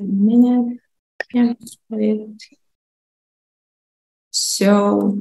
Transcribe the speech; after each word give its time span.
a 0.00 0.02
minute. 0.02 0.80
Yeah. 1.32 1.52
So 4.30 5.18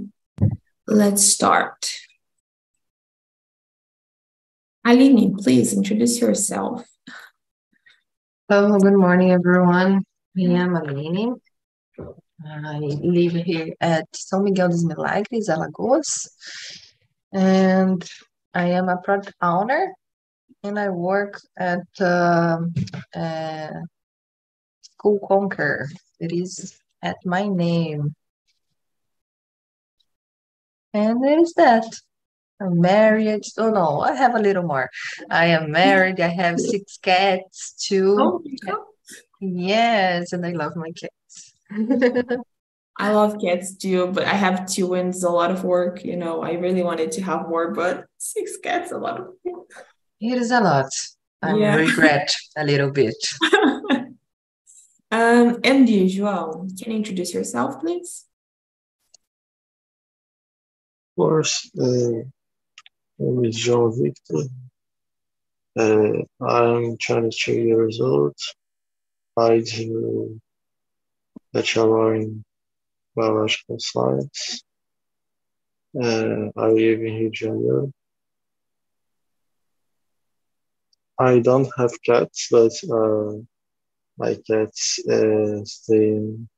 let's 0.87 1.23
start. 1.23 1.91
Aline, 4.85 5.35
please 5.35 5.73
introduce 5.73 6.21
yourself. 6.21 6.87
Hello, 8.47 8.79
good 8.79 8.93
morning, 8.93 9.31
everyone. 9.31 10.03
I 10.37 10.41
am 10.41 10.75
Aline. 10.75 11.35
I 12.47 12.79
live 12.79 13.33
here 13.33 13.73
at 13.81 14.05
São 14.13 14.41
Miguel 14.43 14.69
dos 14.69 14.85
Milagres, 14.85 15.49
Alagoas, 15.49 16.29
and 17.33 18.03
I 18.53 18.69
am 18.69 18.87
a 18.87 18.97
product 18.97 19.35
owner, 19.41 19.93
and 20.63 20.79
I 20.79 20.89
work 20.89 21.39
at 21.57 21.85
uh, 21.99 22.59
uh, 23.13 23.71
School 24.99 25.19
Conquer. 25.29 25.87
It 26.19 26.33
is 26.33 26.77
at 27.01 27.15
my 27.25 27.47
name. 27.47 28.13
And 30.93 31.23
it 31.23 31.39
is 31.39 31.53
that. 31.53 31.85
I'm 32.59 32.81
married. 32.81 33.43
Oh 33.57 33.69
no, 33.69 34.01
I 34.01 34.13
have 34.15 34.35
a 34.35 34.39
little 34.39 34.63
more. 34.63 34.89
I 35.31 35.45
am 35.45 35.71
married. 35.71 36.19
I 36.19 36.27
have 36.27 36.59
six 36.59 36.97
cats 36.97 37.75
too. 37.87 38.17
Oh, 38.19 38.43
Yes, 39.39 40.33
and 40.33 40.45
I 40.45 40.51
love 40.51 40.75
my 40.75 40.91
cats. 40.91 41.53
I 42.97 43.11
love 43.13 43.37
cats 43.41 43.77
too, 43.77 44.07
but 44.07 44.25
I 44.25 44.33
have 44.33 44.65
two 44.67 44.95
and 44.95 45.09
it's 45.15 45.23
a 45.23 45.29
lot 45.29 45.51
of 45.51 45.63
work. 45.63 46.03
You 46.03 46.17
know, 46.17 46.41
I 46.43 46.51
really 46.55 46.83
wanted 46.83 47.13
to 47.13 47.21
have 47.21 47.47
more, 47.47 47.71
but 47.73 48.03
six 48.17 48.57
cats, 48.57 48.91
a 48.91 48.97
lot 48.97 49.21
of 49.21 49.27
work. 49.45 49.71
It 50.19 50.37
is 50.37 50.51
a 50.51 50.59
lot. 50.59 50.91
I 51.41 51.55
Yeah. 51.55 51.75
regret 51.75 52.35
a 52.57 52.65
little 52.65 52.91
bit. 52.91 53.15
um, 55.11 55.59
and 55.63 55.87
João, 55.87 56.67
can 56.81 56.91
you 56.91 56.97
introduce 56.97 57.33
yourself, 57.33 57.79
please? 57.79 58.25
Of 61.11 61.23
course, 61.23 61.69
uh, 61.79 62.23
name 63.17 63.45
is 63.45 63.55
João 63.57 63.91
Victor. 63.91 64.43
Uh, 65.77 66.23
I'm 66.45 66.97
22 66.97 67.53
years 67.53 67.99
old. 68.01 68.35
I 69.37 69.59
do 69.59 70.39
bachelor 71.53 72.15
in 72.15 72.43
biological 73.15 73.77
science. 73.79 74.63
Uh, 75.95 76.49
I 76.55 76.67
live 76.67 76.99
in 76.99 77.15
Rio 77.15 77.29
de 77.29 77.35
Janeiro. 77.35 77.93
I 81.17 81.39
don't 81.39 81.69
have 81.77 81.91
cats, 82.05 82.47
but 82.51 82.71
uh, 82.89 83.39
my 84.19 84.35
cats 84.45 84.99
uh, 85.09 85.63
stay 85.63 86.09
in, 86.09 86.49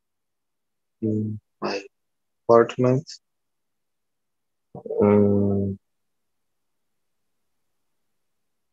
in 1.01 1.39
my 1.61 1.81
apartment. 2.43 3.07
Um, 5.01 5.77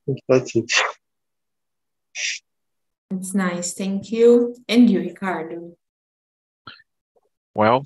I 0.08 0.12
think 0.12 0.19
that's 0.28 0.56
it. 0.56 0.72
It's 3.11 3.34
nice, 3.34 3.75
thank 3.75 4.11
you. 4.11 4.56
And 4.69 4.89
you, 4.89 5.00
Ricardo? 5.00 5.77
Well, 7.55 7.84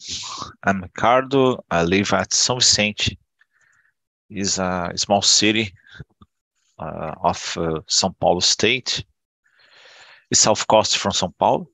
I'm 0.63 0.83
Ricardo. 0.83 1.65
I 1.71 1.83
live 1.83 2.13
at 2.13 2.31
São 2.31 2.61
Vicente. 2.61 3.19
It's 4.31 4.59
a 4.59 4.93
small 4.97 5.23
city 5.23 5.75
uh, 6.79 7.15
of 7.23 7.57
uh, 7.57 7.81
São 7.89 8.15
Paulo 8.21 8.41
state. 8.41 9.05
South 10.33 10.67
coast 10.67 10.99
from 10.99 11.13
São 11.13 11.33
Paulo. 11.39 11.69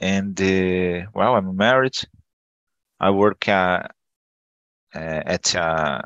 And 0.00 0.40
uh, 0.40 1.08
well, 1.14 1.36
I'm 1.36 1.56
married. 1.56 1.96
I 3.00 3.10
work 3.10 3.48
uh, 3.48 3.82
uh, 4.94 5.22
at 5.26 5.54
a 5.54 6.02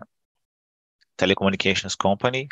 telecommunications 1.19 1.97
company. 1.97 2.48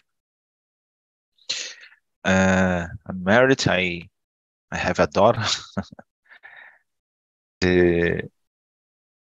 Uh, 2.25 2.87
I'm 3.07 3.23
married. 3.25 3.67
I 3.69 4.09
I 4.73 4.77
have 4.79 5.01
a 5.01 5.07
daughter. 5.09 5.45
Uh, 7.63 8.21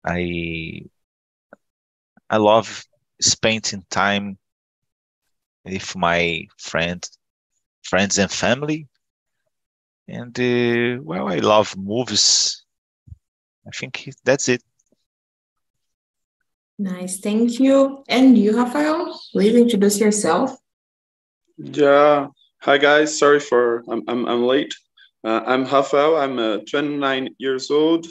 I 0.05 0.85
I 2.29 2.37
love 2.37 2.85
spending 3.19 3.83
time 3.89 4.37
with 5.65 5.95
my 5.95 6.47
friend, 6.57 7.03
friends 7.83 8.17
and 8.19 8.31
family. 8.31 8.87
And 10.07 10.39
uh, 10.39 11.01
well, 11.03 11.27
I 11.27 11.37
love 11.37 11.75
movies. 11.77 12.63
I 13.67 13.71
think 13.71 14.09
that's 14.23 14.49
it. 14.49 14.61
Nice, 16.77 17.19
thank 17.19 17.59
you. 17.59 18.03
And 18.07 18.37
you, 18.37 18.55
Rafael, 18.55 19.19
please 19.31 19.55
introduce 19.55 19.99
yourself. 19.99 20.55
Yeah. 21.57 22.27
Hi 22.61 22.77
guys. 22.77 23.17
Sorry 23.17 23.39
for 23.39 23.83
I'm 23.89 24.03
I'm, 24.07 24.27
I'm 24.27 24.43
late. 24.43 24.73
Uh, 25.23 25.41
I'm 25.45 25.63
Rafael. 25.65 26.17
I'm 26.17 26.37
uh, 26.37 26.57
29 26.69 27.29
years 27.37 27.71
old. 27.71 28.05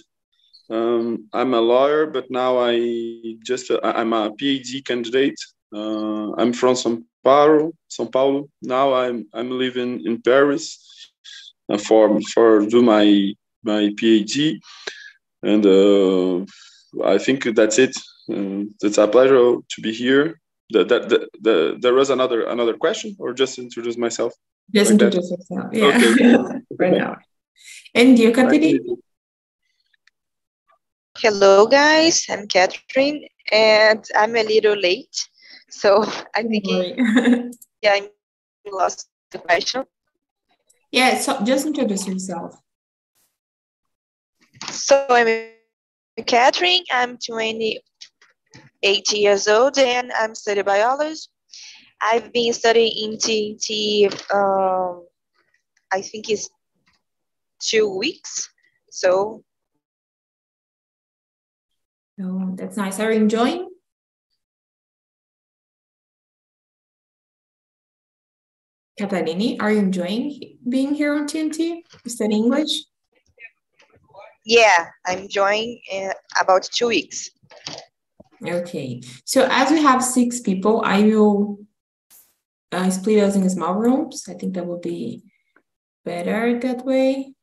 Um, 0.71 1.29
I'm 1.33 1.55
a 1.55 1.61
lawyer, 1.61 2.07
but 2.07 2.31
now 2.31 2.59
I 2.59 3.37
just 3.45 3.71
uh, 3.71 3.81
I'm 3.83 4.13
a 4.13 4.31
PhD 4.31 4.85
candidate. 4.85 5.39
Uh, 5.73 6.33
I'm 6.39 6.53
from 6.53 6.75
São 6.75 7.05
Paulo. 7.23 7.73
São 7.91 8.11
Paulo. 8.11 8.49
Now 8.63 8.95
I'm 8.95 9.27
I'm 9.35 9.51
living 9.51 10.07
in 10.07 10.23
Paris 10.23 10.79
uh, 10.79 10.94
for 11.79 12.21
for 12.33 12.67
do 12.67 12.83
my 12.83 13.33
my 13.63 13.91
PhD, 13.99 14.61
and 15.43 15.65
uh, 15.65 16.45
I 17.05 17.19
think 17.19 17.45
that's 17.55 17.79
it. 17.79 17.97
Uh, 18.31 18.65
it's 18.83 18.99
a 18.99 19.09
pleasure 19.09 19.57
to 19.69 19.81
be 19.81 19.93
here. 19.93 20.41
That, 20.71 20.89
the, 20.89 20.99
the, 21.01 21.29
the, 21.41 21.79
there 21.81 21.95
was 21.95 22.11
another 22.11 22.45
another 22.45 22.75
question, 22.75 23.17
or 23.19 23.33
just 23.33 23.59
introduce 23.59 23.97
myself. 23.97 24.33
Just 24.75 24.91
Like 24.91 24.99
that. 25.01 25.15
introduce 25.15 25.31
yourself. 25.31 25.67
Yeah, 25.73 25.87
Okay. 25.89 26.67
for 26.77 26.91
now. 26.91 27.17
And 27.95 28.19
you, 28.19 28.33
Catherine? 28.33 28.81
Hello, 31.19 31.67
guys. 31.67 32.27
I'm 32.29 32.49
Catherine, 32.49 33.25
and 33.53 34.05
I'm 34.17 34.35
a 34.37 34.43
little 34.43 34.77
late, 34.77 35.17
so 35.71 36.05
I'm 36.37 36.49
thinking 36.49 36.97
yeah, 37.83 37.93
I 37.93 38.11
lost 38.71 39.09
the 39.31 39.39
question. 39.39 39.85
Yeah, 40.95 41.19
so 41.19 41.43
just 41.43 41.67
introduce 41.67 42.07
yourself. 42.07 42.55
So 44.71 45.05
I'm 45.11 45.27
Catherine. 46.25 46.85
I'm 46.93 47.19
28 47.19 49.13
years 49.13 49.49
old, 49.49 49.77
and 49.77 50.13
I'm 50.13 50.37
studying 50.37 50.65
biology. 50.65 51.19
I've 52.01 52.33
been 52.33 52.53
studying 52.53 52.93
in 52.97 53.19
TNT. 53.19 54.07
Um, 54.33 55.05
I 55.93 56.01
think 56.01 56.31
it's 56.31 56.49
two 57.61 57.89
weeks. 57.99 58.49
So 58.91 59.43
Oh, 62.23 62.53
that's 62.55 62.77
nice. 62.77 63.01
Are 63.01 63.11
you 63.11 63.19
enjoying? 63.19 63.74
Catalini, 68.99 69.57
are 69.61 69.73
you 69.73 69.79
enjoying 69.79 70.59
being 70.69 70.95
here 70.95 71.15
on 71.15 71.27
TNT, 71.27 71.83
studying 72.07 72.45
English? 72.45 72.85
yeah, 74.45 74.91
I'm 75.07 75.21
enjoying 75.21 75.81
uh, 75.93 76.13
about 76.41 76.65
two 76.65 76.89
weeks. 76.89 77.31
Okay, 78.47 79.03
so 79.25 79.49
as 79.51 79.71
we 79.71 79.81
have 79.81 80.05
six 80.05 80.41
people, 80.41 80.83
I 80.85 81.03
will 81.03 81.59
uh, 82.73 82.91
split 82.91 83.23
us 83.23 83.37
in 83.37 83.49
small 83.49 83.75
rooms. 83.75 84.29
I 84.29 84.35
think 84.35 84.55
that 84.55 84.67
would 84.67 84.83
be 84.83 85.25
better 86.05 86.59
that 86.61 86.85
way. 86.85 87.35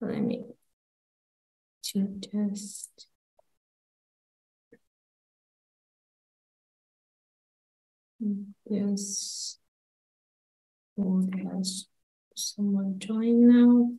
Let 0.00 0.20
me 0.20 0.44
to 1.84 2.20
just. 2.20 3.06
Yes. 8.68 9.58
Oh, 10.98 11.28
has 11.44 11.86
someone 12.34 12.98
join 12.98 13.46
now? 13.48 13.92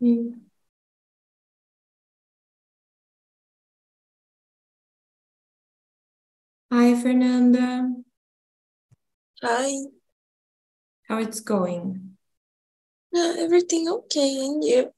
Hmm. 0.00 0.48
Hi, 6.72 6.94
Fernanda. 7.00 7.92
Hi, 9.42 9.72
How 11.08 11.18
it's 11.18 11.40
going? 11.40 12.16
uh, 13.14 13.34
everything 13.38 13.88
okay? 13.88 14.44
And 14.44 14.64
you? 14.64 14.92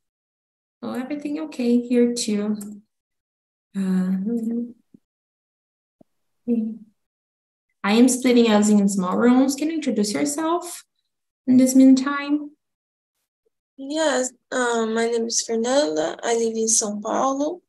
Oh, 0.83 0.95
everything 0.95 1.39
okay 1.41 1.81
here 1.81 2.15
too. 2.15 2.81
Uh, 3.77 4.17
I 7.83 7.93
am 7.93 8.09
splitting 8.09 8.47
housing 8.47 8.79
in 8.79 8.89
small 8.89 9.17
rooms. 9.17 9.55
Can 9.55 9.69
you 9.69 9.77
introduce 9.77 10.13
yourself 10.13 10.85
in 11.47 11.57
this 11.57 11.75
meantime? 11.75 12.51
Yes, 13.77 14.31
um, 14.53 14.95
my 14.95 15.07
name 15.07 15.27
is 15.27 15.41
Fernanda. 15.41 16.19
I 16.23 16.35
live 16.35 16.57
in 16.57 16.67
São 16.67 17.01
Paulo. 17.03 17.63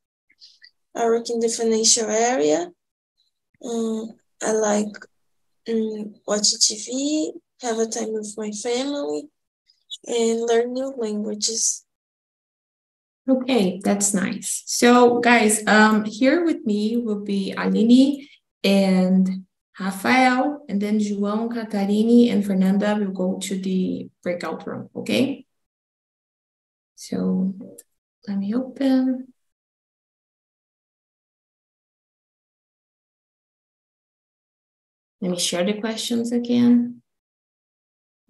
I 0.93 1.05
work 1.05 1.29
in 1.29 1.39
the 1.39 1.47
financial 1.47 2.09
area. 2.09 2.71
Um, 3.63 4.09
I 4.43 4.51
like 4.51 4.93
um, 5.69 6.15
watching 6.27 6.59
TV, 6.59 7.31
have 7.61 7.79
a 7.79 7.85
time 7.85 8.11
with 8.11 8.33
my 8.37 8.51
family, 8.51 9.29
and 10.05 10.41
learn 10.41 10.73
new 10.73 10.93
languages. 10.97 11.85
Okay, 13.29 13.79
that's 13.83 14.13
nice. 14.13 14.63
So, 14.65 15.19
guys, 15.19 15.65
um, 15.67 16.03
here 16.03 16.43
with 16.43 16.65
me 16.65 16.97
will 16.97 17.23
be 17.23 17.53
Aline 17.53 18.27
and 18.63 19.45
Rafael, 19.79 20.65
and 20.69 20.81
then 20.81 20.99
João, 20.99 21.49
Catarini, 21.49 22.31
and 22.31 22.45
Fernanda 22.45 22.95
will 22.99 23.11
go 23.11 23.39
to 23.39 23.59
the 23.59 24.09
breakout 24.21 24.67
room, 24.67 24.89
okay? 24.95 25.45
So, 26.95 27.55
let 28.27 28.37
me 28.37 28.53
open. 28.53 29.33
Let 35.21 35.31
me 35.31 35.39
share 35.39 35.63
the 35.63 35.79
questions 35.79 36.31
again. 36.31 37.01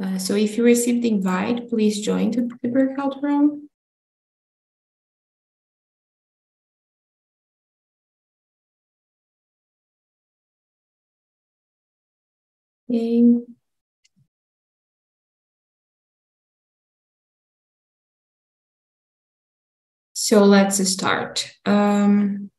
Uh, 0.01 0.18
so 0.18 0.36
if 0.36 0.57
you 0.57 0.63
received 0.63 1.04
the 1.04 1.10
invite, 1.10 1.69
please 1.69 2.01
join 2.01 2.31
to 2.31 2.48
the 2.62 2.69
breakout 2.69 3.22
room. 3.22 3.69
So 20.14 20.44
let's 20.44 20.78
start. 20.90 21.54
Um, 21.66 22.52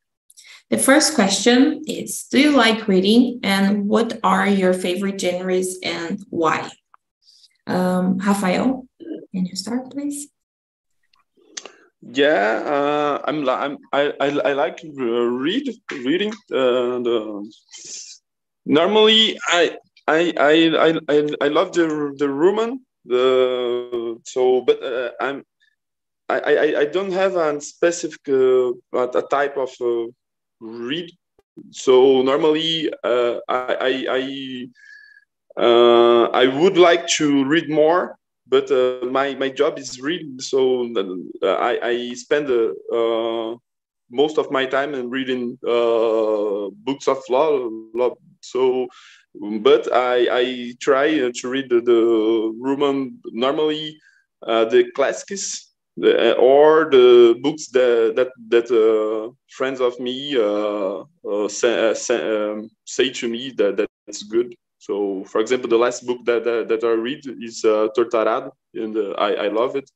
the 0.69 0.77
first 0.77 1.13
question 1.15 1.83
is 1.87 2.25
Do 2.31 2.39
you 2.39 2.51
like 2.51 2.87
reading 2.87 3.41
and 3.43 3.87
what 3.87 4.19
are 4.23 4.47
your 4.47 4.73
favorite 4.73 5.21
genres 5.21 5.77
and 5.83 6.19
why? 6.29 6.69
Um, 7.67 8.17
Rafael, 8.17 8.87
can 9.31 9.45
you 9.45 9.55
start, 9.55 9.91
please? 9.91 10.29
Yeah, 12.01 12.63
uh, 12.65 13.21
I'm, 13.25 13.47
I'm 13.47 13.77
I, 13.93 14.13
I, 14.19 14.27
I 14.49 14.53
like 14.53 14.81
read 14.83 15.69
reading. 15.91 16.33
Uh, 16.51 16.99
the 17.05 17.51
normally 18.65 19.37
I 19.47 19.77
I 20.07 20.33
I 20.39 20.53
I 21.09 21.29
I 21.41 21.47
love 21.47 21.73
the 21.73 22.13
the 22.17 22.29
Roman 22.29 22.81
the 23.05 24.19
so 24.25 24.61
but 24.61 24.81
uh, 24.83 25.11
I'm 25.19 25.43
I, 26.29 26.39
I 26.39 26.79
I 26.81 26.85
don't 26.85 27.11
have 27.11 27.35
a 27.35 27.59
specific 27.61 28.21
uh, 28.29 28.71
a 28.93 29.23
type 29.29 29.57
of 29.57 29.71
uh, 29.81 30.07
read. 30.59 31.09
So 31.71 32.21
normally, 32.21 32.91
uh, 33.03 33.37
I 33.47 33.75
I 33.81 33.93
I, 35.57 35.61
uh, 35.61 36.23
I 36.33 36.47
would 36.47 36.77
like 36.77 37.07
to 37.19 37.45
read 37.45 37.69
more, 37.69 38.17
but 38.47 38.71
uh, 38.71 39.05
my 39.05 39.35
my 39.35 39.49
job 39.49 39.77
is 39.77 39.99
reading. 40.01 40.39
So 40.39 40.89
uh, 41.43 41.47
I 41.59 41.79
I 41.89 42.13
spend 42.13 42.49
uh, 42.49 43.55
most 44.13 44.37
of 44.37 44.51
my 44.51 44.65
time 44.65 44.93
in 44.93 45.09
reading 45.09 45.57
uh, 45.67 46.69
books 46.85 47.07
of 47.07 47.17
law. 47.29 47.69
law. 47.93 48.15
So, 48.41 48.87
but 49.61 49.91
I 49.93 50.27
I 50.31 50.73
try 50.79 51.07
to 51.39 51.49
read 51.49 51.69
the, 51.69 51.81
the 51.81 52.01
Roman 52.59 53.19
normally 53.31 53.97
the 54.45 54.91
classics 54.95 55.73
the, 55.97 56.35
or 56.35 56.89
the 56.89 57.35
books 57.41 57.67
that 57.67 58.13
that, 58.15 58.29
that 58.49 58.67
uh, 58.71 59.31
friends 59.49 59.79
of 59.79 59.99
me 59.99 60.35
uh, 60.37 61.03
uh, 61.29 61.47
say, 61.47 61.91
uh, 61.91 62.51
um, 62.51 62.69
say, 62.85 63.09
to 63.09 63.27
me 63.27 63.51
that 63.57 63.87
that's 64.07 64.23
good. 64.23 64.55
So, 64.79 65.23
for 65.25 65.39
example, 65.39 65.69
the 65.69 65.77
last 65.77 66.05
book 66.05 66.25
that 66.25 66.43
that, 66.43 66.67
that 66.67 66.83
I 66.83 66.91
read 66.91 67.21
is 67.41 67.63
uh, 67.63 67.87
and 68.73 68.97
uh, 68.97 69.11
I 69.17 69.45
I 69.45 69.47
love 69.49 69.75
it. 69.75 69.89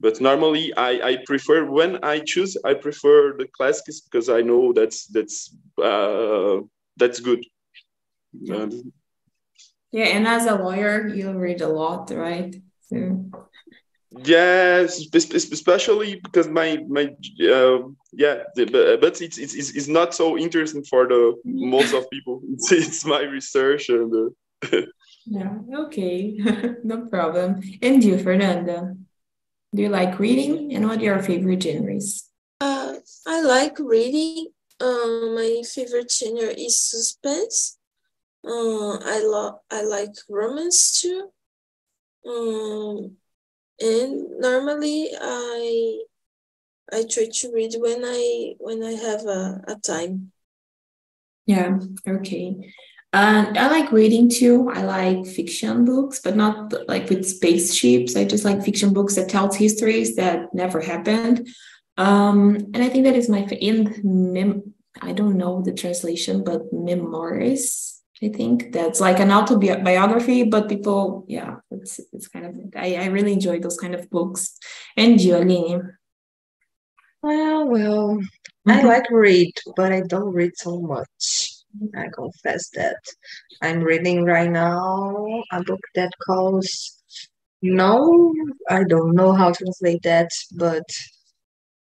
But 0.00 0.20
normally, 0.20 0.74
I, 0.76 0.90
I 1.10 1.18
prefer 1.26 1.64
when 1.64 2.04
I 2.04 2.20
choose, 2.20 2.56
I 2.64 2.74
prefer 2.74 3.36
the 3.36 3.48
classics 3.48 4.00
because 4.00 4.28
I 4.28 4.42
know 4.42 4.72
that's 4.72 5.06
that's 5.06 5.54
uh, 5.82 6.60
that's 6.96 7.20
good. 7.20 7.44
Yeah. 8.32 8.68
yeah, 9.90 10.04
and 10.16 10.26
as 10.26 10.46
a 10.46 10.54
lawyer, 10.54 11.08
you 11.08 11.32
read 11.32 11.62
a 11.62 11.68
lot, 11.68 12.10
right? 12.10 12.54
So 12.82 13.24
Yes, 14.10 15.04
especially 15.14 16.16
because 16.16 16.48
my 16.48 16.78
my 16.88 17.10
uh, 17.46 17.78
yeah, 18.12 18.42
but 18.56 19.20
it's, 19.20 19.36
it's 19.36 19.54
it's 19.54 19.88
not 19.88 20.14
so 20.14 20.38
interesting 20.38 20.82
for 20.82 21.06
the 21.06 21.34
most 21.44 21.92
of 21.92 22.08
people. 22.10 22.40
It's, 22.52 22.72
it's 22.72 23.04
my 23.04 23.22
research 23.22 23.90
and. 23.90 24.32
Uh, 24.72 24.80
yeah. 25.26 25.58
Okay. 25.74 26.40
no 26.84 27.06
problem. 27.06 27.60
And 27.82 28.02
you, 28.02 28.18
Fernanda, 28.18 28.96
do 29.74 29.82
you 29.82 29.88
like 29.88 30.18
reading? 30.18 30.74
And 30.74 30.86
what 30.86 30.98
are 30.98 31.04
your 31.04 31.22
favorite 31.22 31.62
genres? 31.62 32.28
Uh, 32.60 32.94
I 33.26 33.42
like 33.42 33.78
reading. 33.78 34.48
Uh, 34.80 35.34
my 35.34 35.62
favorite 35.64 36.10
genre 36.10 36.48
is 36.48 36.78
suspense. 36.78 37.78
Uh, 38.46 38.98
I 38.98 39.22
love 39.24 39.58
I 39.70 39.82
like 39.82 40.14
romance 40.28 41.00
too. 41.00 41.30
Um, 42.26 43.16
and 43.80 44.40
normally 44.40 45.08
i 45.20 45.98
i 46.92 47.04
try 47.08 47.28
to 47.32 47.52
read 47.52 47.74
when 47.78 48.02
i 48.04 48.54
when 48.58 48.82
i 48.82 48.92
have 48.92 49.24
a, 49.26 49.60
a 49.68 49.76
time 49.76 50.32
yeah 51.46 51.78
okay 52.06 52.72
and 53.12 53.56
i 53.56 53.68
like 53.68 53.90
reading 53.90 54.28
too 54.28 54.70
i 54.74 54.82
like 54.82 55.26
fiction 55.26 55.84
books 55.84 56.20
but 56.20 56.36
not 56.36 56.72
like 56.88 57.08
with 57.08 57.26
spaceships 57.26 58.16
i 58.16 58.24
just 58.24 58.44
like 58.44 58.62
fiction 58.62 58.92
books 58.92 59.14
that 59.14 59.28
tells 59.28 59.56
histories 59.56 60.16
that 60.16 60.52
never 60.54 60.80
happened 60.80 61.48
um 61.96 62.56
and 62.74 62.78
i 62.78 62.88
think 62.88 63.04
that 63.04 63.16
is 63.16 63.28
my 63.28 63.40
in 63.60 63.98
mem 64.04 64.74
i 65.00 65.12
don't 65.12 65.38
know 65.38 65.62
the 65.62 65.72
translation 65.72 66.44
but 66.44 66.70
memoirs 66.72 67.98
I 68.22 68.28
think 68.28 68.72
that's 68.72 69.00
like 69.00 69.20
an 69.20 69.30
autobiography, 69.30 70.42
but 70.42 70.68
people, 70.68 71.24
yeah, 71.28 71.56
it's 71.70 72.00
it's 72.12 72.26
kind 72.26 72.46
of 72.46 72.54
I, 72.74 72.96
I 72.96 73.06
really 73.06 73.32
enjoy 73.32 73.60
those 73.60 73.78
kind 73.78 73.94
of 73.94 74.10
books. 74.10 74.58
And 74.96 75.20
Aline? 75.20 75.96
Well, 77.22 77.68
well, 77.68 78.16
mm-hmm. 78.16 78.70
I 78.70 78.82
like 78.82 79.08
read, 79.10 79.52
but 79.76 79.92
I 79.92 80.00
don't 80.00 80.32
read 80.32 80.52
so 80.56 80.80
much. 80.80 81.47
I 81.96 82.06
confess 82.14 82.68
that. 82.74 82.96
I'm 83.62 83.80
reading 83.80 84.24
right 84.24 84.50
now 84.50 85.42
a 85.52 85.62
book 85.62 85.80
that 85.94 86.12
calls 86.26 86.68
No, 87.62 88.34
I 88.70 88.84
don't 88.84 89.14
know 89.14 89.32
how 89.34 89.52
to 89.52 89.64
translate 89.64 90.02
that, 90.04 90.30
but 90.56 90.84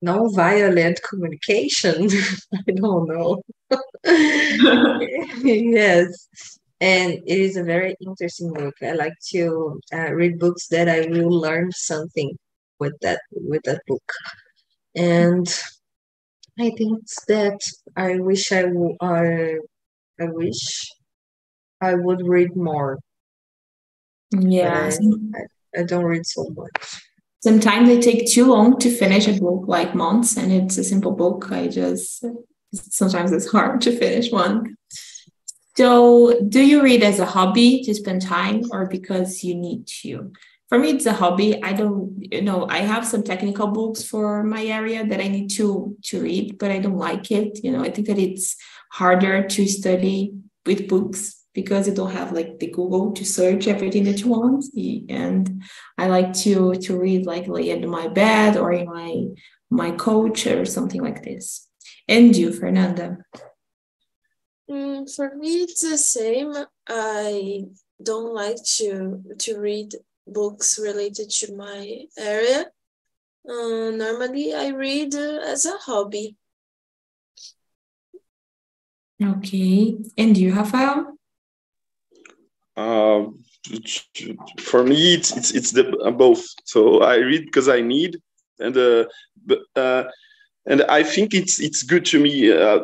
no 0.00 0.28
violent 0.30 1.00
communication. 1.08 2.08
I 2.54 2.72
don't 2.72 3.08
know. 3.08 3.42
yes. 5.44 6.28
And 6.80 7.12
it 7.12 7.38
is 7.38 7.56
a 7.56 7.62
very 7.62 7.94
interesting 8.04 8.52
book. 8.52 8.74
I 8.82 8.92
like 8.92 9.14
to 9.32 9.80
uh, 9.92 10.12
read 10.12 10.38
books 10.38 10.66
that 10.68 10.88
I 10.88 11.06
will 11.08 11.30
learn 11.30 11.70
something 11.72 12.36
with 12.80 12.94
that 13.02 13.20
with 13.32 13.62
that 13.64 13.82
book. 13.86 14.02
And 14.96 15.46
I 16.58 16.70
think 16.76 17.04
that 17.28 17.60
I 17.96 18.18
wish 18.18 18.52
I, 18.52 18.62
w- 18.62 18.96
I, 19.00 19.56
I 20.20 20.24
wish 20.26 20.90
I 21.80 21.94
would 21.94 22.26
read 22.26 22.56
more. 22.56 22.98
Yeah. 24.30 24.90
I, 25.74 25.80
I 25.80 25.82
don't 25.84 26.04
read 26.04 26.26
so 26.26 26.46
much 26.56 27.02
sometimes 27.42 27.88
they 27.88 28.00
take 28.00 28.30
too 28.30 28.46
long 28.46 28.78
to 28.78 28.90
finish 28.90 29.26
a 29.26 29.38
book 29.38 29.64
like 29.66 29.94
months 29.94 30.36
and 30.36 30.52
it's 30.52 30.78
a 30.78 30.84
simple 30.84 31.12
book 31.12 31.50
i 31.50 31.66
just 31.66 32.24
sometimes 32.72 33.32
it's 33.32 33.50
hard 33.50 33.80
to 33.80 33.96
finish 33.96 34.30
one 34.30 34.76
so 35.76 36.40
do 36.48 36.60
you 36.60 36.82
read 36.82 37.02
as 37.02 37.18
a 37.18 37.26
hobby 37.26 37.82
to 37.82 37.94
spend 37.94 38.22
time 38.22 38.62
or 38.70 38.86
because 38.86 39.42
you 39.42 39.54
need 39.54 39.86
to 39.86 40.32
for 40.72 40.78
me 40.78 40.88
it's 40.88 41.04
a 41.04 41.12
hobby 41.12 41.62
i 41.62 41.70
don't 41.70 42.14
you 42.32 42.40
know 42.40 42.66
i 42.70 42.78
have 42.78 43.06
some 43.06 43.22
technical 43.22 43.66
books 43.66 44.02
for 44.02 44.42
my 44.42 44.64
area 44.64 45.04
that 45.06 45.20
i 45.20 45.28
need 45.28 45.50
to 45.50 45.94
to 46.02 46.22
read 46.22 46.56
but 46.56 46.70
i 46.70 46.78
don't 46.78 46.96
like 46.96 47.30
it 47.30 47.62
you 47.62 47.70
know 47.70 47.82
i 47.84 47.90
think 47.90 48.06
that 48.06 48.18
it's 48.18 48.56
harder 48.90 49.46
to 49.46 49.66
study 49.66 50.32
with 50.64 50.88
books 50.88 51.44
because 51.52 51.86
you 51.86 51.94
don't 51.94 52.12
have 52.12 52.32
like 52.32 52.58
the 52.58 52.68
Google 52.68 53.12
to 53.12 53.26
search 53.26 53.66
everything 53.66 54.04
that 54.04 54.20
you 54.20 54.28
want. 54.28 54.64
And 55.10 55.62
I 55.98 56.06
like 56.06 56.32
to 56.44 56.74
to 56.76 56.98
read 56.98 57.26
like 57.26 57.46
lay 57.46 57.68
in 57.68 57.86
my 57.90 58.08
bed 58.08 58.56
or 58.56 58.72
in 58.72 58.86
my 58.86 59.26
my 59.68 59.90
couch 59.90 60.46
or 60.46 60.64
something 60.64 61.02
like 61.02 61.22
this. 61.22 61.68
And 62.08 62.34
you, 62.34 62.52
Fernanda? 62.52 63.18
Mm, 64.70 65.14
for 65.14 65.34
me, 65.34 65.64
it's 65.64 65.82
the 65.82 65.98
same. 65.98 66.54
I 66.88 67.64
don't 68.02 68.32
like 68.32 68.62
to 68.78 69.22
to 69.40 69.58
read 69.58 69.92
books 70.26 70.78
related 70.78 71.30
to 71.30 71.54
my 71.56 72.06
area. 72.18 72.66
Uh, 73.48 73.90
normally, 73.90 74.54
I 74.54 74.68
read 74.68 75.14
uh, 75.14 75.40
as 75.44 75.66
a 75.66 75.76
hobby. 75.78 76.36
Okay. 79.22 79.96
And 80.18 80.36
you, 80.36 80.54
Rafael? 80.54 81.16
Um, 82.76 83.44
for 84.58 84.82
me, 84.82 85.14
it's 85.14 85.36
it's 85.36 85.50
it's 85.52 85.70
the 85.72 85.96
uh, 85.98 86.10
both. 86.10 86.44
So 86.64 87.02
I 87.02 87.16
read 87.16 87.44
because 87.44 87.68
I 87.68 87.80
need, 87.80 88.20
and 88.58 88.76
uh, 88.76 89.04
but, 89.44 89.60
uh, 89.76 90.04
and 90.66 90.82
I 90.82 91.02
think 91.02 91.34
it's 91.34 91.60
it's 91.60 91.82
good 91.82 92.04
to 92.06 92.20
me. 92.20 92.52
Uh, 92.52 92.80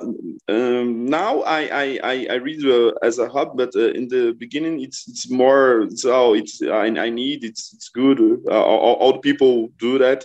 um, 0.48 1.06
now 1.06 1.42
I 1.42 1.98
I 2.02 2.26
I 2.30 2.34
read 2.34 2.64
uh, 2.64 2.92
as 3.02 3.18
a 3.18 3.28
hobby, 3.28 3.52
but 3.56 3.76
uh, 3.76 3.92
in 3.92 4.08
the 4.08 4.32
beginning 4.32 4.80
it's 4.80 5.06
it's 5.08 5.30
more. 5.30 5.82
It's, 5.82 6.04
oh, 6.04 6.34
it's 6.34 6.60
I, 6.62 6.86
I 6.86 7.08
need. 7.10 7.44
It's 7.44 7.72
it's 7.72 7.88
good. 7.88 8.20
Uh, 8.48 8.62
all, 8.62 8.94
all 8.94 9.18
people 9.20 9.68
do 9.78 9.98
that, 9.98 10.24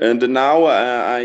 and 0.00 0.28
now 0.28 0.64
uh, 0.64 1.04
I. 1.06 1.22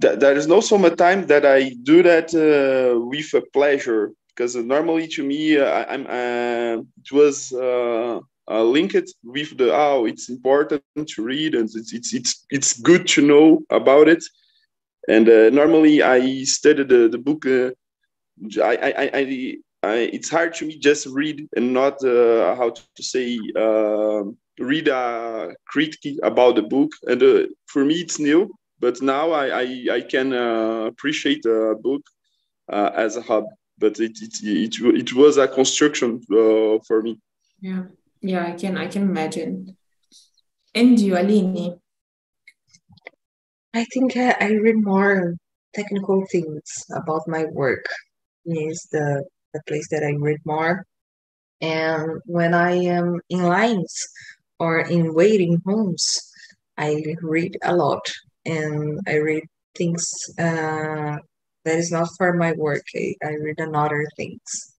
Th- 0.00 0.18
there 0.18 0.36
is 0.36 0.46
no 0.46 0.60
so 0.60 0.78
much 0.78 0.96
time 0.96 1.26
that 1.26 1.44
I 1.44 1.74
do 1.82 2.02
that 2.04 2.32
uh, 2.32 3.00
with 3.00 3.34
a 3.34 3.42
pleasure 3.52 4.12
because 4.28 4.54
normally 4.54 5.08
to 5.08 5.24
me 5.24 5.60
I'm 5.60 6.06
uh, 6.06 6.82
it 7.02 7.12
was 7.12 7.52
uh, 8.50 8.54
uh, 8.54 8.64
linked 8.64 9.12
with 9.22 9.56
the 9.56 9.72
oh 9.72 10.06
it's 10.06 10.28
important 10.28 10.82
to 11.06 11.22
read 11.22 11.54
and 11.54 11.68
it's 11.74 11.92
it's 11.92 12.14
it's, 12.14 12.46
it's 12.50 12.80
good 12.80 13.06
to 13.08 13.22
know 13.22 13.60
about 13.70 14.08
it. 14.08 14.24
And 15.08 15.28
uh, 15.28 15.50
normally 15.50 16.02
I 16.02 16.44
study 16.44 16.84
the 16.84 17.08
the 17.08 17.18
book 17.18 17.46
uh, 17.46 17.70
I, 18.62 18.76
I, 18.76 19.10
I, 19.14 19.56
I, 19.82 19.96
it's 20.12 20.30
hard 20.30 20.54
to 20.54 20.66
me 20.66 20.78
just 20.78 21.06
read 21.06 21.48
and 21.56 21.72
not 21.72 22.02
uh, 22.04 22.54
how 22.56 22.70
to 22.70 23.02
say 23.02 23.38
uh, 23.56 24.24
read 24.58 24.88
a 24.88 25.54
critique 25.66 26.18
about 26.22 26.56
the 26.56 26.62
book. 26.62 26.90
And 27.06 27.22
uh, 27.22 27.46
for 27.66 27.84
me 27.84 27.94
it's 28.00 28.18
new 28.18 28.50
but 28.80 29.00
now 29.02 29.30
I 29.30 29.46
I, 29.62 29.86
I 29.92 30.00
can 30.00 30.32
appreciate 30.32 31.44
a 31.46 31.74
book 31.80 32.02
as 32.68 33.16
a 33.16 33.22
hobby. 33.22 33.48
But 33.78 33.98
it 34.00 34.18
it, 34.20 34.34
it, 34.42 34.74
it 35.02 35.12
was 35.14 35.38
a 35.38 35.48
construction 35.48 36.20
for 36.26 37.02
me. 37.02 37.18
Yeah, 37.60 37.84
yeah, 38.20 38.46
I 38.46 38.52
can 38.52 38.76
I 38.76 38.86
can 38.86 39.02
imagine. 39.02 39.76
And 40.74 40.98
you, 40.98 41.16
Aline? 41.16 41.80
I 43.74 43.84
think 43.92 44.16
I, 44.16 44.36
I 44.40 44.52
read 44.52 44.82
more 44.82 45.36
technical 45.74 46.24
things 46.30 46.84
about 46.94 47.28
my 47.28 47.44
work. 47.44 47.86
Is 48.44 48.88
the 48.90 49.24
the 49.52 49.62
place 49.66 49.88
that 49.90 50.04
I 50.04 50.14
read 50.18 50.40
more. 50.44 50.84
And 51.60 52.20
when 52.26 52.54
I 52.54 52.72
am 52.72 53.20
in 53.28 53.42
lines 53.42 54.08
or 54.58 54.80
in 54.80 55.14
waiting 55.14 55.60
rooms, 55.64 56.32
I 56.76 57.04
read 57.20 57.56
a 57.62 57.76
lot 57.76 58.00
and 58.46 59.00
I 59.06 59.16
read 59.16 59.44
things 59.76 60.10
uh, 60.38 61.18
that 61.64 61.78
is 61.78 61.92
not 61.92 62.08
for 62.16 62.32
my 62.34 62.52
work. 62.52 62.84
I, 62.94 63.14
I 63.22 63.32
read 63.34 63.58
another 63.58 64.06
things. 64.16 64.74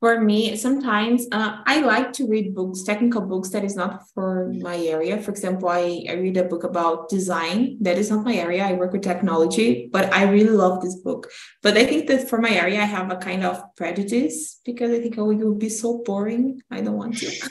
For 0.00 0.18
me, 0.18 0.56
sometimes 0.56 1.26
uh, 1.30 1.60
I 1.66 1.80
like 1.82 2.14
to 2.14 2.26
read 2.26 2.54
books, 2.54 2.82
technical 2.84 3.20
books 3.20 3.50
that 3.50 3.64
is 3.64 3.76
not 3.76 4.08
for 4.14 4.50
my 4.58 4.78
area. 4.78 5.20
For 5.20 5.30
example, 5.30 5.68
I, 5.68 6.04
I 6.08 6.14
read 6.14 6.38
a 6.38 6.44
book 6.44 6.64
about 6.64 7.10
design. 7.10 7.76
That 7.82 7.98
is 7.98 8.08
not 8.10 8.24
my 8.24 8.32
area. 8.34 8.64
I 8.64 8.72
work 8.72 8.92
with 8.92 9.02
technology, 9.02 9.90
but 9.92 10.10
I 10.10 10.24
really 10.24 10.56
love 10.56 10.80
this 10.80 10.96
book. 10.96 11.28
But 11.62 11.76
I 11.76 11.84
think 11.84 12.08
that 12.08 12.30
for 12.30 12.40
my 12.40 12.48
area, 12.50 12.80
I 12.80 12.86
have 12.86 13.12
a 13.12 13.16
kind 13.16 13.44
of 13.44 13.62
prejudice 13.76 14.58
because 14.64 14.90
I 14.90 15.00
think, 15.00 15.18
oh, 15.18 15.30
it 15.30 15.36
will 15.44 15.54
be 15.54 15.68
so 15.68 16.02
boring. 16.02 16.62
I 16.70 16.80
don't 16.80 16.96
want 16.96 17.18
to. 17.18 17.28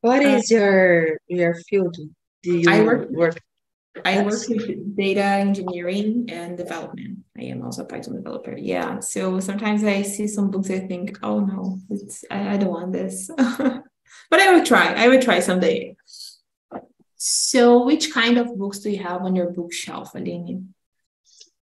What 0.00 0.24
Uh, 0.24 0.38
is 0.38 0.50
your 0.50 1.18
your 1.26 1.54
field? 1.68 1.96
Do 2.42 2.56
you 2.56 2.70
I 2.70 2.80
work 2.84 3.10
work? 3.10 3.40
I 4.04 4.22
work 4.22 4.48
with 4.48 4.96
data 4.96 5.22
engineering 5.22 6.26
and 6.28 6.56
development. 6.56 7.18
I 7.38 7.44
am 7.44 7.62
also 7.62 7.82
a 7.82 7.86
Python 7.86 8.16
developer. 8.16 8.56
Yeah. 8.56 9.00
So 9.00 9.40
sometimes 9.40 9.84
I 9.84 10.02
see 10.02 10.26
some 10.26 10.50
books, 10.50 10.70
I 10.70 10.80
think, 10.80 11.18
oh 11.22 11.40
no, 11.40 11.78
it's 11.90 12.24
I, 12.30 12.54
I 12.54 12.56
don't 12.56 12.70
want 12.70 12.92
this. 12.92 13.30
but 13.36 14.40
I 14.40 14.52
will 14.54 14.64
try. 14.64 14.92
I 14.94 15.08
will 15.08 15.20
try 15.20 15.40
someday. 15.40 15.96
So 17.16 17.84
which 17.84 18.12
kind 18.12 18.38
of 18.38 18.56
books 18.56 18.80
do 18.80 18.90
you 18.90 19.02
have 19.02 19.22
on 19.22 19.34
your 19.34 19.50
bookshelf, 19.50 20.14
Aline? 20.14 20.74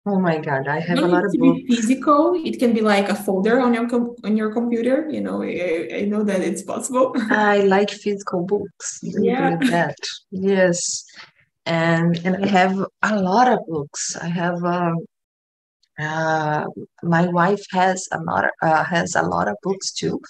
Oh 0.05 0.19
my 0.19 0.39
God, 0.39 0.67
I 0.67 0.81
have 0.81 0.99
a 0.99 1.07
lot 1.07 1.25
of 1.25 1.33
books. 1.39 1.61
physical. 1.69 2.35
It 2.35 2.59
can 2.59 2.73
be 2.73 2.81
like 2.81 3.09
a 3.09 3.15
folder 3.15 3.61
on 3.61 3.73
your 3.73 3.89
com 3.89 4.17
on 4.25 4.37
your 4.37 4.53
computer. 4.53 5.09
You 5.09 5.21
know, 5.21 5.43
I, 5.43 5.91
I 5.95 6.01
know 6.07 6.25
that 6.25 6.41
it's 6.41 6.63
possible. 6.63 7.15
I 7.31 7.59
like 7.59 7.91
physical 7.91 8.45
books. 8.45 8.99
Yeah. 9.03 9.59
it 9.61 9.71
or. 9.71 9.95
Yes. 10.33 11.05
And 11.65 12.19
and 12.25 12.45
I 12.45 12.49
have 12.49 12.85
a 13.03 13.21
lot 13.21 13.49
of 13.49 13.61
books. 13.69 14.17
I 14.17 14.29
have 14.29 14.63
um 14.65 14.97
uh 15.99 16.65
my 17.03 17.27
wife 17.29 17.65
has 17.71 18.09
a 18.13 18.21
lot 18.21 18.45
uh, 18.63 18.85
has 18.85 19.15
a 19.15 19.23
lot 19.23 19.49
of 19.49 19.57
books 19.63 19.93
too. 19.93 20.21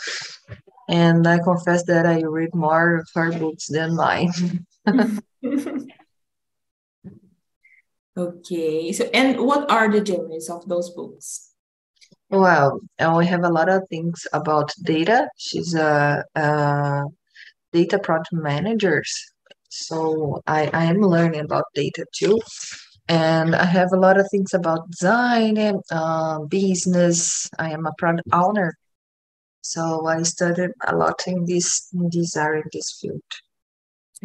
And 0.89 1.27
I 1.27 1.39
confess 1.39 1.85
that 1.85 2.07
I 2.07 2.23
read 2.23 2.55
more 2.55 2.97
of 2.97 3.09
her 3.15 3.33
books 3.33 3.69
than 3.69 3.97
mine. 3.97 4.33
Okay. 8.17 8.93
So, 8.93 9.09
and 9.15 9.41
what 9.41 9.71
are 9.71 9.91
the 9.91 10.05
genres 10.05 10.51
of 10.51 10.69
those 10.69 10.91
books? 10.91 11.55
Well, 12.29 12.81
we 13.17 13.27
have 13.27 13.45
a 13.45 13.49
lot 13.49 13.69
of 13.69 13.89
things 13.89 14.27
about 14.33 14.73
data. 14.83 15.29
She's 15.37 15.75
a, 15.75 16.25
a 16.35 17.05
data 17.73 17.99
product 17.99 18.33
manager. 18.33 19.03
So 19.73 20.43
I, 20.47 20.71
I 20.75 20.85
am 20.85 21.01
learning 21.01 21.41
about 21.41 21.65
data 21.75 22.05
too. 22.15 22.39
And 23.09 23.55
I 23.55 23.65
have 23.65 23.89
a 23.93 23.99
lot 23.99 24.21
of 24.21 24.29
things 24.31 24.53
about 24.53 24.91
design 24.91 25.57
and 25.57 25.81
uh, 25.91 26.41
business. 26.41 27.49
I 27.59 27.71
am 27.71 27.87
a 27.87 27.93
product 27.97 28.29
owner. 28.33 28.77
So 29.63 30.07
I 30.07 30.23
studied 30.25 30.71
a 30.87 30.95
lot 30.95 31.23
in 31.27 31.47
this 31.47 31.89
in 31.95 32.11
this 32.13 32.37
area, 32.37 32.63
in 32.63 32.69
this 32.73 32.99
field. 33.01 33.23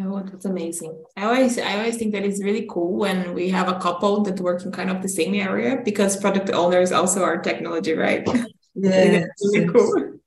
Oh, 0.00 0.22
that's 0.22 0.44
amazing. 0.44 1.02
I 1.16 1.24
always 1.24 1.58
I 1.58 1.78
always 1.78 1.96
think 1.96 2.12
that 2.12 2.24
it's 2.24 2.42
really 2.42 2.66
cool 2.70 2.98
when 2.98 3.34
we 3.34 3.48
have 3.48 3.68
a 3.68 3.80
couple 3.80 4.22
that 4.24 4.40
work 4.40 4.62
in 4.64 4.70
kind 4.70 4.90
of 4.90 5.02
the 5.02 5.08
same 5.08 5.34
area 5.34 5.80
because 5.84 6.16
product 6.20 6.50
owners 6.50 6.92
also 6.92 7.22
are 7.22 7.38
technology, 7.38 7.94
right? 7.94 8.28
I 8.28 8.32
think 8.32 8.44
Yes, 8.74 9.24
it's 9.24 9.56
really 9.56 9.68
cool. 9.72 10.18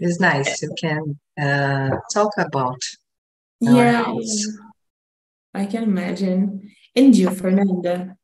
it's 0.00 0.20
nice. 0.20 0.60
You 0.60 0.74
can 0.78 1.18
uh, 1.40 1.96
talk 2.12 2.32
about 2.36 2.80
Yeah, 3.60 4.04
house. 4.04 4.46
I 5.54 5.66
can 5.66 5.82
imagine. 5.82 6.72
And 6.96 7.14
you, 7.16 7.30
Fernanda? 7.30 8.16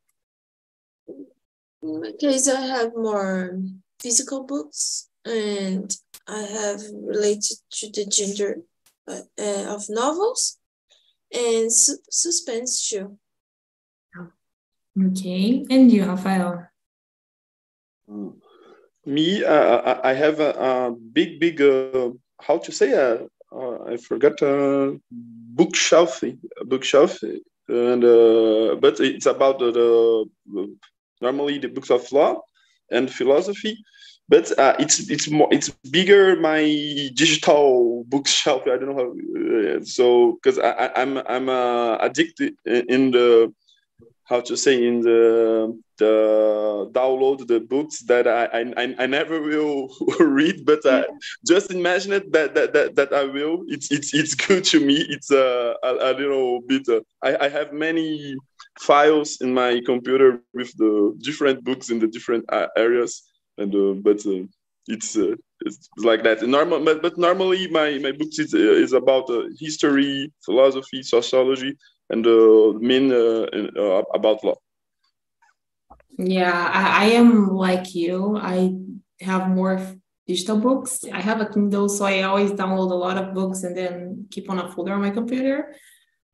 In 1.83 2.01
my 2.01 2.13
case, 2.19 2.49
I 2.49 2.61
have 2.61 2.93
more 2.95 3.59
physical 4.01 4.45
books, 4.45 5.09
and 5.25 5.95
I 6.27 6.43
have 6.43 6.81
related 6.93 7.59
to 7.71 7.91
the 7.91 8.07
gender 8.07 8.63
uh, 9.07 9.21
uh, 9.39 9.75
of 9.75 9.89
novels 9.89 10.59
and 11.33 11.73
su- 11.73 11.99
suspense 12.11 12.89
too. 12.89 13.19
Okay. 14.99 15.65
And 15.69 15.93
you, 15.93 16.05
Rafael? 16.07 16.69
Me, 19.05 19.45
uh, 19.45 19.53
I 19.53 20.11
I 20.11 20.13
have 20.15 20.41
a, 20.41 20.51
a 20.51 20.91
big, 20.91 21.39
big, 21.39 21.61
uh, 21.61 22.11
how 22.41 22.59
to 22.59 22.73
say, 22.73 22.93
uh, 22.93 22.99
uh, 22.99 23.27
I 23.53 23.97
forgot, 23.97 24.43
uh, 24.43 24.93
bookshelf, 25.11 26.23
bookshelf, 26.65 27.23
and 27.69 28.05
uh, 28.05 28.77
but 28.77 29.01
it's 29.01 29.27
about 29.27 29.59
the, 29.59 29.73
the 29.73 30.77
normally 31.21 31.59
the 31.59 31.69
books 31.69 31.91
of 31.91 32.11
law 32.13 32.43
and 32.91 33.11
philosophy, 33.11 33.79
but 34.29 34.57
uh, 34.59 34.75
it's 34.79 35.09
it's 35.11 35.31
more 35.31 35.49
it's 35.51 35.71
bigger 35.91 36.37
my 36.37 36.63
digital 37.15 38.05
bookshelf. 38.09 38.63
I 38.67 38.77
don't 38.77 38.95
know 38.95 39.03
how, 39.03 39.79
uh, 39.81 39.85
so 39.85 40.39
because 40.43 40.59
I'm 40.59 41.19
I'm 41.19 41.49
uh, 41.49 41.97
addicted 41.99 42.55
in 42.65 43.13
the 43.13 43.53
how 44.27 44.41
to 44.41 44.57
say 44.57 44.87
in 44.87 45.01
the 45.01 45.81
the 45.99 46.91
download 46.93 47.47
the 47.47 47.61
books 47.61 48.01
that 48.03 48.27
I 48.27 48.45
I, 48.53 48.95
I 48.99 49.07
never 49.07 49.41
will 49.41 49.89
read, 50.21 50.67
but 50.67 50.85
uh, 50.85 51.05
just 51.47 51.71
imagine 51.71 52.13
it 52.13 52.33
that, 52.33 52.55
that 52.55 52.73
that 52.73 52.97
that 52.97 53.13
I 53.13 53.25
will. 53.25 53.65
It's 53.69 53.91
it's 53.91 54.13
it's 54.13 54.35
good 54.35 54.65
to 54.65 54.81
me. 54.81 55.07
It's 55.09 55.31
uh, 55.31 55.75
a, 55.83 56.11
a 56.11 56.13
little 56.13 56.61
bit. 56.63 56.89
Uh, 56.89 57.01
I 57.23 57.47
I 57.47 57.49
have 57.49 57.73
many 57.73 58.37
files 58.81 59.39
in 59.41 59.55
my 59.55 59.81
computer 59.87 60.43
with 60.53 60.73
the 60.77 61.17
different 61.23 61.65
books 61.65 61.91
in 61.91 61.99
the 62.01 62.09
different 62.09 62.45
uh, 62.53 62.69
areas, 62.77 63.23
and 63.59 63.75
uh, 63.75 63.95
but 64.03 64.25
uh, 64.27 64.45
it's. 64.89 65.17
Uh, 65.17 65.37
it's 65.61 65.89
like 65.97 66.23
that. 66.23 66.43
Normal, 66.43 66.85
but, 66.85 67.01
but 67.01 67.17
normally 67.17 67.67
my 67.69 67.97
my 67.99 68.13
books 68.13 68.39
is, 68.39 68.53
is 68.53 68.93
about 68.93 69.31
uh, 69.31 69.45
history, 69.59 70.31
philosophy, 70.45 71.03
sociology, 71.03 71.75
and 72.11 72.25
the 72.25 72.75
uh, 72.75 72.79
main 72.79 73.13
uh, 73.13 73.47
uh, 73.81 74.03
about 74.15 74.45
law. 74.45 74.57
Yeah, 76.19 76.71
I, 76.73 77.05
I 77.05 77.09
am 77.11 77.49
like 77.49 77.95
you. 77.95 78.37
I 78.37 78.75
have 79.21 79.49
more 79.49 79.81
digital 80.27 80.59
books. 80.59 81.05
I 81.13 81.21
have 81.21 81.41
a 81.41 81.47
Kindle, 81.47 81.89
so 81.89 82.05
I 82.05 82.23
always 82.23 82.53
download 82.53 82.91
a 82.91 82.95
lot 82.95 83.19
of 83.19 83.35
books 83.35 83.63
and 83.63 83.77
then 83.77 84.27
keep 84.31 84.51
on 84.51 84.59
a 84.59 84.71
folder 84.73 84.95
on 84.95 85.03
my 85.03 85.11
computer. 85.11 85.75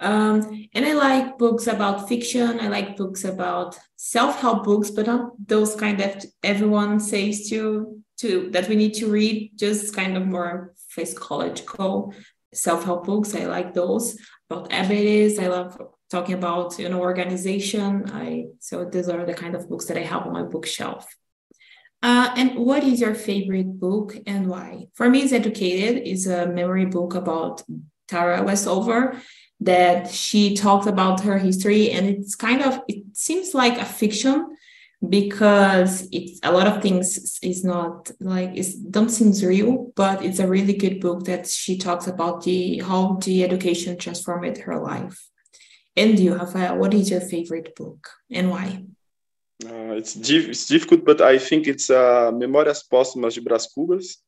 Um, 0.00 0.66
and 0.74 0.84
I 0.84 0.94
like 0.94 1.38
books 1.38 1.68
about 1.68 2.08
fiction. 2.08 2.58
I 2.58 2.68
like 2.68 2.96
books 2.96 3.24
about 3.24 3.78
self-help 3.96 4.64
books, 4.64 4.90
but 4.90 5.06
not 5.06 5.30
those 5.46 5.76
kind 5.76 5.98
that 6.00 6.24
everyone 6.42 6.98
says 6.98 7.48
to 7.50 8.02
to 8.18 8.50
that 8.50 8.68
we 8.68 8.74
need 8.74 8.94
to 8.94 9.10
read. 9.10 9.52
Just 9.56 9.94
kind 9.94 10.16
of 10.16 10.26
more 10.26 10.74
psychological 10.88 12.14
self-help 12.54 13.06
books. 13.06 13.35
I 13.35 13.44
like 13.47 13.75
those 13.75 14.18
about 14.50 14.73
habits. 14.73 15.38
I 15.38 15.49
love 15.49 15.80
talking 16.11 16.35
about 16.35 16.78
you 16.78 16.88
know 16.88 17.00
organization. 17.00 18.11
I 18.12 18.47
so 18.61 18.85
these 18.85 19.09
are 19.09 19.25
the 19.25 19.35
kind 19.35 19.54
of 19.54 19.68
books 19.68 19.87
that 19.87 19.97
I 19.97 20.02
have 20.02 20.26
on 20.26 20.32
my 20.32 20.42
bookshelf. 20.42 21.06
Uh, 22.02 22.35
and 22.37 22.56
what 22.56 22.82
is 22.82 23.00
your 23.00 23.14
favorite 23.14 23.78
book 23.78 24.16
and 24.26 24.49
why? 24.49 24.88
For 24.94 25.09
me, 25.09 25.23
it's 25.23 25.32
Educated. 25.32 26.02
is 26.04 26.26
a 26.26 26.47
memory 26.47 26.87
book 26.87 27.14
about 27.14 27.62
Tara 28.09 28.42
Westover 28.42 29.16
that 29.61 30.11
she 30.11 30.56
talked 30.56 30.88
about 30.88 31.21
her 31.21 31.38
history 31.38 31.90
and 31.92 32.06
it's 32.06 32.35
kind 32.35 32.62
of 32.62 32.80
it 32.88 33.04
seems 33.12 33.54
like 33.54 33.78
a 33.78 33.85
fiction 33.85 34.56
because 35.09 36.09
it's 36.12 36.38
a 36.44 36.52
lot 36.52 36.66
of 36.68 36.80
things 36.80 37.38
is 37.42 37.64
not 37.64 38.11
like 38.21 38.50
it 38.54 38.66
don't 38.90 39.11
seem 39.11 39.32
real 39.49 39.92
but 39.97 40.25
it's 40.25 40.38
a 40.38 40.47
really 40.47 40.75
good 40.75 41.00
book 41.00 41.25
that 41.25 41.47
she 41.47 41.76
talks 41.76 42.06
about 42.06 42.42
the 42.44 42.78
how 42.78 43.18
the 43.25 43.42
education 43.42 43.99
transformed 43.99 44.56
her 44.59 44.78
life 44.78 45.28
and 45.97 46.18
you 46.18 46.35
Rafael, 46.35 46.78
what 46.78 46.94
is 46.94 47.11
your 47.11 47.21
favorite 47.21 47.75
book 47.75 48.09
and 48.30 48.50
why 48.50 48.85
uh, 49.64 49.94
it's, 49.99 50.14
it's 50.16 50.66
difficult 50.66 51.04
but 51.04 51.21
i 51.21 51.37
think 51.37 51.66
it's 51.66 51.90
uh, 51.90 52.30
memórias 52.32 52.82
póstumas 52.88 53.35
de 53.35 53.40
Brás 53.40 53.66
Cubas 53.76 54.18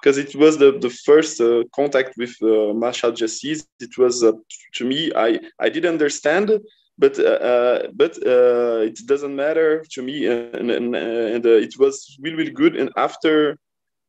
because 0.00 0.18
it 0.18 0.34
was 0.34 0.58
the, 0.58 0.78
the 0.78 0.90
first 0.90 1.40
uh, 1.40 1.62
contact 1.74 2.14
with 2.16 2.34
uh, 2.42 2.72
Machado 2.72 3.14
de 3.14 3.24
Assis. 3.24 3.66
It 3.78 3.98
was 3.98 4.24
uh, 4.24 4.32
to 4.74 4.84
me 4.84 5.12
I 5.14 5.38
I 5.60 5.68
didn't 5.68 5.92
understand, 5.92 6.50
but 6.98 7.18
uh, 7.18 7.40
uh, 7.52 7.88
but 7.94 8.16
uh, 8.26 8.80
it 8.80 8.98
doesn't 9.06 9.36
matter 9.36 9.84
to 9.92 10.02
me, 10.02 10.26
and 10.26 10.70
and, 10.70 10.96
and 10.96 11.46
it 11.46 11.78
was 11.78 12.16
really 12.20 12.36
really 12.36 12.52
good. 12.52 12.76
And 12.76 12.90
after 12.96 13.58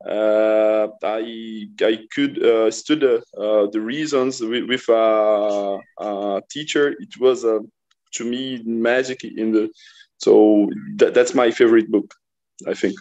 I 0.06 1.68
I 1.82 2.00
could 2.14 2.44
uh, 2.44 2.72
study 2.72 3.20
the 3.36 3.82
reasons 3.82 4.42
with, 4.42 4.66
with 4.70 4.88
a, 4.90 5.80
a, 6.00 6.42
teacher. 6.50 6.96
It 7.00 7.20
was 7.20 7.42
to 7.42 8.24
me 8.24 8.62
magic 8.64 9.24
in 9.24 9.52
the 9.52 9.70
so 10.18 10.70
that, 10.96 11.14
that's 11.14 11.34
my 11.34 11.52
favorite 11.52 11.92
book, 11.92 12.14
I 12.68 12.74
think. 12.74 12.96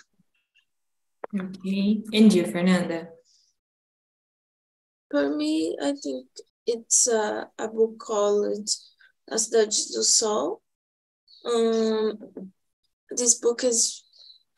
Okay. 1.34 2.02
And 2.12 2.32
you, 2.32 2.46
Fernanda? 2.46 3.08
For 5.10 5.34
me, 5.34 5.76
I 5.82 5.92
think 5.92 6.26
it's 6.66 7.08
uh, 7.08 7.44
a 7.58 7.68
book 7.68 7.98
called 7.98 8.68
A 9.28 9.37
Cidade 9.37 9.92
do 9.92 10.02
Sol. 10.02 10.62
Um, 11.45 12.52
this 13.11 13.35
book 13.35 13.64
is 13.64 14.04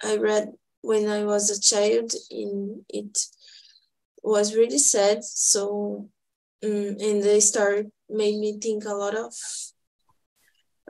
I 0.03 0.17
read 0.17 0.53
when 0.83 1.09
I 1.09 1.25
was 1.25 1.51
a 1.51 1.61
child, 1.61 2.13
and 2.31 2.85
it 2.89 3.19
was 4.23 4.55
really 4.55 4.79
sad. 4.79 5.25
So, 5.25 6.09
um, 6.63 6.97
and 7.01 7.23
the 7.23 7.41
story 7.41 7.87
made 8.09 8.39
me 8.39 8.59
think 8.59 8.85
a 8.85 8.95
lot 8.95 9.15
of 9.17 9.35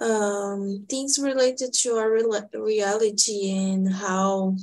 um, 0.00 0.86
things 0.88 1.18
related 1.18 1.72
to 1.72 1.96
our 1.96 2.10
reality 2.52 3.50
and 3.50 3.92
how 3.92 4.56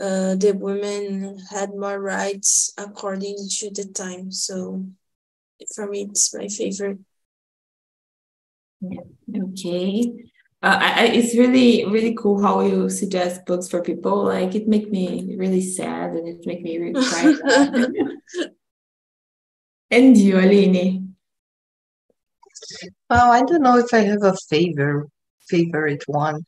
uh, 0.00 0.34
the 0.34 0.52
women 0.56 1.38
had 1.50 1.70
more 1.70 2.00
rights 2.00 2.72
according 2.78 3.36
to 3.58 3.70
the 3.70 3.84
time. 3.84 4.30
So 4.30 4.84
for 5.74 5.86
me, 5.86 6.06
it's 6.10 6.34
my 6.34 6.48
favorite. 6.48 6.98
Okay. 8.84 10.12
Uh, 10.62 10.78
I, 10.80 11.06
it's 11.06 11.36
really 11.36 11.84
really 11.86 12.14
cool 12.14 12.40
how 12.40 12.60
you 12.60 12.88
suggest 12.88 13.44
books 13.46 13.68
for 13.68 13.82
people. 13.82 14.24
Like 14.24 14.54
it 14.54 14.68
make 14.68 14.90
me 14.90 15.34
really 15.36 15.60
sad 15.60 16.12
and 16.12 16.28
it 16.28 16.46
make 16.46 16.62
me 16.62 16.78
really 16.78 17.04
cry. 17.04 17.34
and 19.90 20.16
you, 20.16 20.38
Aline? 20.38 21.16
Well, 23.10 23.32
I 23.32 23.42
don't 23.42 23.62
know 23.62 23.78
if 23.78 23.92
I 23.92 24.00
have 24.00 24.22
a 24.22 24.36
favorite 24.48 25.08
favorite 25.48 26.02
one. 26.06 26.42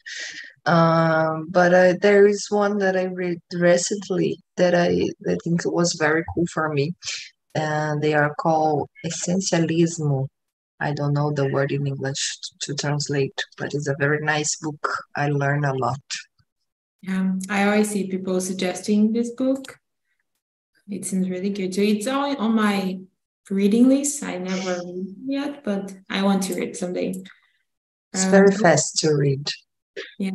Um, 0.67 1.49
but 1.51 1.75
uh, 1.75 1.95
there 2.01 2.27
is 2.27 2.47
one 2.49 2.79
that 2.79 2.97
I 2.97 3.05
read 3.05 3.41
recently 3.53 4.39
that 4.57 4.75
I, 4.75 5.07
I 5.29 5.37
think 5.45 5.63
was 5.65 5.93
very 5.95 6.25
cool 6.35 6.47
for 6.53 6.73
me. 6.73 6.95
And 7.55 8.03
they 8.03 8.15
are 8.15 8.35
called 8.41 8.89
Essencialismo. 9.05 10.29
I 10.81 10.93
don't 10.93 11.15
know 11.15 11.33
the 11.33 11.49
word 11.49 11.73
in 11.73 11.87
English 11.87 12.39
to, 12.63 12.75
translate, 12.75 13.43
but 13.57 13.73
it's 13.75 13.89
a 13.89 13.97
very 13.99 14.25
nice 14.25 14.57
book. 14.57 15.05
I 15.17 15.29
learn 15.29 15.65
a 15.65 15.75
lot. 15.75 16.01
Yeah, 17.03 17.33
I 17.49 17.65
always 17.65 17.91
see 17.91 18.09
people 18.09 18.41
suggesting 18.41 19.13
this 19.13 19.31
book. 19.31 19.79
It 20.89 21.05
seems 21.05 21.31
really 21.31 21.51
good. 21.51 21.75
So 21.75 21.81
it's 21.81 22.07
all 22.07 22.37
on 22.37 22.55
my 22.55 22.99
reading 23.51 23.89
list. 23.89 24.23
I 24.23 24.39
never 24.39 24.81
read 24.85 25.15
yet, 25.27 25.65
but 25.65 25.95
I 26.11 26.23
want 26.23 26.43
to 26.45 26.55
read 26.55 26.77
someday. 26.77 27.15
It's 28.13 28.25
um, 28.25 28.31
very 28.31 28.53
fast 28.53 28.99
to 28.99 29.15
read. 29.15 29.49
Yeah, 30.19 30.31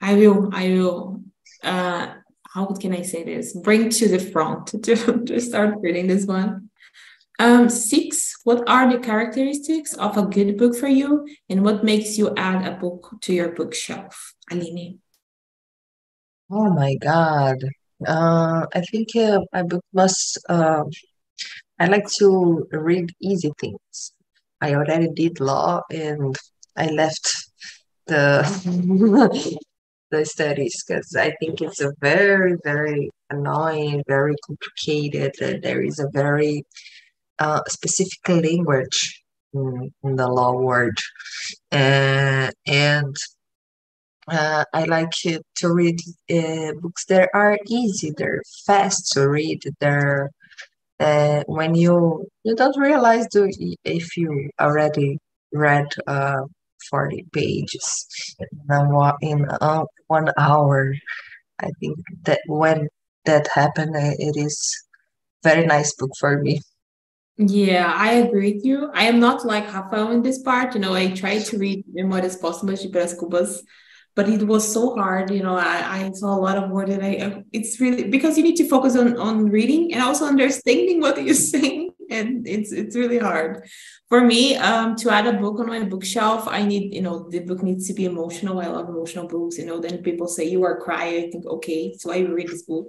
I 0.00 0.14
will. 0.14 0.50
I 0.52 0.68
will. 0.68 1.22
Uh, 1.62 2.14
how 2.54 2.66
can 2.66 2.94
I 2.94 3.02
say 3.02 3.22
this? 3.22 3.52
Bring 3.52 3.90
to 3.90 4.08
the 4.08 4.18
front 4.18 4.68
to, 4.84 5.24
to 5.24 5.40
start 5.40 5.74
reading 5.80 6.06
this 6.06 6.24
one. 6.24 6.65
Um, 7.38 7.68
six. 7.68 8.34
What 8.44 8.68
are 8.68 8.90
the 8.90 8.98
characteristics 8.98 9.92
of 9.94 10.16
a 10.16 10.22
good 10.22 10.56
book 10.56 10.76
for 10.76 10.88
you, 10.88 11.26
and 11.48 11.64
what 11.64 11.84
makes 11.84 12.16
you 12.16 12.32
add 12.36 12.66
a 12.66 12.76
book 12.76 13.16
to 13.22 13.34
your 13.34 13.50
bookshelf, 13.50 14.34
Aline? 14.50 15.00
Oh 16.50 16.70
my 16.70 16.94
God. 16.96 17.58
Uh, 18.06 18.66
I 18.72 18.80
think 18.82 19.16
uh, 19.16 19.40
a 19.52 19.64
book 19.64 19.84
must. 19.92 20.38
Uh, 20.48 20.84
I 21.78 21.86
like 21.86 22.08
to 22.18 22.66
read 22.70 23.12
easy 23.20 23.52
things. 23.60 24.12
I 24.60 24.74
already 24.74 25.08
did 25.10 25.40
law, 25.40 25.82
and 25.90 26.36
I 26.76 26.86
left 26.86 27.28
the 28.06 28.46
the 30.10 30.24
studies 30.24 30.84
because 30.86 31.14
I 31.16 31.34
think 31.40 31.60
it's 31.60 31.80
a 31.80 31.92
very 32.00 32.56
very 32.64 33.10
annoying, 33.28 34.02
very 34.06 34.36
complicated. 34.46 35.62
There 35.62 35.82
is 35.82 35.98
a 35.98 36.08
very 36.12 36.64
uh, 37.38 37.60
specific 37.68 38.28
language 38.28 39.22
in, 39.52 39.92
in, 40.02 40.16
the 40.16 40.26
law 40.26 40.52
world, 40.52 40.98
uh, 41.72 42.50
and 42.66 43.16
uh, 44.28 44.64
I 44.72 44.84
like 44.84 45.10
to 45.12 45.42
read 45.62 46.00
uh, 46.30 46.72
books 46.80 47.04
that 47.06 47.30
are 47.32 47.58
easy. 47.68 48.12
They're 48.16 48.42
fast 48.66 49.12
to 49.12 49.28
read. 49.28 49.62
They're 49.80 50.30
uh, 50.98 51.44
when 51.46 51.74
you 51.74 52.26
you 52.42 52.54
don't 52.56 52.78
realize 52.78 53.26
do, 53.28 53.50
if 53.84 54.16
you 54.16 54.50
already 54.60 55.18
read 55.52 55.86
uh, 56.06 56.42
40 56.90 57.26
pages 57.32 58.06
in, 59.20 59.46
one 60.08 60.30
hour. 60.38 60.94
I 61.58 61.70
think 61.80 61.98
that 62.24 62.40
when 62.46 62.88
that 63.24 63.48
happened, 63.48 63.94
it 63.96 64.36
is 64.36 64.84
very 65.42 65.66
nice 65.66 65.94
book 65.94 66.10
for 66.18 66.38
me. 66.38 66.60
Yeah, 67.38 67.92
I 67.94 68.12
agree 68.14 68.54
with 68.54 68.64
you. 68.64 68.90
I 68.94 69.04
am 69.04 69.20
not 69.20 69.44
like 69.44 69.72
Rafael 69.72 70.10
in 70.12 70.22
this 70.22 70.38
part. 70.42 70.74
You 70.74 70.80
know, 70.80 70.94
I 70.94 71.10
try 71.10 71.38
to 71.38 71.58
read 71.58 71.84
Memórias 71.94 72.40
Póstumas 72.40 72.80
de 72.80 72.88
Brás 72.88 73.14
Cubas, 73.14 73.58
but 74.14 74.26
it 74.28 74.42
was 74.46 74.70
so 74.72 74.94
hard. 74.94 75.30
You 75.30 75.42
know, 75.42 75.54
I, 75.56 76.06
I 76.06 76.10
saw 76.14 76.34
a 76.34 76.40
lot 76.40 76.56
of 76.56 76.70
words 76.70 76.90
that 76.90 77.02
I, 77.02 77.16
uh, 77.18 77.40
it's 77.52 77.78
really, 77.78 78.04
because 78.08 78.38
you 78.38 78.42
need 78.44 78.56
to 78.56 78.68
focus 78.68 78.96
on, 78.96 79.18
on 79.18 79.50
reading 79.50 79.92
and 79.92 80.02
also 80.02 80.24
understanding 80.24 81.00
what 81.02 81.22
you're 81.22 81.34
saying. 81.52 81.90
And 82.10 82.46
it's, 82.46 82.72
it's 82.72 82.96
really 82.96 83.18
hard. 83.18 83.66
For 84.08 84.20
me 84.20 84.54
um, 84.56 84.94
to 84.96 85.10
add 85.10 85.26
a 85.26 85.32
book 85.32 85.58
on 85.58 85.66
my 85.66 85.82
bookshelf 85.82 86.46
i 86.46 86.62
need 86.62 86.94
you 86.94 87.02
know 87.02 87.28
the 87.28 87.40
book 87.40 87.62
needs 87.62 87.88
to 87.88 87.94
be 87.94 88.04
emotional. 88.04 88.60
I 88.60 88.66
love 88.66 88.88
emotional 88.88 89.26
books 89.26 89.58
you 89.58 89.66
know 89.66 89.80
then 89.80 90.02
people 90.02 90.28
say 90.28 90.44
you 90.44 90.62
are 90.62 90.80
crying 90.80 91.24
i 91.24 91.30
think 91.30 91.44
okay 91.46 91.92
so 91.98 92.12
i 92.12 92.20
read 92.20 92.48
this 92.48 92.62
book. 92.62 92.86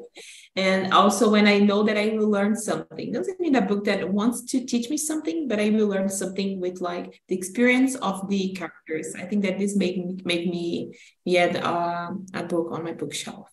And 0.55 0.93
also 0.93 1.31
when 1.31 1.47
i 1.47 1.57
know 1.57 1.83
that 1.83 1.97
i 1.97 2.09
will 2.09 2.29
learn 2.29 2.55
something 2.55 3.11
doesn't 3.11 3.39
mean 3.39 3.55
a 3.55 3.61
book 3.61 3.85
that 3.85 4.07
wants 4.07 4.43
to 4.51 4.65
teach 4.65 4.89
me 4.89 4.97
something 4.97 5.47
but 5.47 5.59
i 5.59 5.69
will 5.69 5.87
learn 5.87 6.09
something 6.09 6.59
with 6.61 6.81
like 6.81 7.19
the 7.27 7.35
experience 7.35 7.95
of 7.95 8.27
the 8.29 8.53
characters. 8.53 9.15
I 9.15 9.25
think 9.25 9.43
that 9.43 9.57
this 9.57 9.75
made 9.75 9.97
me 9.97 10.17
made 10.23 10.49
me 10.49 10.93
yet 11.25 11.55
uh, 11.55 12.11
a 12.33 12.43
book 12.43 12.71
on 12.71 12.83
my 12.83 12.93
bookshelf. 12.93 13.49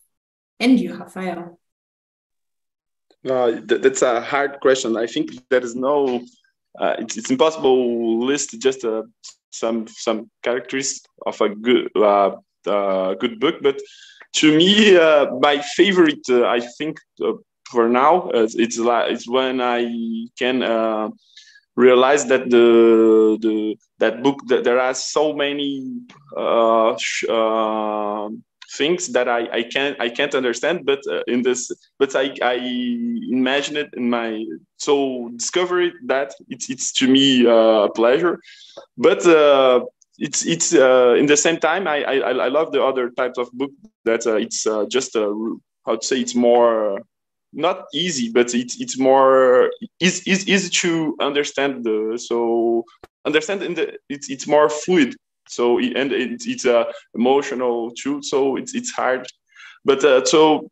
And 0.59 0.79
you 0.79 0.95
rafael 0.95 1.59
that's 3.25 4.01
a 4.01 4.21
hard 4.21 4.59
question 4.61 4.95
i 4.97 5.07
think 5.07 5.31
there 5.49 5.63
is 5.63 5.75
no 5.75 6.21
uh, 6.79 6.95
it's, 6.99 7.17
it's 7.17 7.31
impossible 7.31 8.25
list 8.25 8.59
just 8.59 8.83
uh, 8.83 9.03
some 9.51 9.87
some 9.87 10.29
characters 10.43 11.01
of 11.25 11.39
a 11.41 11.49
good 11.49 11.89
uh, 11.95 12.31
uh, 12.67 13.13
good 13.15 13.39
book. 13.39 13.55
But 13.61 13.79
to 14.33 14.55
me, 14.55 14.97
uh, 14.97 15.27
my 15.39 15.61
favorite, 15.75 16.27
I 16.29 16.59
think, 16.77 16.99
for 17.71 17.87
now, 17.87 18.29
it's 18.33 18.77
like 18.77 19.11
it's 19.11 19.27
when 19.27 19.61
I 19.61 19.87
can 20.37 20.63
realize 21.75 22.25
that 22.25 22.49
the 22.49 23.37
the 23.41 23.77
that 23.99 24.23
book 24.23 24.39
that 24.47 24.63
there 24.63 24.79
are 24.79 24.93
so 24.93 25.33
many 25.33 26.01
uh, 26.35 26.95
things 28.77 29.07
that 29.13 29.27
I, 29.27 29.41
I 29.59 29.63
can't 29.63 29.99
I 29.99 30.09
can't 30.09 30.35
understand 30.35 30.85
but 30.85 31.01
uh, 31.09 31.23
in 31.27 31.41
this 31.41 31.71
but 31.99 32.15
I, 32.15 32.35
I 32.41 32.55
imagine 33.31 33.77
it 33.77 33.89
in 33.95 34.09
my 34.09 34.45
so 34.77 35.29
discovery 35.35 35.93
that 36.05 36.33
it's 36.49 36.69
it's 36.69 36.91
to 36.93 37.07
me 37.07 37.47
uh, 37.47 37.87
a 37.87 37.91
pleasure 37.91 38.39
but 38.97 39.25
uh, 39.25 39.85
it's 40.17 40.45
it's 40.45 40.73
uh, 40.73 41.15
in 41.17 41.25
the 41.25 41.37
same 41.37 41.57
time 41.57 41.87
I, 41.87 42.03
I 42.03 42.15
I 42.47 42.49
love 42.49 42.71
the 42.71 42.83
other 42.83 43.09
types 43.11 43.37
of 43.37 43.51
book 43.53 43.71
that 44.05 44.25
it's 44.25 44.65
just 44.89 45.15
a 45.15 45.25
how 45.85 45.95
to 45.95 46.05
say 46.05 46.19
it's 46.19 46.35
more 46.35 47.01
not 47.55 47.85
easy, 47.93 48.29
but 48.31 48.53
it's 48.53 48.79
it's 48.79 48.99
more 48.99 49.71
is 49.99 50.21
is 50.27 50.47
easy 50.47 50.69
to 50.69 51.15
understand 51.21 51.83
the 51.83 52.21
so 52.21 52.83
understand 53.25 53.63
in 53.63 53.73
the 53.73 53.97
it's 54.09 54.29
it's 54.29 54.45
more 54.45 54.69
fluid. 54.69 55.15
So 55.47 55.79
and 55.79 56.11
it's 56.11 56.47
it's 56.47 56.65
a 56.65 56.87
emotional 57.13 57.91
too. 57.91 58.21
So 58.21 58.57
it's 58.57 58.73
it's 58.73 58.91
hard, 58.91 59.27
but 59.83 60.03
uh, 60.03 60.25
so 60.25 60.69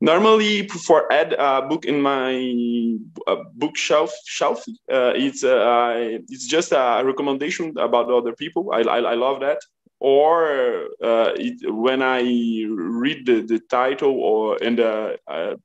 normally 0.00 0.66
for 0.68 1.12
add 1.12 1.34
a 1.34 1.62
book 1.62 1.84
in 1.84 2.00
my 2.00 2.96
uh, 3.26 3.44
bookshelf 3.54 4.12
shelf 4.24 4.64
uh, 4.90 5.12
it's 5.14 5.44
uh, 5.44 5.94
it's 6.28 6.46
just 6.46 6.72
a 6.72 7.02
recommendation 7.04 7.76
about 7.78 8.10
other 8.10 8.32
people. 8.32 8.72
I, 8.72 8.80
I, 8.80 8.98
I 9.12 9.14
love 9.14 9.40
that. 9.40 9.58
Or 10.02 10.86
uh, 11.04 11.32
it, 11.36 11.70
when 11.70 12.00
i 12.00 12.22
read 12.66 13.26
the, 13.26 13.42
the 13.42 13.60
title 13.68 14.12
or 14.12 14.56
and 14.62 14.80
uh, 14.80 15.16
uh, 15.26 15.56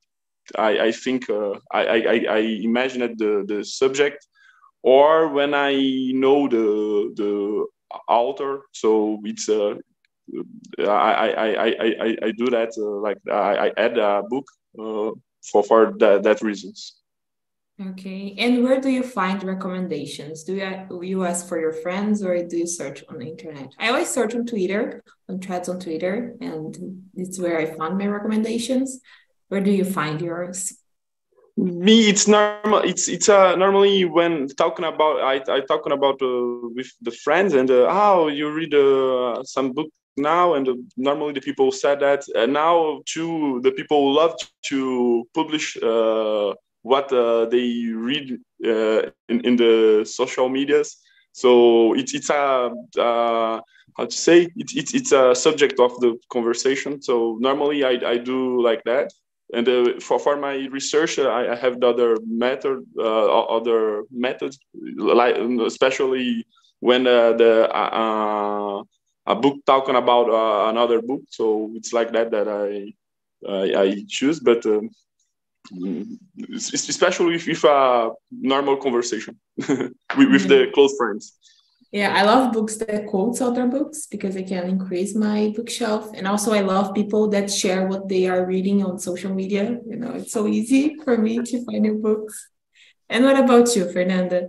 I, 0.58 0.78
I 0.78 0.92
think 0.92 1.30
uh, 1.30 1.54
I, 1.72 1.82
I, 1.82 2.24
I 2.28 2.38
imagine 2.38 3.00
the, 3.16 3.44
the 3.48 3.64
subject, 3.64 4.26
or 4.82 5.28
when 5.28 5.54
I 5.54 5.72
know 6.12 6.48
the 6.48 7.12
the 7.16 7.66
author. 8.08 8.62
So 8.72 9.20
it's 9.24 9.48
uh, 9.48 9.74
I, 10.78 10.84
I, 10.84 11.28
I, 11.30 11.66
I, 11.66 12.16
I 12.22 12.30
do 12.32 12.46
that 12.50 12.72
uh, 12.76 13.00
like 13.00 13.18
I, 13.30 13.72
add 13.76 13.98
a 13.98 14.22
book 14.28 14.46
uh, 14.78 15.10
for 15.50 15.62
for 15.62 15.94
that, 15.98 16.22
that 16.22 16.42
reasons. 16.42 16.96
Okay, 17.78 18.34
and 18.38 18.64
where 18.64 18.80
do 18.80 18.88
you 18.88 19.02
find 19.02 19.42
recommendations? 19.44 20.44
Do 20.44 20.54
you 20.54 21.02
you 21.02 21.24
ask 21.24 21.46
for 21.46 21.60
your 21.60 21.74
friends 21.74 22.22
or 22.22 22.42
do 22.42 22.56
you 22.56 22.66
search 22.66 23.04
on 23.08 23.18
the 23.18 23.26
internet? 23.26 23.68
I 23.78 23.88
always 23.88 24.08
search 24.08 24.34
on 24.34 24.46
Twitter, 24.46 25.04
on 25.28 25.40
threads 25.40 25.68
on 25.68 25.78
Twitter, 25.78 26.34
and 26.40 27.04
it's 27.14 27.38
where 27.38 27.58
I 27.58 27.66
found 27.66 27.98
my 27.98 28.06
recommendations. 28.06 29.00
Where 29.48 29.60
do 29.60 29.70
you 29.70 29.84
find 29.84 30.20
yours? 30.22 30.72
Me, 31.58 32.10
it's 32.10 32.28
normal. 32.28 32.80
It's 32.80 33.08
it's 33.08 33.30
uh, 33.30 33.56
normally 33.56 34.04
when 34.04 34.46
talking 34.48 34.84
about 34.84 35.22
I 35.22 35.36
I 35.48 35.60
talking 35.60 35.92
about 35.92 36.20
uh, 36.20 36.68
with 36.74 36.92
the 37.00 37.10
friends 37.10 37.54
and 37.54 37.70
uh, 37.70 37.86
oh 37.88 38.28
you 38.28 38.50
read 38.50 38.74
uh, 38.74 39.42
some 39.42 39.72
book 39.72 39.88
now 40.18 40.54
and 40.54 40.68
uh, 40.68 40.74
normally 40.98 41.32
the 41.32 41.40
people 41.40 41.72
said 41.72 42.00
that 42.00 42.24
and 42.34 42.52
now 42.52 43.00
too 43.06 43.60
the 43.62 43.70
people 43.70 44.12
love 44.12 44.34
to 44.66 45.26
publish 45.34 45.76
uh, 45.82 46.52
what 46.82 47.10
uh, 47.12 47.46
they 47.46 47.86
read 47.94 48.38
uh, 48.64 49.10
in, 49.28 49.40
in 49.40 49.56
the 49.56 50.04
social 50.04 50.48
medias 50.50 50.98
so 51.32 51.94
it's 51.94 52.14
it's 52.14 52.30
a 52.30 52.70
uh, 52.98 53.60
how 53.96 54.04
to 54.04 54.16
say 54.16 54.48
it's 54.56 54.74
it's 54.76 54.94
it's 54.94 55.12
a 55.12 55.34
subject 55.34 55.80
of 55.80 55.98
the 56.00 56.18
conversation 56.30 57.00
so 57.00 57.38
normally 57.40 57.82
i 57.84 57.98
i 58.06 58.16
do 58.18 58.60
like 58.62 58.82
that 58.84 59.10
and 59.52 59.68
uh, 59.68 60.00
for, 60.00 60.18
for 60.18 60.36
my 60.36 60.54
research 60.70 61.18
uh, 61.18 61.28
I, 61.28 61.52
I, 61.52 61.56
have 61.56 61.80
the 61.80 61.88
other 61.88 62.16
method 62.26 62.84
uh, 62.98 63.46
other 63.58 64.02
methods 64.10 64.58
like 64.96 65.36
especially 65.36 66.44
when 66.80 67.06
uh, 67.06 67.32
the 67.32 67.68
uh, 67.74 68.82
a 69.26 69.34
book 69.34 69.56
talking 69.66 69.96
about 69.96 70.30
uh, 70.30 70.70
another 70.70 71.02
book. 71.02 71.22
So 71.30 71.72
it's 71.74 71.92
like 71.92 72.12
that 72.12 72.30
that 72.30 72.48
i 72.48 72.92
i, 73.48 73.82
I 73.82 74.04
choose 74.08 74.40
but 74.40 74.64
um, 74.66 74.90
especially 76.54 77.34
if, 77.34 77.48
if 77.48 77.64
a 77.64 78.10
normal 78.30 78.76
conversation 78.76 79.38
with, 79.56 80.30
with 80.32 80.48
the 80.48 80.70
close 80.74 80.94
friends 80.96 81.34
yeah, 81.96 82.12
I 82.14 82.24
love 82.24 82.52
books 82.52 82.76
that 82.76 83.06
quotes 83.06 83.40
other 83.40 83.66
books 83.66 84.06
because 84.06 84.36
I 84.36 84.42
can 84.42 84.68
increase 84.68 85.14
my 85.14 85.54
bookshelf. 85.56 86.10
And 86.14 86.28
also 86.28 86.52
I 86.52 86.60
love 86.60 86.94
people 86.94 87.28
that 87.28 87.50
share 87.50 87.86
what 87.86 88.06
they 88.06 88.28
are 88.28 88.44
reading 88.44 88.84
on 88.84 88.98
social 88.98 89.32
media. 89.32 89.80
You 89.86 89.96
know, 89.96 90.10
it's 90.10 90.30
so 90.30 90.46
easy 90.46 90.96
for 91.02 91.16
me 91.16 91.38
to 91.38 91.64
find 91.64 91.80
new 91.80 91.94
books. 91.94 92.50
And 93.08 93.24
what 93.24 93.38
about 93.38 93.74
you, 93.74 93.90
Fernanda? 93.90 94.48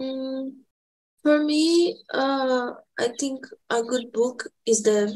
Mm, 0.00 0.52
for 1.22 1.44
me, 1.44 1.98
uh, 2.14 2.70
I 2.98 3.08
think 3.20 3.44
a 3.68 3.82
good 3.82 4.10
book 4.10 4.44
is 4.64 4.82
the 4.84 5.14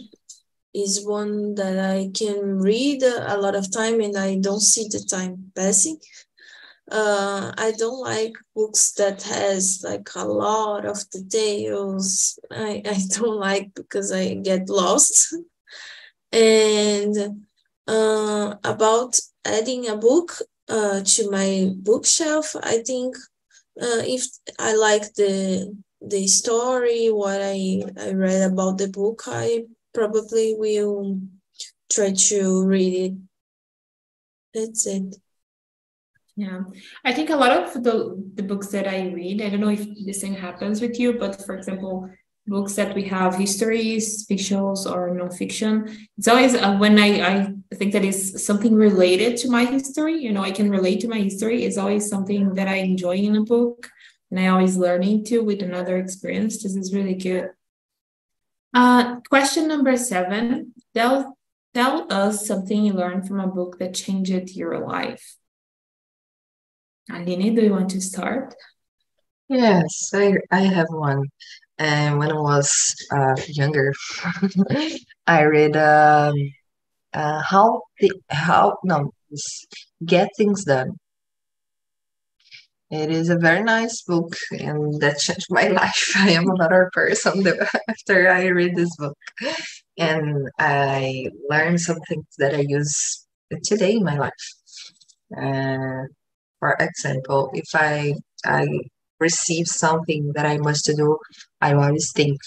is 0.75 1.03
one 1.03 1.55
that 1.55 1.79
I 1.79 2.11
can 2.13 2.59
read 2.59 3.03
a 3.03 3.39
lot 3.39 3.57
of 3.57 3.73
time 3.73 4.03
and 4.03 4.19
I 4.19 4.37
don't 4.37 4.61
see 4.61 4.87
the 4.87 5.01
time 5.01 5.51
passing 5.57 5.99
uh, 6.91 7.53
I 7.57 7.73
don't 7.73 8.01
like 8.01 8.35
books 8.55 8.93
that 8.93 9.23
has 9.25 9.83
like 9.85 10.09
a 10.15 10.25
lot 10.25 10.87
of 10.87 10.99
details. 11.11 12.39
I, 12.51 12.83
I 12.85 12.99
don't 13.11 13.39
like 13.39 13.75
because 13.75 14.13
I 14.13 14.35
get 14.35 14.69
lost. 14.69 15.35
and 16.33 17.45
uh, 17.87 18.55
about 18.65 19.19
adding 19.45 19.89
a 19.89 19.97
book 19.97 20.33
uh, 20.69 21.03
to 21.03 21.31
my 21.31 21.71
bookshelf, 21.77 22.55
I 22.63 22.79
think 22.79 23.17
uh, 23.81 24.03
if 24.05 24.27
I 24.59 24.75
like 24.77 25.15
the 25.15 25.75
the 26.01 26.27
story, 26.29 27.11
what 27.11 27.41
I, 27.43 27.83
I 28.01 28.13
read 28.13 28.53
about 28.53 28.79
the 28.79 28.89
book, 28.89 29.25
I 29.27 29.65
probably 29.93 30.55
will 30.57 31.21
try 31.91 32.13
to 32.13 32.65
read 32.65 32.95
it. 32.95 33.15
That's 34.55 34.87
it. 34.87 35.17
Yeah, 36.39 36.61
I 37.05 37.13
think 37.13 37.31
a 37.31 37.37
lot 37.37 37.51
of 37.51 37.83
the, 37.83 38.15
the 38.35 38.45
books 38.45 38.69
that 38.69 38.87
I 38.87 39.09
read, 39.09 39.43
I 39.43 39.49
don't 39.49 39.59
know 39.59 39.71
if 39.71 39.85
the 40.07 40.13
same 40.13 40.35
happens 40.35 40.81
with 40.81 40.97
you, 41.01 41.15
but 41.15 41.45
for 41.45 41.57
example, 41.57 42.09
books 42.47 42.75
that 42.75 42.95
we 42.95 43.03
have 43.09 43.35
histories, 43.35 44.25
fictions, 44.25 44.87
or 44.87 45.11
nonfiction, 45.11 45.93
it's 46.17 46.29
always 46.29 46.55
uh, 46.55 46.77
when 46.77 46.97
I, 46.97 47.09
I 47.29 47.75
think 47.75 47.93
that 47.93 48.05
is 48.05 48.47
something 48.47 48.77
related 48.77 49.37
to 49.39 49.51
my 49.51 49.65
history, 49.65 50.23
you 50.23 50.33
know, 50.33 50.43
I 50.43 50.53
can 50.53 50.71
relate 50.71 51.01
to 51.01 51.09
my 51.09 51.19
history, 51.19 51.65
it's 51.65 51.77
always 51.77 52.09
something 52.09 52.55
that 52.55 52.69
I 52.69 52.77
enjoy 52.77 53.17
in 53.17 53.35
a 53.35 53.43
book 53.43 53.91
and 54.31 54.39
I 54.39 54.47
always 54.47 54.77
learn 54.77 55.03
into 55.03 55.43
with 55.43 55.61
another 55.61 55.99
experience. 55.99 56.63
This 56.63 56.77
is 56.77 56.95
really 56.95 57.17
good. 57.17 57.51
Uh, 58.73 59.17
question 59.29 59.67
number 59.67 59.97
seven, 59.97 60.73
tell, 60.95 61.37
tell 61.75 62.07
us 62.13 62.47
something 62.47 62.85
you 62.85 62.93
learned 62.93 63.27
from 63.27 63.41
a 63.41 63.49
book 63.49 63.81
that 63.81 63.95
changed 63.95 64.51
your 64.51 64.79
life. 64.87 65.38
Aline, 67.11 67.55
do 67.55 67.63
you 67.63 67.73
want 67.73 67.91
to 67.91 68.01
start? 68.01 68.55
Yes, 69.49 70.11
I, 70.15 70.35
I 70.51 70.61
have 70.61 70.89
one. 70.91 71.25
And 71.79 72.19
when 72.19 72.31
I 72.33 72.35
was 72.41 72.95
uh, 73.13 73.37
younger, 73.47 73.95
I 75.27 75.43
read 75.43 75.77
um, 75.77 76.35
uh, 77.15 77.43
how 77.43 77.83
the 78.01 78.13
how 78.31 78.79
no 78.85 79.13
get 80.05 80.31
things 80.37 80.65
done. 80.65 80.97
It 82.91 83.11
is 83.11 83.29
a 83.29 83.37
very 83.39 83.63
nice 83.63 84.03
book, 84.03 84.35
and 84.51 85.01
that 85.01 85.19
changed 85.19 85.47
my 85.51 85.69
life. 85.69 86.13
I 86.17 86.31
am 86.31 86.49
another 86.51 86.91
person 86.93 87.47
after 87.89 88.31
I 88.31 88.47
read 88.47 88.77
this 88.77 88.95
book, 88.97 89.17
and 89.99 90.49
I 90.59 91.27
learned 91.51 91.81
some 91.81 92.01
things 92.09 92.27
that 92.39 92.55
I 92.55 92.65
use 92.69 93.27
today 93.65 93.95
in 93.97 94.05
my 94.05 94.19
life. 94.19 94.47
Uh, 95.37 96.05
for 96.59 96.77
example, 96.81 97.51
if 97.55 97.67
I 97.75 98.15
I 98.45 98.67
receive 99.21 99.67
something 99.67 100.33
that 100.35 100.47
I 100.47 100.59
must 100.59 100.91
do, 100.97 101.19
I 101.61 101.75
always 101.75 102.13
think 102.15 102.39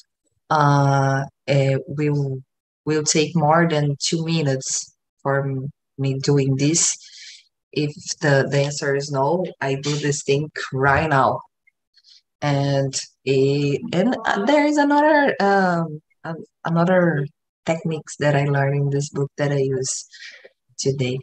uh, 0.49 1.25
it 1.47 1.81
will 1.87 2.41
will 2.85 3.03
take 3.03 3.35
more 3.35 3.67
than 3.69 3.95
two 3.99 4.25
minutes 4.25 4.93
for 5.21 5.47
me 5.97 6.19
doing 6.19 6.55
this. 6.57 6.97
If 7.71 7.93
the, 8.19 8.47
the 8.49 8.59
answer 8.63 8.95
is 8.95 9.11
no, 9.11 9.45
I 9.61 9.75
do 9.75 9.95
this 9.95 10.23
thing 10.23 10.49
right 10.73 11.09
now. 11.09 11.39
And 12.41 12.93
it, 13.23 13.81
and 13.93 14.15
there 14.47 14.65
is 14.65 14.77
another 14.77 15.35
um, 15.39 16.01
another 16.65 17.25
techniques 17.65 18.15
that 18.17 18.35
I 18.35 18.45
learned 18.45 18.75
in 18.75 18.89
this 18.89 19.09
book 19.09 19.31
that 19.37 19.51
I 19.51 19.59
use 19.59 20.07
today. 20.77 21.19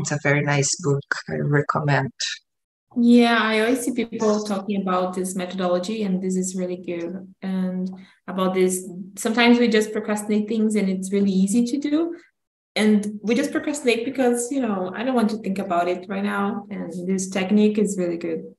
It's 0.00 0.12
a 0.12 0.18
very 0.22 0.42
nice 0.42 0.74
book. 0.80 1.04
I 1.28 1.36
recommend. 1.36 2.12
Yeah, 2.96 3.38
I 3.40 3.60
always 3.60 3.82
see 3.82 3.92
people 3.92 4.42
talking 4.44 4.82
about 4.82 5.14
this 5.14 5.36
methodology, 5.36 6.02
and 6.02 6.20
this 6.20 6.36
is 6.36 6.56
really 6.56 6.76
good. 6.76 7.32
And 7.40 7.88
about 8.26 8.54
this, 8.54 8.88
sometimes 9.16 9.58
we 9.58 9.68
just 9.68 9.92
procrastinate 9.92 10.48
things, 10.48 10.74
and 10.74 10.88
it's 10.88 11.12
really 11.12 11.30
easy 11.30 11.64
to 11.66 11.78
do. 11.78 12.16
And 12.74 13.20
we 13.22 13.34
just 13.34 13.52
procrastinate 13.52 14.04
because, 14.04 14.50
you 14.50 14.60
know, 14.60 14.92
I 14.94 15.04
don't 15.04 15.14
want 15.14 15.30
to 15.30 15.38
think 15.38 15.58
about 15.58 15.88
it 15.88 16.06
right 16.08 16.22
now. 16.22 16.66
And 16.70 16.92
this 17.06 17.28
technique 17.28 17.78
is 17.78 17.96
really 17.98 18.16
good. 18.16 18.54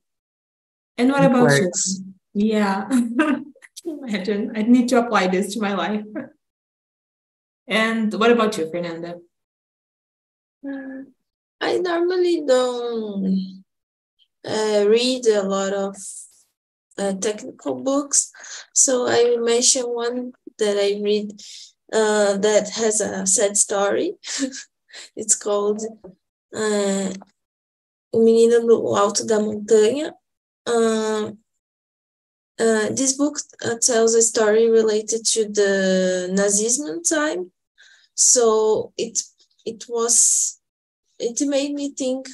And 0.98 1.10
what 1.10 1.24
It 1.24 1.30
about 1.30 1.50
you? 1.50 1.70
Yeah, 2.34 2.88
imagine 3.84 4.52
I 4.54 4.62
need 4.62 4.88
to 4.90 4.98
apply 4.98 5.26
this 5.28 5.54
to 5.54 5.60
my 5.60 5.74
life. 5.74 6.04
And 7.68 8.12
what 8.14 8.32
about 8.32 8.58
you, 8.58 8.68
Fernanda? 8.70 9.20
Uh, 10.66 11.04
I 11.62 11.78
normally 11.78 12.42
don't 12.44 13.64
uh, 14.44 14.84
read 14.88 15.24
a 15.26 15.42
lot 15.44 15.72
of 15.72 15.96
uh, 16.98 17.12
technical 17.14 17.76
books, 17.76 18.32
so 18.74 19.06
I 19.06 19.22
will 19.22 19.44
mention 19.44 19.84
one 19.84 20.32
that 20.58 20.76
I 20.76 21.00
read 21.00 21.30
uh, 21.92 22.36
that 22.38 22.68
has 22.70 23.00
a 23.00 23.24
sad 23.26 23.56
story. 23.56 24.14
it's 25.16 25.36
called 25.36 25.82
uh, 26.52 27.12
O 28.12 28.24
Menino 28.24 28.58
no 28.62 28.96
Alto 28.96 29.24
da 29.24 29.38
Montanha. 29.38 30.10
Uh, 30.66 31.30
uh, 32.58 32.88
this 32.90 33.12
book 33.12 33.38
uh, 33.64 33.76
tells 33.80 34.14
a 34.14 34.22
story 34.22 34.68
related 34.68 35.24
to 35.26 35.44
the 35.44 36.28
Nazism 36.32 37.08
time. 37.08 37.52
So 38.14 38.92
it 38.96 39.20
it 39.64 39.84
was 39.88 40.58
it 41.22 41.46
made 41.46 41.72
me 41.74 41.90
think 41.90 42.28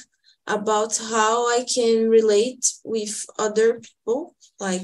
about 0.47 0.97
how 0.97 1.47
I 1.47 1.63
can 1.63 2.09
relate 2.09 2.73
with 2.83 3.25
other 3.37 3.79
people, 3.79 4.35
like 4.59 4.81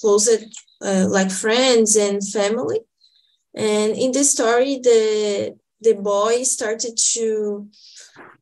closer, 0.00 0.38
uh, 0.80 1.06
like 1.08 1.30
friends 1.30 1.96
and 1.96 2.26
family. 2.26 2.80
And 3.54 3.96
in 3.96 4.12
the 4.12 4.24
story, 4.24 4.78
the 4.78 5.56
the 5.80 5.94
boy 5.94 6.44
started 6.44 6.96
to 7.14 7.68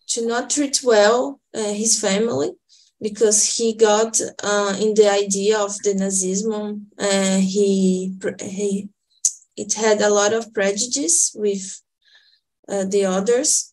to 0.08 0.26
not 0.26 0.50
treat 0.50 0.80
well 0.82 1.40
uh, 1.54 1.72
his 1.72 2.00
family 2.00 2.52
because 3.00 3.56
he 3.56 3.74
got 3.74 4.20
uh, 4.42 4.76
in 4.80 4.94
the 4.94 5.08
idea 5.10 5.58
of 5.58 5.76
the 5.82 5.94
Nazism. 5.94 6.82
Uh, 6.98 7.38
he 7.38 8.14
he 8.40 8.88
it 9.56 9.74
had 9.74 10.00
a 10.00 10.10
lot 10.10 10.32
of 10.32 10.52
prejudice 10.52 11.32
with 11.34 11.80
uh, 12.68 12.84
the 12.84 13.04
others. 13.04 13.67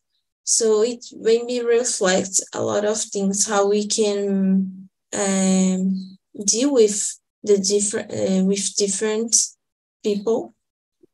So 0.45 0.83
it 0.83 1.03
made 1.17 1.43
me 1.45 1.59
reflect 1.61 2.39
a 2.53 2.61
lot 2.61 2.85
of 2.85 3.01
things, 3.01 3.47
how 3.47 3.67
we 3.67 3.87
can 3.87 4.89
um, 5.11 6.17
deal 6.45 6.71
with 6.71 7.19
the 7.43 7.57
different 7.57 8.11
uh, 8.13 8.45
with 8.45 8.75
different 8.75 9.35
people. 10.03 10.53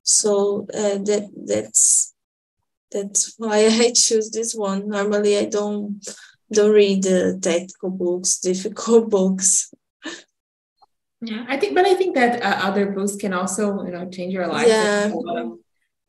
So 0.04 0.68
uh, 0.74 1.00
that 1.08 1.30
that's 1.48 2.14
that's 2.92 3.34
why 3.38 3.68
I 3.72 3.94
choose 3.96 4.32
this 4.32 4.54
one. 4.54 4.90
Normally, 4.90 5.38
I 5.38 5.46
don't 5.46 6.06
don't 6.52 6.74
read 6.74 7.04
the 7.04 7.40
technical 7.42 7.90
books, 7.90 8.38
difficult 8.50 9.10
books. 9.10 9.74
Yeah, 11.22 11.46
I 11.48 11.56
think, 11.56 11.76
but 11.76 11.86
I 11.86 11.94
think 11.94 12.16
that 12.16 12.42
uh, 12.42 12.68
other 12.68 12.88
books 12.88 13.16
can 13.16 13.32
also, 13.32 13.86
you 13.86 13.92
know, 13.92 14.10
change 14.10 14.34
your 14.34 14.48
life. 14.48 14.68
Yeah. 14.68 15.14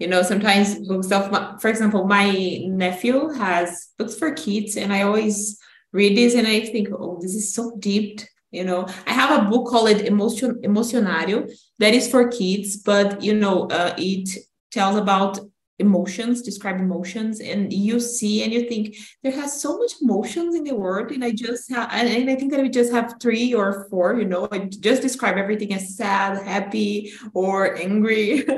You 0.02 0.08
know, 0.08 0.22
sometimes 0.22 0.80
books 0.88 1.12
of, 1.12 1.30
for 1.62 1.68
example, 1.68 2.08
my 2.08 2.26
nephew 2.66 3.28
has 3.34 3.90
books 3.96 4.16
for 4.16 4.32
kids, 4.32 4.76
and 4.76 4.92
I 4.92 5.02
always 5.02 5.60
read 5.92 6.16
this 6.16 6.34
and 6.34 6.44
I 6.44 6.58
think, 6.58 6.88
oh, 6.90 7.20
this 7.22 7.36
is 7.36 7.54
so 7.54 7.76
deep. 7.78 8.20
You 8.50 8.64
know, 8.64 8.88
I 9.06 9.12
have 9.12 9.30
a 9.30 9.48
book 9.48 9.68
called 9.68 9.88
Emotion 9.88 10.60
Emocionário 10.64 11.48
that 11.78 11.94
is 11.94 12.10
for 12.10 12.26
kids, 12.26 12.78
but 12.78 13.22
you 13.22 13.34
know, 13.34 13.68
uh, 13.68 13.94
it 13.96 14.28
tells 14.72 14.96
about 14.96 15.38
emotions, 15.78 16.42
describe 16.42 16.80
emotions, 16.80 17.38
and 17.38 17.72
you 17.72 18.00
see 18.00 18.42
and 18.42 18.52
you 18.52 18.68
think 18.68 18.96
there 19.22 19.30
has 19.40 19.62
so 19.62 19.78
much 19.78 19.92
emotions 20.02 20.56
in 20.56 20.64
the 20.64 20.74
world, 20.74 21.12
and 21.12 21.24
I 21.24 21.30
just 21.30 21.70
have, 21.70 21.88
and 21.92 22.28
I 22.28 22.34
think 22.34 22.50
that 22.50 22.60
we 22.60 22.70
just 22.70 22.92
have 22.92 23.14
three 23.22 23.54
or 23.54 23.86
four. 23.88 24.18
You 24.18 24.24
know, 24.24 24.48
I 24.50 24.68
just 24.68 25.00
describe 25.00 25.36
everything 25.36 25.72
as 25.74 25.96
sad, 25.96 26.42
happy, 26.42 27.12
or 27.34 27.76
angry. 27.76 28.44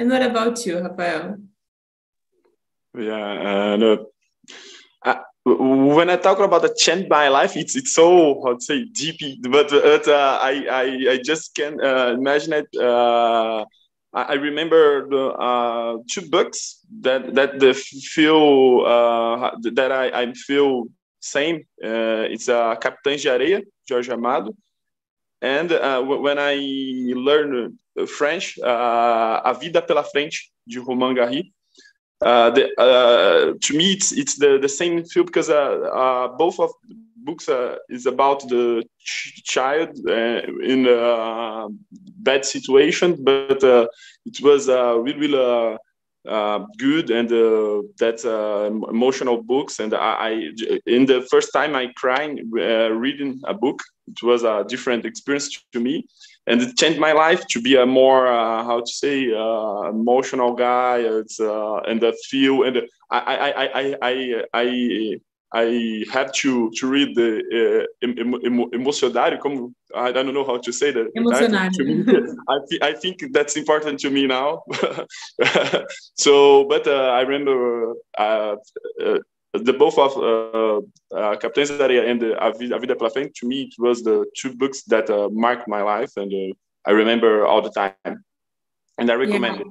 and 0.00 0.10
what 0.10 0.22
about 0.22 0.64
you, 0.64 0.78
Rafael? 0.78 1.36
Yeah, 2.98 3.76
uh, 3.82 3.96
I, 5.04 5.20
when 5.44 6.08
I 6.08 6.16
talk 6.16 6.38
about 6.40 6.62
the 6.62 6.74
change 6.74 7.06
my 7.08 7.28
life, 7.28 7.54
it's 7.54 7.76
it's 7.76 7.94
so 7.94 8.42
to 8.42 8.64
say 8.64 8.86
deep, 8.86 9.20
but 9.42 9.72
uh, 9.72 10.38
I, 10.40 10.52
I 10.82 11.12
I 11.12 11.20
just 11.22 11.54
can 11.54 11.78
uh, 11.84 12.14
imagine 12.18 12.54
it. 12.54 12.68
Uh, 12.74 13.64
I 14.12 14.34
remember 14.34 15.06
the 15.08 15.24
uh, 15.48 15.98
two 16.10 16.28
books 16.30 16.80
that 17.02 17.34
that 17.34 17.60
the 17.60 17.74
feel 17.74 18.84
uh, 18.86 19.50
that 19.76 19.92
I, 19.92 20.22
I 20.22 20.32
feel 20.32 20.86
same. 21.20 21.56
Uh, 21.84 22.24
it's 22.32 22.48
uh, 22.48 22.74
Capitães 22.76 23.22
de 23.22 23.28
Areia, 23.28 23.62
Jorge 23.88 24.10
Amado, 24.10 24.52
and 25.42 25.72
uh, 25.72 26.02
when 26.02 26.38
I 26.38 26.54
learned 27.14 27.78
French, 28.06 28.58
uh, 28.58 29.40
A 29.44 29.54
Vida 29.54 29.82
pela 29.82 30.04
Frente, 30.04 30.50
de 30.66 30.80
Romain 30.80 31.14
Gary. 31.14 31.52
Uh, 32.22 32.52
uh, 32.76 33.52
to 33.60 33.74
me, 33.74 33.92
it's 33.92 34.12
it's 34.12 34.36
the, 34.36 34.58
the 34.60 34.68
same 34.68 35.02
feel 35.04 35.24
because 35.24 35.48
uh, 35.48 35.80
uh, 35.94 36.28
both 36.36 36.60
of 36.60 36.70
the 36.86 36.94
books 37.24 37.48
uh, 37.48 37.76
is 37.88 38.04
about 38.04 38.46
the 38.48 38.84
ch- 38.98 39.42
child 39.42 39.88
uh, 40.06 40.42
in 40.62 40.86
a 40.86 41.68
bad 42.18 42.44
situation, 42.44 43.16
but 43.24 43.64
uh, 43.64 43.86
it 44.26 44.40
was 44.42 44.68
uh, 44.68 44.98
really, 44.98 45.18
really 45.18 45.38
uh, 45.38 45.78
uh, 46.28 46.66
good 46.78 47.10
and 47.10 47.32
uh, 47.32 47.80
that 47.98 48.22
uh, 48.24 48.66
emotional 48.90 49.42
books. 49.42 49.80
And 49.80 49.94
I, 49.94 50.12
I, 50.28 50.30
in 50.86 51.06
the 51.06 51.26
first 51.30 51.52
time 51.52 51.74
I 51.74 51.86
uh, 52.02 52.90
reading 52.90 53.40
a 53.44 53.54
book, 53.54 53.80
it 54.10 54.22
was 54.22 54.42
a 54.44 54.64
different 54.68 55.04
experience 55.04 55.48
to 55.72 55.80
me, 55.80 56.06
and 56.46 56.60
it 56.60 56.76
changed 56.76 56.98
my 56.98 57.12
life 57.12 57.46
to 57.48 57.60
be 57.60 57.76
a 57.76 57.86
more 57.86 58.26
uh, 58.26 58.64
how 58.64 58.80
to 58.80 58.92
say 59.02 59.32
uh, 59.32 59.88
emotional 59.90 60.52
guy. 60.54 60.98
It's 60.98 61.40
uh, 61.40 61.78
and 61.88 62.00
the 62.00 62.12
feel 62.28 62.62
and 62.64 62.82
I, 63.10 63.18
I, 63.18 63.50
I, 63.50 63.68
I, 63.80 63.96
I, 64.02 64.44
I 64.54 65.20
I 65.52 66.04
had 66.12 66.32
to 66.34 66.70
to 66.76 66.86
read 66.86 67.16
the 67.16 67.42
uh, 67.52 68.06
em, 68.06 68.14
em, 68.44 68.70
emocionário. 68.72 69.40
Como 69.40 69.72
I 69.94 70.12
don't 70.12 70.32
know 70.32 70.44
how 70.44 70.58
to 70.58 70.72
say 70.72 70.92
that. 70.92 71.08
Emocionário. 71.16 71.84
Me, 71.84 72.04
I, 72.48 72.58
th- 72.68 72.82
I 72.82 72.92
think 72.92 73.32
that's 73.32 73.56
important 73.56 73.98
to 74.00 74.10
me 74.10 74.26
now. 74.28 74.62
so, 76.14 76.64
but 76.64 76.86
uh, 76.86 77.10
I 77.18 77.22
remember 77.22 77.94
uh, 78.16 78.56
uh, 79.04 79.18
the 79.52 79.72
both 79.72 79.98
of 79.98 80.16
uh, 80.16 80.80
uh, 81.16 81.36
Captain's 81.36 81.70
and 81.70 82.22
uh, 82.22 82.36
A 82.40 82.52
Vida, 82.52 82.96
pela. 82.96 83.10
To 83.10 83.46
me, 83.46 83.62
it 83.62 83.74
was 83.78 84.02
the 84.02 84.24
two 84.36 84.54
books 84.56 84.82
that 84.84 85.10
uh, 85.10 85.28
marked 85.32 85.66
my 85.68 85.82
life, 85.82 86.12
and 86.16 86.32
uh, 86.32 86.54
I 86.86 86.92
remember 86.92 87.46
all 87.46 87.62
the 87.62 87.70
time, 87.70 88.24
and 88.98 89.10
I 89.10 89.14
recommend 89.14 89.56
Yeah. 89.56 89.62
it. 89.62 89.66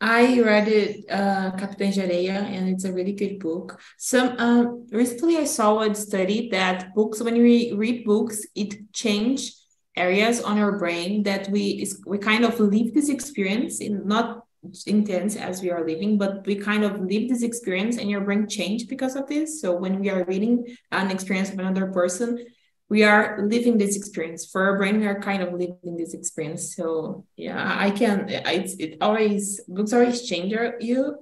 I 0.00 0.40
read 0.40 0.68
it, 0.68 1.10
uh, 1.10 1.50
Capitães 1.56 1.96
de 1.96 2.02
Areia, 2.02 2.44
and 2.54 2.68
it's 2.68 2.84
a 2.84 2.92
really 2.92 3.12
good 3.12 3.40
book. 3.40 3.80
Some 3.98 4.36
um, 4.38 4.86
recently 4.92 5.36
I 5.36 5.44
saw 5.44 5.80
a 5.80 5.92
study 5.92 6.48
that 6.50 6.94
books, 6.94 7.20
when 7.20 7.34
we 7.34 7.72
read 7.72 8.04
books, 8.04 8.46
it 8.54 8.92
change 8.92 9.54
areas 9.96 10.40
on 10.40 10.58
our 10.58 10.78
brain 10.78 11.24
that 11.24 11.48
we 11.50 11.82
is 11.82 12.00
we 12.06 12.18
kind 12.18 12.44
of 12.44 12.60
live 12.60 12.94
this 12.94 13.08
experience 13.08 13.80
in 13.80 14.06
not 14.06 14.44
intense 14.86 15.36
as 15.36 15.62
we 15.62 15.70
are 15.70 15.86
living, 15.86 16.18
but 16.18 16.46
we 16.46 16.56
kind 16.56 16.84
of 16.84 17.00
live 17.00 17.28
this 17.28 17.42
experience, 17.42 17.96
and 17.96 18.10
your 18.10 18.20
brain 18.20 18.48
change 18.48 18.88
because 18.88 19.16
of 19.16 19.26
this. 19.26 19.60
So 19.60 19.76
when 19.76 20.00
we 20.00 20.10
are 20.10 20.24
reading 20.24 20.76
an 20.92 21.10
experience 21.10 21.50
of 21.50 21.58
another 21.58 21.86
person, 21.92 22.44
we 22.88 23.04
are 23.04 23.46
living 23.46 23.76
this 23.76 23.96
experience. 23.96 24.46
For 24.46 24.62
our 24.64 24.78
brain 24.78 24.98
we 25.00 25.06
are 25.06 25.20
kind 25.20 25.42
of 25.42 25.52
living 25.52 25.96
this 25.96 26.14
experience. 26.14 26.74
So 26.74 27.26
yeah 27.36 27.76
i 27.78 27.90
can 27.90 28.26
it's 28.28 28.74
it 28.76 28.96
always 29.00 29.60
books 29.68 29.92
always 29.92 30.22
change 30.22 30.54
you 30.80 31.18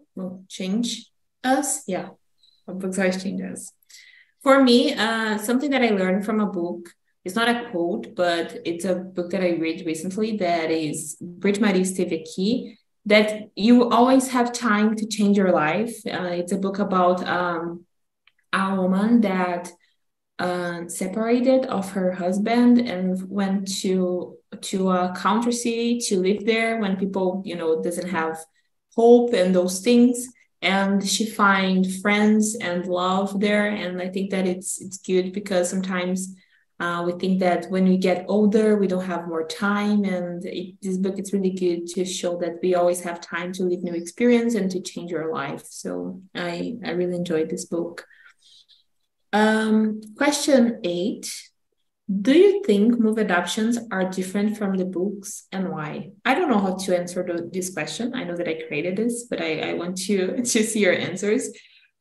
change 0.48 1.10
us. 1.42 1.82
Yeah 1.86 2.10
books 2.66 2.98
always 2.98 3.22
change 3.22 3.42
us. 3.42 3.72
For 4.42 4.62
me 4.62 4.94
uh 4.94 5.38
something 5.38 5.70
that 5.70 5.82
i 5.82 5.90
learned 5.90 6.24
from 6.24 6.40
a 6.40 6.46
book 6.46 6.90
it's 7.24 7.34
not 7.34 7.48
a 7.48 7.68
quote 7.70 8.14
but 8.14 8.58
it's 8.64 8.84
a 8.84 8.94
book 8.94 9.30
that 9.30 9.42
i 9.42 9.50
read 9.58 9.84
recently 9.84 10.36
that 10.36 10.70
is 10.70 11.16
Britt-Marie 11.20 11.82
aqui 11.82 12.78
that 13.06 13.50
you 13.56 13.88
always 13.90 14.28
have 14.28 14.52
time 14.52 14.96
to 14.96 15.06
change 15.06 15.36
your 15.36 15.52
life. 15.52 15.94
Uh, 16.06 16.34
it's 16.40 16.52
a 16.52 16.58
book 16.58 16.78
about 16.78 17.26
um 17.26 17.84
a 18.52 18.74
woman 18.74 19.20
that 19.20 19.70
uh, 20.38 20.86
separated 20.88 21.66
of 21.66 21.90
her 21.92 22.12
husband 22.12 22.78
and 22.78 23.28
went 23.30 23.68
to 23.80 24.36
to 24.60 24.90
a 24.90 25.14
country 25.16 25.52
city 25.52 25.98
to 25.98 26.18
live 26.20 26.44
there 26.44 26.80
when 26.80 26.96
people 26.96 27.42
you 27.44 27.56
know 27.56 27.82
doesn't 27.82 28.08
have 28.08 28.38
hope 28.94 29.32
and 29.32 29.54
those 29.54 29.80
things. 29.80 30.28
And 30.62 31.06
she 31.06 31.26
find 31.26 31.86
friends 32.02 32.56
and 32.56 32.86
love 32.86 33.40
there. 33.40 33.68
And 33.68 34.00
i 34.00 34.08
think 34.08 34.30
that 34.30 34.46
it's 34.46 34.80
it's 34.80 34.98
good 34.98 35.32
because 35.32 35.70
sometimes 35.70 36.34
uh, 36.78 37.02
we 37.06 37.12
think 37.12 37.40
that 37.40 37.66
when 37.70 37.84
we 37.84 37.96
get 37.96 38.24
older 38.28 38.76
we 38.76 38.86
don't 38.86 39.04
have 39.04 39.28
more 39.28 39.46
time 39.46 40.04
and 40.04 40.44
it, 40.44 40.74
this 40.82 40.96
book 40.96 41.18
is 41.18 41.32
really 41.32 41.50
good 41.50 41.86
to 41.86 42.04
show 42.04 42.36
that 42.38 42.58
we 42.62 42.74
always 42.74 43.00
have 43.00 43.20
time 43.20 43.52
to 43.52 43.62
live 43.62 43.82
new 43.82 43.94
experience 43.94 44.54
and 44.54 44.70
to 44.70 44.80
change 44.80 45.12
our 45.12 45.32
life 45.32 45.64
so 45.64 46.20
i 46.34 46.74
i 46.84 46.90
really 46.90 47.16
enjoyed 47.16 47.48
this 47.50 47.64
book 47.64 48.04
um, 49.32 50.00
question 50.16 50.80
eight 50.84 51.30
do 52.08 52.32
you 52.32 52.62
think 52.62 53.00
movie 53.00 53.22
adaptations 53.22 53.78
are 53.90 54.08
different 54.08 54.56
from 54.56 54.76
the 54.76 54.84
books 54.84 55.48
and 55.50 55.72
why? 55.72 56.12
I 56.24 56.34
don't 56.34 56.48
know 56.48 56.60
how 56.60 56.76
to 56.76 56.96
answer 56.96 57.24
the, 57.24 57.50
this 57.52 57.74
question. 57.74 58.14
I 58.14 58.22
know 58.22 58.36
that 58.36 58.46
I 58.46 58.62
created 58.68 58.96
this, 58.96 59.24
but 59.24 59.42
I, 59.42 59.70
I 59.70 59.72
want 59.72 59.96
to, 60.02 60.36
to 60.36 60.44
see 60.44 60.78
your 60.78 60.92
answers 60.92 61.50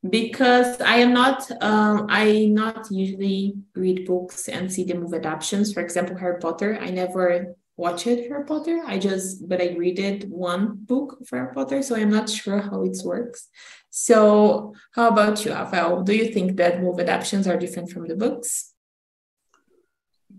because 0.10 0.82
I 0.82 0.98
am 0.98 1.14
not 1.14 1.50
um, 1.62 2.08
I 2.10 2.48
not 2.52 2.88
usually 2.92 3.56
read 3.76 4.06
books 4.06 4.48
and 4.48 4.72
see 4.72 4.84
the 4.84 4.96
movie 4.96 5.18
adaptations. 5.18 5.74
For 5.74 5.82
example, 5.82 6.18
Harry 6.18 6.40
Potter. 6.40 6.78
I 6.80 6.90
never 6.90 7.56
watched 7.78 8.06
Harry 8.06 8.46
Potter. 8.46 8.82
I 8.86 8.98
just 9.00 9.48
but 9.48 9.62
I 9.62 9.76
read 9.78 10.00
it 10.00 10.30
one 10.30 10.76
book 10.76 11.20
for 11.28 11.38
Harry 11.38 11.54
Potter, 11.54 11.82
so 11.82 11.96
I'm 11.96 12.10
not 12.10 12.30
sure 12.30 12.60
how 12.60 12.84
it 12.84 12.98
works. 13.04 13.50
So 13.90 14.74
how 14.92 15.08
about 15.10 15.46
you, 15.46 15.52
Rafael? 15.52 16.04
Do 16.04 16.14
you 16.14 16.34
think 16.34 16.58
that 16.58 16.82
movie 16.82 17.04
adaptations 17.04 17.48
are 17.48 17.58
different 17.58 17.92
from 17.92 18.08
the 18.08 18.16
books? 18.16 18.76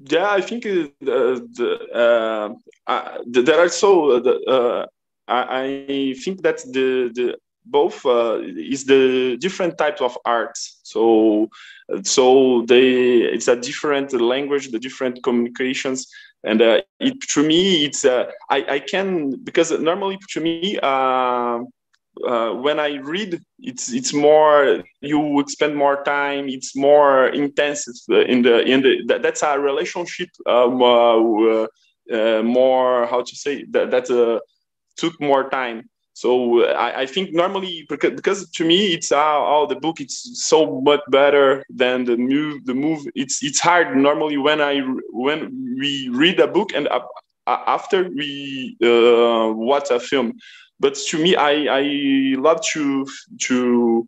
yeah, 0.08 0.30
I 0.30 0.40
think 0.40 0.66
uh, 0.66 0.88
the, 1.00 1.78
uh, 1.94 2.90
uh, 2.90 3.18
there 3.26 3.58
are 3.58 3.68
so 3.68 4.12
uh, 4.46 4.86
I, 5.26 5.84
I, 5.88 6.14
think 6.22 6.42
that 6.42 6.58
the 6.58 7.10
the 7.14 7.36
both 7.66 8.04
uh, 8.06 8.40
is 8.42 8.84
the 8.84 9.36
different 9.38 9.78
types 9.78 10.00
of 10.00 10.16
arts. 10.24 10.80
So 10.82 11.50
so 12.02 12.64
they 12.66 13.22
it's 13.22 13.48
a 13.48 13.56
different 13.56 14.12
language, 14.12 14.70
the 14.70 14.78
different 14.78 15.22
communications, 15.22 16.06
and 16.44 16.60
uh, 16.62 16.80
it 17.00 17.20
to 17.34 17.42
me 17.42 17.84
it's 17.84 18.04
I 18.04 18.28
I 18.50 18.78
can 18.80 19.36
because 19.44 19.70
normally 19.72 20.18
to 20.32 20.40
me 20.40 20.78
uh, 22.24 22.52
when 22.52 22.80
I 22.80 22.94
read, 22.96 23.40
it's 23.58 23.92
it's 23.92 24.14
more 24.14 24.82
you 25.00 25.44
spend 25.48 25.76
more 25.76 26.02
time. 26.02 26.48
It's 26.48 26.74
more 26.74 27.28
intense 27.28 28.06
in 28.08 28.42
the 28.42 28.60
in 28.62 28.82
the 28.82 29.02
that, 29.08 29.22
that's 29.22 29.42
a 29.42 29.58
relationship 29.58 30.28
um, 30.46 30.82
uh, 30.82 31.66
uh, 32.12 32.42
more 32.42 33.06
how 33.06 33.22
to 33.22 33.36
say 33.36 33.64
that 33.70 33.90
that 33.90 34.10
uh, 34.10 34.40
took 34.96 35.20
more 35.20 35.50
time. 35.50 35.88
So 36.16 36.64
I, 36.64 37.02
I 37.02 37.06
think 37.06 37.34
normally 37.34 37.84
because, 37.90 38.12
because 38.12 38.48
to 38.52 38.64
me 38.64 38.94
it's 38.94 39.12
uh, 39.12 39.36
oh 39.52 39.66
the 39.68 39.76
book 39.76 40.00
it's 40.00 40.18
so 40.48 40.80
much 40.80 41.00
better 41.10 41.62
than 41.68 42.06
the 42.06 42.16
move 42.16 42.64
the 42.64 42.72
move. 42.72 43.06
It's 43.14 43.42
it's 43.44 43.60
hard 43.60 43.94
normally 43.94 44.38
when 44.38 44.62
I 44.62 44.80
when 45.10 45.76
we 45.78 46.08
read 46.08 46.40
a 46.40 46.48
book 46.48 46.72
and 46.74 46.88
uh, 46.88 47.00
after 47.46 48.08
we 48.08 48.78
watch 48.80 49.90
a 49.90 50.00
film. 50.00 50.32
But 50.80 50.94
to 51.08 51.22
me 51.22 51.36
i 51.36 51.52
i 51.80 51.84
love 52.38 52.62
to 52.72 53.06
to 53.48 54.06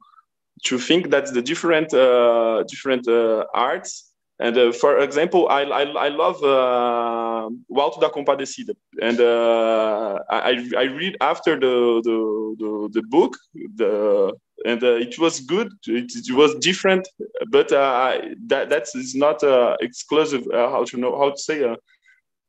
to 0.65 0.79
think 0.79 1.11
that 1.11 1.35
the 1.35 1.43
different 1.43 1.93
uh, 1.93 2.63
different 2.69 3.07
uh, 3.07 3.45
arts 3.53 4.08
and 4.41 4.57
uh, 4.57 4.73
for 4.73 4.99
example 4.99 5.49
i 5.49 5.63
i, 5.63 5.83
I 5.83 6.09
love 6.09 6.43
uh, 6.43 7.49
Auto 7.71 8.01
da 8.01 8.11
Compadecida 8.11 8.75
and 9.01 9.21
uh, 9.21 10.19
i 10.31 10.53
i 10.77 10.85
read 10.85 11.17
after 11.21 11.59
the 11.59 11.75
the 12.05 12.19
the, 12.59 12.89
the 12.93 13.03
book 13.03 13.37
the 13.77 14.33
and 14.65 14.83
uh, 14.83 14.95
it 14.95 15.17
was 15.21 15.39
good. 15.39 15.73
It, 15.87 16.11
it, 16.17 16.35
was 16.35 16.55
different 16.57 17.07
but 17.51 17.71
uh, 17.71 18.19
that 18.49 18.69
that 18.71 18.89
is 18.95 19.15
not 19.15 19.43
uh, 19.45 19.77
exclusive 19.81 20.45
uh, 20.53 20.69
how 20.71 20.85
to 20.85 20.97
know 20.97 21.17
how 21.17 21.31
to 21.31 21.39
say 21.39 21.77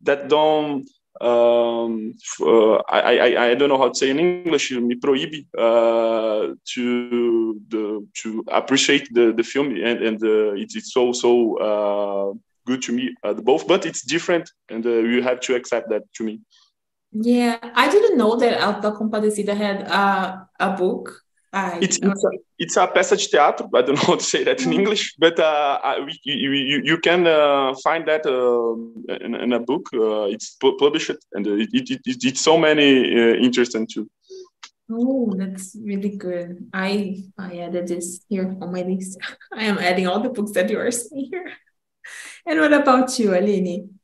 that 0.02 0.28
don't 0.28 0.90
um, 1.22 2.14
uh, 2.42 2.76
I, 2.88 3.18
I, 3.18 3.46
I 3.50 3.56
don't 3.56 3.70
know 3.70 3.78
how 3.78 3.90
to 3.90 3.96
say 3.96 4.10
in 4.10 4.20
English, 4.20 4.72
me 4.72 4.96
proíbe 4.96 5.46
uh, 5.58 6.54
to 6.74 7.60
the 7.68 8.08
to 8.22 8.44
appreciate 8.48 9.14
the, 9.14 9.34
the 9.34 9.44
film 9.44 9.76
and 9.76 10.02
and 10.02 10.24
uh, 10.24 10.54
it's 10.54 10.76
it's 10.76 10.94
so 10.94 11.12
so 11.12 11.58
uh, 11.58 12.34
good 12.66 12.82
to 12.84 12.94
me 12.94 13.16
uh, 13.24 13.34
both, 13.34 13.68
but 13.68 13.86
it's 13.86 14.02
different 14.04 14.50
and 14.70 14.86
uh, 14.86 14.90
you 14.90 15.22
have 15.22 15.40
to 15.42 15.56
accept 15.56 15.90
that 15.90 16.04
to 16.14 16.24
me. 16.24 16.40
Yeah, 17.12 17.58
I 17.62 17.90
didn't 17.90 18.18
know 18.18 18.36
that 18.36 18.62
Auto 18.62 18.82
da 18.82 18.92
Compadecida 18.96 19.56
had 19.56 19.82
a 19.82 20.48
a 20.60 20.70
book 20.78 21.24
it's, 21.54 21.98
it's, 21.98 22.24
a, 22.24 22.30
it's 22.60 22.78
a 22.78 22.88
peça 22.88 23.16
de 23.16 23.28
teatro. 23.28 23.68
I 23.74 23.82
don't 23.82 23.96
know 23.96 24.06
how 24.06 24.16
to 24.16 24.24
say 24.24 24.44
that 24.44 24.62
in. 24.62 24.74
English, 24.74 25.16
but 25.18 25.40
uh, 25.40 26.06
you, 26.24 26.52
you, 26.52 26.82
you 26.84 26.98
can 27.00 27.26
uh, 27.26 27.74
find 27.84 28.08
that 28.08 28.26
uh, 28.26 29.16
in, 29.26 29.36
in, 29.36 29.54
a 29.54 29.60
book. 29.60 29.90
Uh, 29.94 30.26
it's 30.26 30.58
published, 30.60 31.12
and 31.34 31.48
it, 31.48 31.70
it, 31.74 31.90
it, 31.90 32.02
it's 32.24 32.42
so 32.42 32.58
many 32.58 33.14
uh, 33.14 33.36
interesting 33.36 33.88
too. 33.88 34.10
Oh, 34.92 35.34
that's 35.36 35.76
really 35.80 36.18
good. 36.18 36.70
I 36.74 37.24
I 37.38 37.60
added 37.60 37.88
this 37.88 38.22
here 38.30 38.56
on 38.62 38.72
my 38.72 38.82
list. 38.82 39.20
I 39.54 39.66
am 39.66 39.78
adding 39.78 40.08
all 40.08 40.20
the 40.20 40.30
books 40.30 40.52
that 40.52 40.70
you 40.70 40.80
are 40.80 40.92
seeing 40.92 41.30
here. 41.32 41.52
And 42.46 42.60
what 42.60 42.74
about 42.74 43.20
you, 43.20 43.36
Aline? 43.36 43.99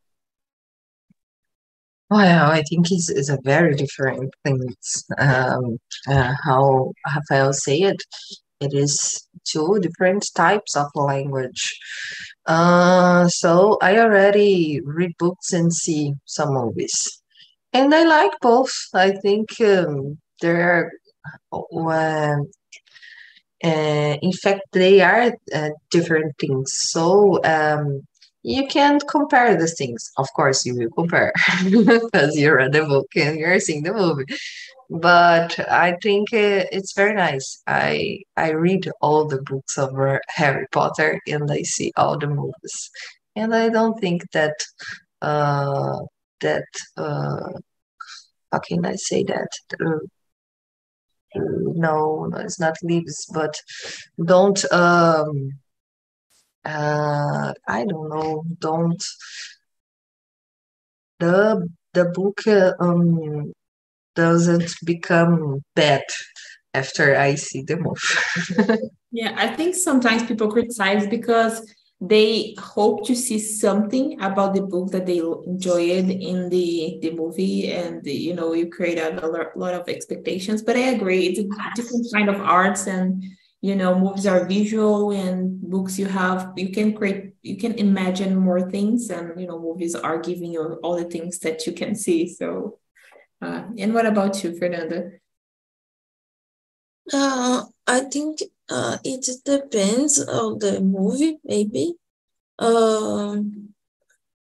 Well, 2.09 2.51
I 2.51 2.61
think 2.63 2.91
it's, 2.91 3.09
it's 3.09 3.29
a 3.29 3.39
very 3.43 3.75
different 3.75 4.33
things. 4.43 5.05
Um, 5.17 5.77
uh, 6.07 6.33
how 6.43 6.93
Rafael 7.07 7.53
say 7.53 7.79
it, 7.81 8.01
it 8.59 8.73
is 8.73 9.27
two 9.45 9.79
different 9.81 10.25
types 10.35 10.75
of 10.75 10.87
language. 10.95 11.77
Uh, 12.45 13.27
so 13.29 13.77
I 13.81 13.97
already 13.99 14.81
read 14.85 15.13
books 15.17 15.51
and 15.51 15.73
see 15.73 16.13
some 16.25 16.53
movies, 16.53 16.93
and 17.73 17.93
I 17.93 18.03
like 18.05 18.33
both. 18.41 18.71
I 18.93 19.11
think 19.11 19.59
um, 19.61 20.19
there 20.41 20.91
are. 21.51 22.41
Uh, 23.63 24.17
in 24.21 24.31
fact, 24.31 24.61
they 24.73 25.01
are 25.01 25.33
uh, 25.53 25.69
different 25.89 26.33
things. 26.39 26.71
So 26.91 27.39
um, 27.43 28.01
you 28.45 28.67
can't 28.67 29.03
compare 29.07 29.57
the 29.57 29.67
things. 29.67 30.11
Of 30.17 30.27
course, 30.35 30.65
you 30.65 30.75
will 30.75 30.91
compare 30.91 31.33
because 31.63 32.37
you 32.37 32.53
read 32.53 32.73
the 32.73 32.83
book 32.85 33.07
and 33.15 33.39
you're 33.39 33.59
seeing 33.59 33.81
the 33.81 33.93
movie. 33.93 34.25
But 34.87 35.57
I 35.67 35.97
think 36.03 36.31
uh, 36.31 36.69
it's 36.71 36.93
very 36.93 37.15
nice. 37.15 37.63
I 37.65 38.19
I 38.37 38.51
read 38.51 38.91
all 39.01 39.25
the 39.25 39.41
books 39.41 39.79
of 39.79 39.89
Harry 40.29 40.67
Potter 40.71 41.19
and 41.27 41.51
I 41.51 41.63
see 41.63 41.91
all 41.97 42.19
the 42.19 42.27
movies, 42.27 42.91
and 43.35 43.55
I 43.55 43.69
don't 43.69 43.99
think 43.99 44.21
that 44.33 44.53
uh, 45.23 45.97
that 46.41 46.69
uh, 46.97 47.49
how 48.51 48.59
can 48.59 48.85
I 48.85 48.95
say 48.95 49.23
that. 49.23 49.49
Uh, 49.73 50.05
no, 51.35 52.25
no, 52.29 52.37
it's 52.37 52.59
not 52.59 52.75
leaves, 52.83 53.25
but 53.33 53.55
don't 54.23 54.63
um, 54.71 55.49
uh, 56.65 57.53
I 57.67 57.85
don't 57.85 58.09
know, 58.09 58.43
don't 58.59 59.03
the 61.19 61.67
the 61.93 62.05
book 62.05 62.45
uh, 62.47 62.73
um 62.79 63.53
doesn't 64.15 64.73
become 64.83 65.63
bad 65.75 66.03
after 66.73 67.15
I 67.15 67.35
see 67.35 67.63
the 67.63 67.77
movie. 67.77 68.79
yeah, 69.11 69.33
I 69.37 69.47
think 69.47 69.75
sometimes 69.75 70.23
people 70.23 70.51
criticize 70.51 71.07
because 71.07 71.61
they 72.01 72.55
hope 72.59 73.05
to 73.05 73.15
see 73.15 73.39
something 73.39 74.21
about 74.21 74.53
the 74.53 74.61
book 74.61 74.91
that 74.91 75.05
they 75.05 75.19
enjoyed 75.19 76.09
in 76.09 76.49
the 76.49 76.99
the 77.01 77.11
movie 77.11 77.71
and 77.71 78.03
the, 78.03 78.13
you 78.13 78.33
know 78.33 78.53
you 78.53 78.69
create 78.69 78.97
a, 78.99 79.25
lot 79.55 79.73
of 79.73 79.87
expectations 79.87 80.61
but 80.61 80.75
i 80.75 80.91
agree 80.91 81.27
it's 81.27 81.39
a 81.39 81.47
different 81.73 82.05
kind 82.13 82.29
of 82.29 82.35
arts 82.41 82.85
and 82.85 83.23
you 83.65 83.75
know 83.75 83.97
movies 83.97 84.27
are 84.27 84.45
visual 84.45 85.11
and 85.11 85.59
books 85.73 85.97
you 85.97 86.05
have 86.05 86.53
you 86.55 86.69
can 86.71 86.93
create 86.93 87.33
you 87.41 87.57
can 87.57 87.73
imagine 87.73 88.35
more 88.35 88.69
things 88.69 89.09
and 89.09 89.41
you 89.41 89.47
know 89.47 89.59
movies 89.59 89.95
are 89.95 90.19
giving 90.19 90.51
you 90.51 90.61
all 90.83 90.95
the 90.95 91.09
things 91.15 91.39
that 91.39 91.65
you 91.65 91.73
can 91.73 91.95
see. 91.95 92.27
So 92.27 92.77
uh, 93.41 93.63
and 93.81 93.93
what 93.95 94.05
about 94.05 94.43
you 94.43 94.55
fernanda? 94.59 94.99
Uh, 97.11 97.63
i 97.87 97.99
think 98.13 98.33
uh, 98.69 98.97
it 99.03 99.23
depends 99.45 100.13
on 100.41 100.59
the 100.59 100.79
movie 100.81 101.37
maybe. 101.43 101.95
Um, 102.59 103.73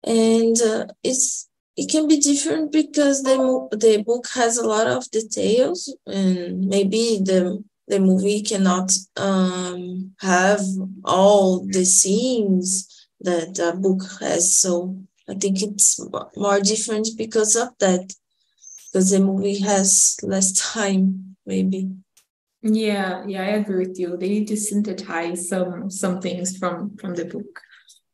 and 0.04 0.58
uh, 0.62 0.86
it's 1.04 1.48
it 1.78 1.90
can 1.92 2.08
be 2.08 2.18
different 2.18 2.72
because 2.72 3.22
the 3.22 3.38
the 3.72 4.04
book 4.10 4.26
has 4.34 4.58
a 4.58 4.68
lot 4.68 4.88
of 4.88 5.10
details 5.12 5.96
and 6.08 6.68
maybe 6.74 7.22
the 7.24 7.64
the 7.88 8.00
movie 8.00 8.42
cannot 8.42 8.92
um, 9.18 10.14
have 10.20 10.62
all 11.04 11.66
the 11.66 11.86
scenes 11.86 13.08
that 13.22 13.60
a 13.60 13.78
book 13.78 14.02
has. 14.20 14.58
So 14.58 14.98
I 15.30 15.36
think 15.36 15.62
it's 15.62 16.00
more 16.36 16.60
different 16.60 17.10
because 17.18 17.56
of 17.56 17.70
that, 17.80 18.14
because 18.92 19.12
the 19.12 19.20
movie 19.20 19.60
has 19.60 20.18
less 20.24 20.52
time, 20.74 21.36
maybe. 21.46 21.90
Yeah, 22.62 23.24
yeah, 23.28 23.44
I 23.44 23.58
agree 23.58 23.86
with 23.88 24.00
you. 24.00 24.18
They 24.18 24.30
need 24.30 24.48
to 24.48 24.58
synthesize 24.58 25.50
some 25.50 25.92
some 25.92 26.20
things 26.20 26.58
from 26.58 26.98
from 26.98 27.14
the 27.14 27.26
book, 27.26 27.62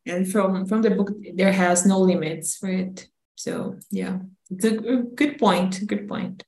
and 0.06 0.30
from 0.30 0.66
from 0.66 0.82
the 0.82 0.92
book 0.92 1.12
there 1.36 1.54
has 1.54 1.86
no 1.86 2.00
limits 2.00 2.62
it. 2.62 3.08
So 3.36 3.78
yeah, 3.92 4.20
it's 4.50 4.66
a 4.66 4.72
good 4.72 5.40
point. 5.40 5.88
Good 5.88 6.06
point. 6.10 6.44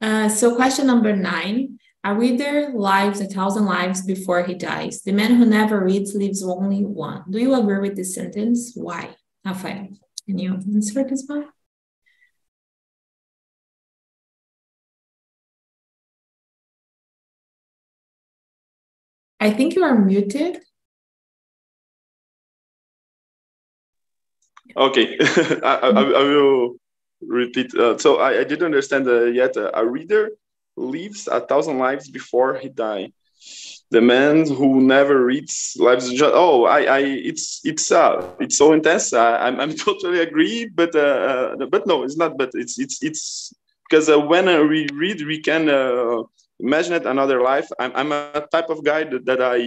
Uh, 0.00 0.30
so 0.30 0.56
question 0.56 0.86
number 0.86 1.14
nine: 1.14 1.78
A 2.02 2.14
reader 2.14 2.72
lives 2.74 3.20
a 3.20 3.26
thousand 3.26 3.66
lives 3.66 4.00
before 4.06 4.42
he 4.42 4.54
dies. 4.54 5.02
The 5.02 5.12
man 5.12 5.34
who 5.34 5.44
never 5.44 5.84
reads 5.84 6.14
lives 6.14 6.42
only 6.42 6.82
one. 6.82 7.24
Do 7.28 7.38
you 7.38 7.54
agree 7.54 7.78
with 7.78 7.96
this 7.96 8.14
sentence? 8.14 8.72
Why, 8.74 9.16
Rafael? 9.44 9.88
Can 10.24 10.38
you 10.38 10.54
answer 10.54 11.04
this 11.04 11.24
one? 11.26 11.48
I 19.38 19.50
think 19.50 19.74
you 19.74 19.84
are 19.84 19.98
muted. 19.98 20.60
Okay, 24.76 25.18
I, 25.20 25.80
I, 25.82 25.88
I, 25.88 26.22
will 26.22 26.76
repeat. 27.20 27.74
Uh, 27.74 27.98
so 27.98 28.18
I, 28.18 28.40
I 28.40 28.44
didn't 28.44 28.64
understand 28.64 29.08
uh, 29.08 29.24
yet. 29.24 29.56
Uh, 29.56 29.70
a 29.74 29.84
reader 29.84 30.30
lives 30.80 31.28
a 31.28 31.40
thousand 31.40 31.78
lives 31.78 32.08
before 32.08 32.54
he 32.54 32.68
die. 32.68 33.12
The 33.90 34.00
man 34.00 34.48
who 34.48 34.80
never 34.80 35.24
reads 35.24 35.76
lives. 35.78 36.10
Oh, 36.22 36.64
I, 36.64 36.80
I, 36.82 36.98
it's, 37.00 37.60
it's, 37.64 37.90
uh, 37.90 38.24
it's 38.38 38.56
so 38.56 38.72
intense. 38.72 39.12
I, 39.12 39.46
I'm, 39.46 39.60
I'm 39.60 39.74
totally 39.86 40.20
agree, 40.20 40.66
but, 40.66 40.94
uh, 40.94 41.56
uh, 41.60 41.66
but 41.66 41.86
no, 41.86 42.04
it's 42.04 42.16
not. 42.16 42.38
But 42.38 42.50
it's, 42.54 42.78
it's, 42.78 43.02
it's 43.02 43.52
because 43.88 44.08
uh, 44.08 44.20
when 44.20 44.46
uh, 44.48 44.62
we 44.62 44.86
read, 44.94 45.26
we 45.26 45.40
can 45.40 45.68
uh, 45.68 46.22
imagine 46.60 46.92
it 46.92 47.06
another 47.06 47.42
life. 47.42 47.68
I'm, 47.78 47.92
I'm 47.94 48.12
a 48.12 48.46
type 48.52 48.70
of 48.70 48.84
guy 48.84 49.04
that, 49.04 49.24
that 49.24 49.42
I, 49.42 49.58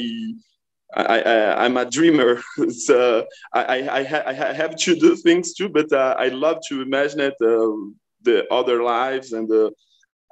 I, 0.96 1.22
I, 1.22 1.66
am 1.66 1.78
a 1.78 1.86
dreamer. 1.86 2.42
so 2.70 3.26
I, 3.52 3.64
I, 3.64 3.98
I, 4.00 4.04
ha 4.04 4.24
I, 4.26 4.34
have 4.34 4.76
to 4.76 4.96
do 4.96 5.16
things 5.16 5.54
too, 5.54 5.70
but 5.70 5.92
uh, 5.92 6.16
I 6.18 6.30
love 6.30 6.60
to 6.70 6.82
imagine 6.82 7.20
it, 7.20 7.36
uh, 7.42 7.76
the 8.22 8.46
other 8.52 8.84
lives. 8.84 9.34
And 9.34 9.52
uh, 9.52 9.72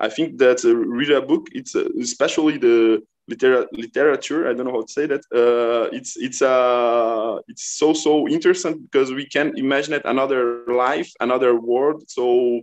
I 0.01 0.09
think 0.09 0.37
that 0.39 0.65
uh, 0.65 0.75
read 0.75 1.11
a 1.11 1.21
book, 1.21 1.47
it's 1.53 1.75
uh, 1.75 1.87
especially 1.99 2.57
the 2.57 3.01
liter 3.27 3.67
literature. 3.71 4.49
I 4.49 4.53
don't 4.53 4.65
know 4.65 4.77
how 4.77 4.81
to 4.81 4.91
say 4.91 5.05
that. 5.07 5.23
Uh, 5.41 5.89
it's 5.97 6.17
it's 6.17 6.41
uh, 6.41 7.37
it's 7.47 7.65
so 7.79 7.93
so 7.93 8.27
interesting 8.27 8.79
because 8.85 9.13
we 9.13 9.25
can 9.25 9.47
imagine 9.57 9.93
it 9.93 10.01
another 10.05 10.65
life, 10.67 11.09
another 11.19 11.51
world. 11.55 12.03
So 12.07 12.61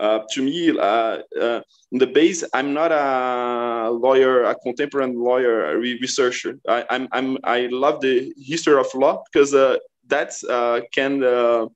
uh, 0.00 0.20
to 0.32 0.42
me, 0.42 0.70
uh, 0.70 1.18
uh, 1.40 1.60
in 1.92 1.98
the 1.98 2.06
base, 2.06 2.42
I'm 2.54 2.72
not 2.72 2.90
a 2.90 3.90
lawyer, 3.90 4.44
a 4.44 4.54
contemporary 4.54 5.14
lawyer, 5.14 5.72
a 5.72 5.76
researcher. 5.76 6.58
I, 6.66 6.84
I'm, 6.88 7.06
I'm, 7.12 7.36
I 7.44 7.68
love 7.70 8.00
the 8.00 8.32
history 8.38 8.80
of 8.80 8.86
law 8.94 9.22
because 9.30 9.52
uh, 9.52 9.76
that 10.06 10.32
uh, 10.48 10.80
can, 10.94 11.22
uh, 11.22 11.66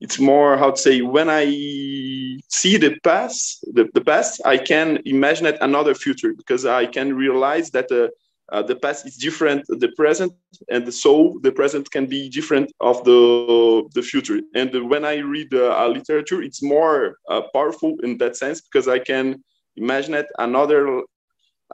it's 0.00 0.18
more 0.18 0.56
how 0.56 0.72
to 0.72 0.76
say, 0.76 1.00
when 1.00 1.30
I 1.30 1.46
see 2.48 2.76
the 2.76 2.98
past, 3.02 3.64
the, 3.72 3.88
the 3.94 4.00
past, 4.00 4.40
I 4.44 4.58
can 4.58 5.00
imagine 5.04 5.46
it 5.46 5.56
another 5.60 5.94
future 5.94 6.34
because 6.34 6.66
I 6.66 6.86
can 6.86 7.14
realize 7.14 7.70
that 7.70 7.90
uh, 8.52 8.62
the 8.62 8.76
past 8.76 9.06
is 9.06 9.16
different 9.16 9.64
the 9.66 9.88
present 9.96 10.32
and 10.68 10.92
so 10.94 11.38
the 11.42 11.50
present 11.50 11.90
can 11.90 12.06
be 12.06 12.28
different 12.28 12.72
of 12.80 13.02
the 13.04 13.82
the 13.94 14.02
future. 14.02 14.40
And 14.54 14.88
when 14.88 15.04
i 15.04 15.16
read 15.16 15.52
uh, 15.52 15.88
literature 15.88 16.42
it's 16.42 16.62
more 16.62 17.16
uh, 17.28 17.42
powerful 17.52 17.96
in 18.04 18.18
that 18.18 18.36
sense 18.36 18.60
because 18.60 18.86
i 18.86 19.00
can 19.00 19.42
imagine 19.76 20.14
it 20.14 20.26
another 20.38 21.02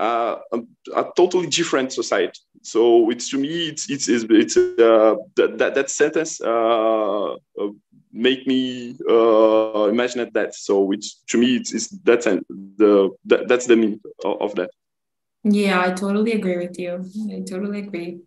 uh, 0.01 0.37
a, 0.53 0.59
a, 0.97 1.05
totally 1.16 1.47
different 1.47 1.93
society. 1.93 2.41
So 2.62 3.11
it's 3.11 3.29
to 3.31 3.39
me 3.39 3.68
it's 3.68 3.91
it's 3.91 4.09
it's, 4.09 4.25
it's 4.31 4.57
uh, 4.57 5.16
that, 5.37 5.59
that 5.59 5.75
that 5.75 5.91
sentence 5.91 6.41
uh, 6.41 7.35
make 8.12 8.46
me 8.46 8.96
uh, 9.08 9.88
imagine 9.88 10.28
that 10.32 10.54
so 10.54 10.92
it's 10.92 11.22
to 11.28 11.38
me 11.38 11.56
it's, 11.56 11.72
it's 11.72 11.88
that's 12.04 12.24
the 12.24 13.10
that, 13.24 13.48
that's 13.48 13.66
the 13.66 13.76
meaning 13.76 14.00
of, 14.24 14.40
of 14.40 14.54
that 14.54 14.70
yeah, 15.44 15.80
I 15.80 15.90
totally 15.92 16.32
agree 16.32 16.56
with 16.58 16.78
you. 16.78 17.04
I 17.32 17.40
totally 17.40 17.80
agree. 17.80 18.20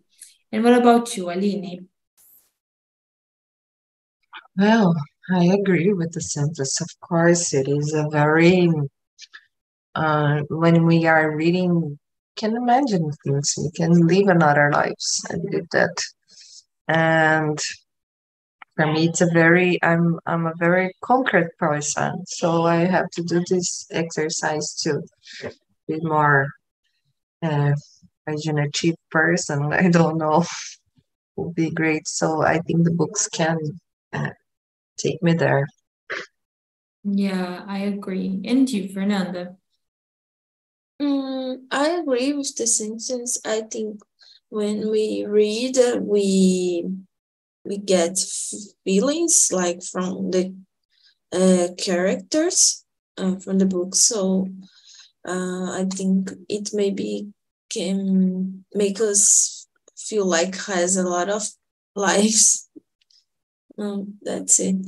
And 0.52 0.62
what 0.62 0.74
about 0.74 1.16
you, 1.16 1.30
Aline? 1.30 1.88
Well, 4.56 4.94
I 5.30 5.44
agree 5.44 5.92
with 5.94 6.12
the 6.12 6.20
sentence. 6.20 6.80
Of 6.80 6.88
course, 7.00 7.54
it 7.54 7.68
is 7.68 7.94
a 7.94 8.08
very, 8.10 8.70
uh, 9.94 10.42
when 10.48 10.84
we 10.84 11.06
are 11.06 11.34
reading, 11.34 11.98
can 12.36 12.54
imagine 12.54 13.10
things. 13.24 13.54
We 13.56 13.70
can 13.70 14.06
live 14.06 14.28
another 14.28 14.70
lives 14.70 15.24
and 15.30 15.50
do 15.50 15.66
that. 15.72 16.02
And 16.86 17.58
for 18.76 18.86
me, 18.86 19.08
it's 19.08 19.22
a 19.22 19.30
very, 19.32 19.78
I'm, 19.82 20.20
I'm 20.26 20.46
a 20.46 20.54
very 20.58 20.94
concrete 21.02 21.48
person. 21.58 22.24
So 22.26 22.64
I 22.64 22.84
have 22.84 23.10
to 23.12 23.22
do 23.22 23.42
this 23.48 23.86
exercise 23.90 24.74
to 24.82 25.00
be 25.88 25.98
more 26.02 26.48
uh, 27.42 27.72
achieved 28.26 28.98
person, 29.10 29.72
I 29.72 29.88
don't 29.88 30.18
know, 30.18 30.44
would 31.36 31.54
be 31.54 31.70
great. 31.70 32.06
So 32.06 32.42
I 32.42 32.58
think 32.58 32.84
the 32.84 32.92
books 32.92 33.28
can 33.28 33.58
uh, 34.12 34.30
take 34.98 35.22
me 35.22 35.32
there. 35.32 35.66
Yeah, 37.04 37.64
I 37.66 37.78
agree. 37.78 38.42
And 38.44 38.68
you, 38.68 38.92
Fernanda? 38.92 39.56
Mm, 41.00 41.66
I 41.70 41.88
agree 41.90 42.32
with 42.32 42.56
the 42.56 42.66
sentence. 42.66 43.38
I 43.44 43.62
think 43.62 44.00
when 44.48 44.90
we 44.90 45.24
read, 45.26 45.78
uh, 45.78 45.98
we 46.00 46.86
we 47.66 47.78
get 47.78 48.18
feelings 48.84 49.50
like 49.52 49.82
from 49.82 50.30
the 50.30 50.54
uh, 51.32 51.68
characters 51.76 52.84
uh, 53.18 53.36
from 53.36 53.58
the 53.58 53.66
book. 53.66 53.94
So 53.94 54.48
uh, 55.26 55.72
I 55.72 55.86
think 55.90 56.32
it 56.48 56.70
maybe 56.72 57.32
can 57.70 58.64
make 58.74 59.00
us 59.00 59.66
feel 59.96 60.24
like 60.24 60.56
has 60.66 60.96
a 60.96 61.08
lot 61.08 61.28
of 61.28 61.42
lives. 61.94 62.68
Um, 63.78 64.14
that's 64.22 64.60
it. 64.60 64.86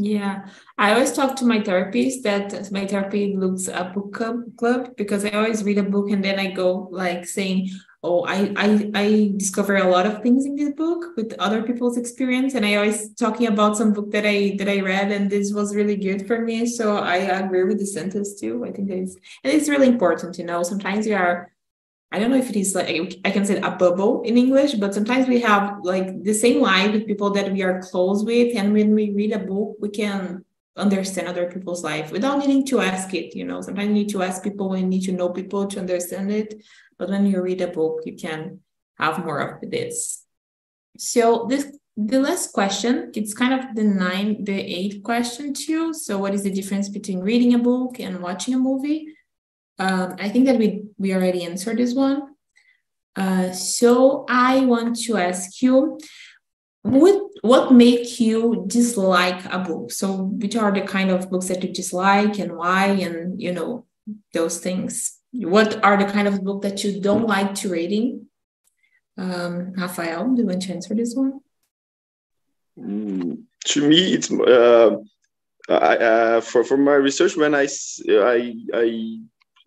Yeah, 0.00 0.46
I 0.76 0.92
always 0.92 1.12
talk 1.12 1.34
to 1.36 1.44
my 1.44 1.60
therapist 1.60 2.22
that 2.22 2.70
my 2.70 2.86
therapy 2.86 3.34
looks 3.34 3.66
a 3.66 3.90
book 3.92 4.12
club 4.56 4.96
because 4.96 5.24
I 5.24 5.30
always 5.30 5.64
read 5.64 5.78
a 5.78 5.82
book 5.82 6.10
and 6.10 6.24
then 6.24 6.38
I 6.38 6.52
go 6.52 6.88
like 6.92 7.26
saying, 7.26 7.70
oh 8.02 8.24
I, 8.24 8.52
I 8.56 8.90
i 8.94 9.32
discover 9.36 9.76
a 9.76 9.90
lot 9.90 10.06
of 10.06 10.22
things 10.22 10.46
in 10.46 10.54
this 10.54 10.72
book 10.74 11.16
with 11.16 11.34
other 11.38 11.62
people's 11.62 11.98
experience 11.98 12.54
and 12.54 12.64
i 12.64 12.76
always 12.76 13.12
talking 13.14 13.48
about 13.48 13.76
some 13.76 13.92
book 13.92 14.10
that 14.12 14.24
i 14.24 14.54
that 14.58 14.68
i 14.68 14.80
read 14.80 15.10
and 15.10 15.28
this 15.28 15.52
was 15.52 15.74
really 15.74 15.96
good 15.96 16.26
for 16.26 16.40
me 16.40 16.66
so 16.66 16.96
i 16.96 17.16
agree 17.16 17.64
with 17.64 17.78
the 17.78 17.86
sentence 17.86 18.38
too. 18.38 18.64
I 18.64 18.70
think 18.70 18.90
it's 18.90 19.16
and 19.42 19.52
it's 19.52 19.68
really 19.68 19.88
important 19.88 20.38
you 20.38 20.44
know 20.44 20.62
sometimes 20.62 21.06
we 21.06 21.14
are 21.14 21.52
i 22.12 22.20
don't 22.20 22.30
know 22.30 22.38
if 22.38 22.50
it 22.50 22.56
is 22.56 22.74
like 22.74 23.16
i 23.24 23.30
can 23.30 23.44
say 23.44 23.60
a 23.60 23.70
bubble 23.72 24.22
in 24.22 24.38
english 24.38 24.74
but 24.74 24.94
sometimes 24.94 25.26
we 25.26 25.40
have 25.40 25.78
like 25.82 26.22
the 26.22 26.34
same 26.34 26.60
life 26.60 26.92
with 26.92 27.06
people 27.06 27.30
that 27.30 27.52
we 27.52 27.62
are 27.62 27.82
close 27.82 28.24
with 28.24 28.56
and 28.56 28.72
when 28.72 28.94
we 28.94 29.10
read 29.10 29.32
a 29.32 29.38
book 29.40 29.76
we 29.80 29.88
can 29.88 30.44
understand 30.76 31.26
other 31.26 31.50
people's 31.50 31.82
life 31.82 32.12
without 32.12 32.38
needing 32.38 32.64
to 32.64 32.80
ask 32.80 33.12
it 33.12 33.34
you 33.34 33.44
know. 33.44 33.60
Sometimes 33.60 33.88
you 33.88 33.94
need 33.94 34.08
to 34.10 34.22
ask 34.22 34.44
people 34.44 34.74
and 34.74 34.82
you 34.82 34.88
need 34.88 35.06
to 35.06 35.12
know 35.12 35.28
people 35.28 35.66
to 35.66 35.80
understand 35.80 36.30
it 36.30 36.62
but 36.98 37.08
when 37.08 37.26
you 37.26 37.40
read 37.40 37.60
a 37.60 37.68
book, 37.68 38.02
you 38.04 38.16
can 38.16 38.60
have 38.98 39.24
more 39.24 39.40
of 39.40 39.70
this. 39.70 40.24
So 40.98 41.46
this 41.48 41.66
the 41.96 42.20
last 42.20 42.52
question, 42.52 43.10
it's 43.14 43.34
kind 43.34 43.52
of 43.52 43.74
the 43.74 43.82
nine, 43.82 44.44
the 44.44 44.54
eight 44.54 45.02
question 45.02 45.52
too. 45.52 45.92
So 45.92 46.16
what 46.18 46.32
is 46.32 46.44
the 46.44 46.50
difference 46.50 46.88
between 46.88 47.20
reading 47.20 47.54
a 47.54 47.58
book 47.58 47.98
and 47.98 48.20
watching 48.20 48.54
a 48.54 48.58
movie? 48.58 49.08
Um, 49.80 50.14
I 50.18 50.28
think 50.28 50.46
that 50.46 50.58
we 50.58 50.84
we 50.96 51.14
already 51.14 51.44
answered 51.44 51.78
this 51.78 51.94
one. 51.94 52.34
Uh, 53.16 53.50
so 53.52 54.24
I 54.28 54.60
want 54.60 54.96
to 55.06 55.16
ask 55.16 55.60
you, 55.60 55.98
what 56.82 57.20
what 57.42 57.72
make 57.72 58.20
you 58.20 58.64
dislike 58.66 59.44
a 59.52 59.58
book? 59.58 59.90
So 59.92 60.24
which 60.42 60.56
are 60.56 60.72
the 60.72 60.82
kind 60.82 61.10
of 61.10 61.30
books 61.30 61.48
that 61.48 61.62
you 61.62 61.72
dislike 61.72 62.38
and 62.38 62.56
why, 62.56 62.86
and 62.86 63.40
you 63.40 63.52
know 63.52 63.86
those 64.32 64.58
things 64.58 65.17
what 65.32 65.82
are 65.84 65.96
the 65.96 66.10
kind 66.10 66.28
of 66.28 66.42
book 66.42 66.62
that 66.62 66.84
you 66.84 67.00
don't 67.00 67.26
like 67.26 67.54
to 67.56 67.70
reading? 67.70 68.26
Um, 69.16 69.72
Rafael, 69.72 70.34
do 70.34 70.42
you 70.42 70.46
want 70.48 70.62
to 70.62 70.72
answer 70.72 70.94
this 70.94 71.14
one? 71.14 71.40
Mm, 72.78 73.42
to 73.66 73.88
me, 73.88 74.12
it's 74.12 74.30
uh, 74.30 74.96
I, 75.68 75.96
uh, 75.96 76.40
for 76.40 76.64
for 76.64 76.76
my 76.76 76.94
research 76.94 77.36
when 77.36 77.54
I 77.54 77.66
I 78.08 78.54
I, 78.72 79.18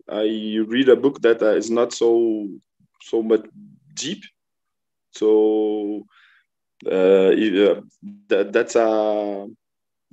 I 0.08 0.24
read 0.66 0.88
a 0.88 0.96
book 0.96 1.20
that 1.20 1.42
uh, 1.42 1.54
is 1.54 1.70
not 1.70 1.92
so 1.92 2.48
so 3.02 3.22
much 3.22 3.44
deep, 3.94 4.24
so 5.10 6.06
uh, 6.86 7.30
uh, 7.30 7.80
that 8.28 8.52
that's 8.52 8.74
a 8.76 9.46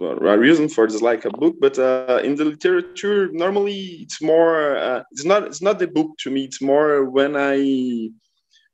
a 0.01 0.37
reason 0.37 0.69
for 0.69 0.87
dislike 0.87 1.25
a 1.25 1.29
book 1.29 1.55
but 1.59 1.77
uh, 1.77 2.19
in 2.23 2.35
the 2.35 2.45
literature 2.45 3.29
normally 3.31 3.79
it's 4.03 4.21
more 4.21 4.77
uh, 4.77 5.03
it's 5.11 5.25
not 5.25 5.43
it's 5.43 5.61
not 5.61 5.79
the 5.79 5.87
book 5.87 6.11
to 6.19 6.29
me. 6.29 6.45
It's 6.45 6.61
more 6.61 7.05
when 7.09 7.35
i 7.35 8.09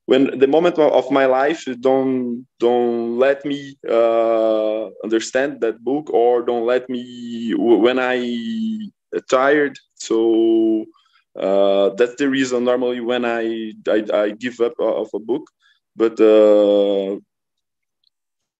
when 0.06 0.38
the 0.38 0.48
moment 0.48 0.78
of 0.78 1.10
my 1.12 1.26
life 1.26 1.66
don't 1.80 2.46
don't 2.60 3.18
let 3.18 3.44
me 3.46 3.76
uh, 3.90 4.86
understand 5.04 5.62
that 5.62 5.84
book 5.84 6.10
or 6.14 6.44
don't 6.44 6.66
let 6.66 6.90
me 6.90 7.54
when 7.56 8.00
i 8.00 8.18
tired. 9.30 9.78
So 9.96 10.86
uh, 11.40 11.90
that's 11.98 12.16
the 12.16 12.30
reason 12.30 12.64
normally 12.64 13.00
when 13.00 13.26
i 13.26 13.74
i, 13.88 14.04
I 14.14 14.30
give 14.32 14.60
up 14.60 14.74
of 14.80 15.10
a 15.14 15.20
book. 15.20 15.50
But 15.96 16.20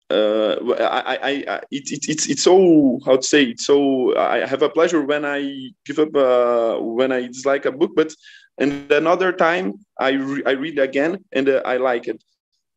uh, 0.10 0.14
uh, 0.14 1.02
I, 1.06 1.16
I, 1.16 1.44
I, 1.48 1.58
it, 1.72 1.92
it, 1.92 2.10
it's, 2.10 2.30
it's 2.30 2.44
so, 2.44 3.00
how 3.06 3.18
to 3.18 3.24
say, 3.24 3.44
it's 3.44 3.66
so, 3.66 4.16
I 4.18 4.46
have 4.46 4.62
a 4.62 4.70
pleasure 4.70 5.02
when 5.02 5.26
I 5.26 5.72
give 5.86 6.00
up, 6.00 6.16
uh, 6.16 6.80
when 6.80 7.12
I 7.12 7.28
dislike 7.28 7.66
a 7.66 7.72
book, 7.72 7.92
but 7.96 8.14
and 8.58 8.90
another 8.92 9.34
time 9.34 9.74
I, 10.00 10.12
re 10.12 10.44
I 10.46 10.52
read 10.52 10.80
again 10.80 11.24
and 11.34 11.50
uh, 11.50 11.62
I 11.66 11.78
like 11.78 12.08
it. 12.08 12.24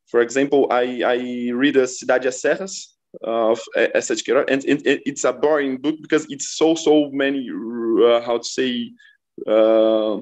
For 0.09 0.21
example, 0.21 0.67
I, 0.71 1.03
I 1.05 1.51
read 1.53 1.77
a 1.77 1.85
Cidade 1.87 2.23
das 2.23 2.43
Serras 2.43 2.95
of 3.23 3.61
Eça 3.77 4.17
de 4.17 4.23
Queiroz, 4.23 4.47
and 4.49 4.65
it, 4.65 4.87
it, 4.87 5.03
it's 5.05 5.25
a 5.25 5.33
boring 5.33 5.77
book 5.77 5.97
because 6.01 6.27
it's 6.31 6.57
so, 6.57 6.75
so 6.75 7.11
many, 7.11 7.49
uh, 7.51 8.21
how 8.23 8.39
to 8.39 8.45
say, 8.45 8.91
uh, 9.47 10.19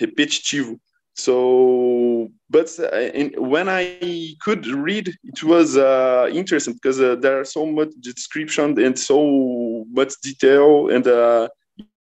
repetitivo. 0.00 0.78
So, 1.18 2.30
but 2.48 2.70
uh, 2.78 2.96
in, 2.96 3.32
when 3.36 3.68
I 3.68 4.34
could 4.40 4.66
read, 4.66 5.12
it 5.24 5.42
was 5.42 5.76
uh, 5.76 6.30
interesting 6.32 6.74
because 6.74 7.00
uh, 7.00 7.16
there 7.16 7.40
are 7.40 7.44
so 7.44 7.66
much 7.66 7.90
description 8.00 8.80
and 8.80 8.96
so 8.96 9.84
much 9.90 10.14
detail, 10.22 10.88
and 10.90 11.04
uh, 11.06 11.48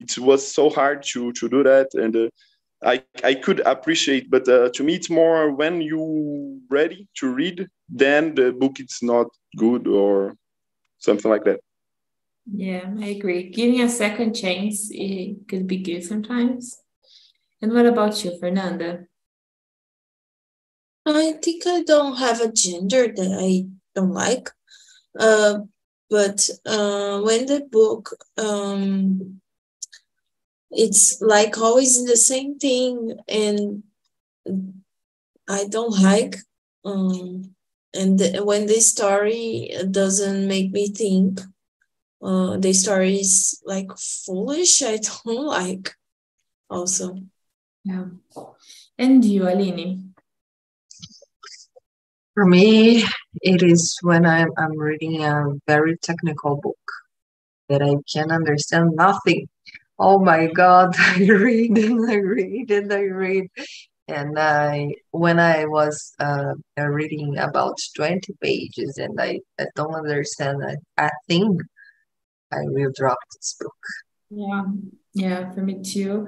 it 0.01 0.18
was 0.18 0.45
so 0.45 0.70
hard 0.70 1.01
to 1.13 1.32
to 1.32 1.47
do 1.47 1.63
that. 1.63 1.93
And 1.93 2.13
uh, 2.16 2.30
I 2.84 3.03
I 3.24 3.36
could 3.36 3.61
appreciate, 3.61 4.30
but 4.30 4.47
uh, 4.49 4.70
to 4.74 4.84
me, 4.84 4.95
it's 4.95 5.09
more 5.09 5.49
when 5.51 5.80
you 5.80 6.59
ready 6.70 7.07
to 7.20 7.34
read, 7.34 7.68
then 7.88 8.36
the 8.36 8.51
book 8.51 8.82
is 8.82 8.99
not 9.01 9.28
good 9.55 9.88
or 9.88 10.36
something 10.99 11.32
like 11.32 11.45
that. 11.45 11.61
Yeah, 12.51 12.93
I 12.99 13.07
agree. 13.18 13.49
Giving 13.49 13.82
a 13.82 13.89
second 13.89 14.34
chance 14.36 14.89
it 14.91 15.47
could 15.47 15.68
be 15.68 15.78
good 15.78 16.03
sometimes. 16.03 16.84
And 17.62 17.74
what 17.74 17.86
about 17.86 18.24
you, 18.24 18.38
Fernanda? 18.39 19.06
I 21.06 21.34
think 21.34 21.68
I 21.68 21.84
don't 21.84 22.18
have 22.18 22.41
a 22.41 22.51
gender 22.51 23.08
that 23.08 23.38
I 23.39 23.68
don't 23.93 24.14
like. 24.14 24.49
Uh, 25.18 25.60
but 26.10 26.49
uh, 26.66 27.22
when 27.22 27.45
the 27.45 27.62
book, 27.72 28.16
um, 28.38 29.41
it's 30.72 31.22
like 31.22 31.58
always 31.58 32.06
the 32.06 32.18
same 32.18 32.58
thing, 32.58 33.18
and 33.28 33.84
I 35.47 35.66
don't 35.68 36.01
like. 36.01 36.38
Um, 36.84 37.56
and 37.93 38.20
the, 38.20 38.43
when 38.43 38.66
the 38.66 38.82
story 38.82 39.72
doesn't 39.89 40.47
make 40.47 40.72
me 40.72 40.89
think, 40.89 41.39
uh, 42.22 42.58
the 42.58 42.74
story 42.74 43.20
is 43.20 43.62
like 43.66 43.89
foolish. 43.97 44.82
I 44.82 44.97
don't 45.26 45.45
like. 45.45 45.95
Also. 46.70 47.16
Yeah. 47.86 48.05
And 48.97 49.23
you, 49.23 49.43
Aline? 49.43 50.15
For 52.33 52.45
me, 52.45 53.03
it 53.41 53.61
is 53.61 53.97
when 54.01 54.25
I'm, 54.25 54.49
I'm 54.57 54.75
reading 54.75 55.23
a 55.23 55.53
very 55.67 55.95
technical 55.97 56.57
book 56.57 56.86
that 57.69 57.83
I 57.83 57.95
can 58.11 58.31
understand 58.31 58.95
nothing. 58.95 59.47
Oh 59.99 60.17
my 60.17 60.47
God, 60.47 60.95
I 60.99 61.27
read 61.27 61.77
and 61.77 62.09
I 62.09 62.15
read 62.15 62.71
and 62.71 62.91
I 62.91 63.03
read. 63.03 63.47
And 64.07 64.38
I, 64.38 64.95
when 65.11 65.39
I 65.39 65.65
was 65.65 66.13
uh, 66.19 66.53
reading 66.77 67.38
about 67.38 67.77
20 67.95 68.33
pages 68.41 68.97
and 68.97 69.19
I, 69.21 69.41
I 69.59 69.65
don't 69.75 69.93
understand 69.93 70.63
a, 70.63 70.77
a 70.97 71.11
thing, 71.27 71.59
I 72.51 72.61
will 72.63 72.91
drop 72.95 73.17
this 73.31 73.55
book. 73.59 73.73
Yeah, 74.31 74.63
yeah, 75.13 75.51
for 75.51 75.61
me 75.61 75.83
too. 75.83 76.27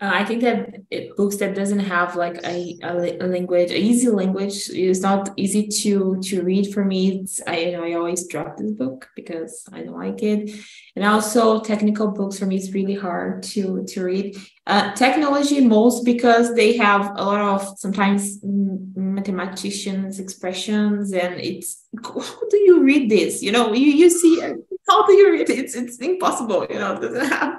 Uh, 0.00 0.10
I 0.14 0.24
think 0.24 0.40
that 0.40 0.76
it, 0.90 1.14
books 1.14 1.36
that 1.36 1.54
doesn't 1.54 1.80
have 1.80 2.16
like 2.16 2.40
a, 2.42 2.78
a, 2.82 3.26
language, 3.26 3.70
a 3.70 3.78
easy 3.78 4.08
language, 4.08 4.70
is 4.70 5.02
not 5.02 5.28
easy 5.36 5.68
to 5.68 6.18
to 6.22 6.42
read 6.42 6.72
for 6.72 6.86
me. 6.86 7.20
It's, 7.20 7.40
I 7.46 7.56
you 7.58 7.72
know 7.72 7.84
I 7.84 7.92
always 7.92 8.26
drop 8.26 8.56
this 8.56 8.70
book 8.72 9.10
because 9.14 9.68
I 9.72 9.82
don't 9.82 9.98
like 9.98 10.22
it, 10.22 10.58
and 10.96 11.04
also 11.04 11.60
technical 11.60 12.08
books 12.08 12.38
for 12.38 12.46
me 12.46 12.56
is 12.56 12.72
really 12.72 12.94
hard 12.94 13.42
to 13.54 13.84
to 13.88 14.04
read. 14.04 14.38
Uh, 14.66 14.94
technology 14.94 15.60
most 15.60 16.04
because 16.04 16.54
they 16.54 16.76
have 16.78 17.10
a 17.16 17.24
lot 17.24 17.40
of 17.40 17.78
sometimes 17.78 18.38
mathematicians 18.42 20.18
expressions, 20.18 21.12
and 21.12 21.38
it's 21.40 21.84
how 22.04 22.48
do 22.48 22.56
you 22.56 22.82
read 22.82 23.10
this? 23.10 23.42
You 23.42 23.52
know, 23.52 23.74
you 23.74 23.90
you 23.92 24.08
see 24.08 24.40
how 24.88 25.06
do 25.06 25.12
you 25.12 25.30
read 25.30 25.50
it? 25.50 25.58
It's 25.58 25.74
it's 25.74 25.98
impossible. 25.98 26.66
You 26.70 26.78
know, 26.78 26.94
it 26.94 27.00
doesn't 27.02 27.28
have 27.28 27.58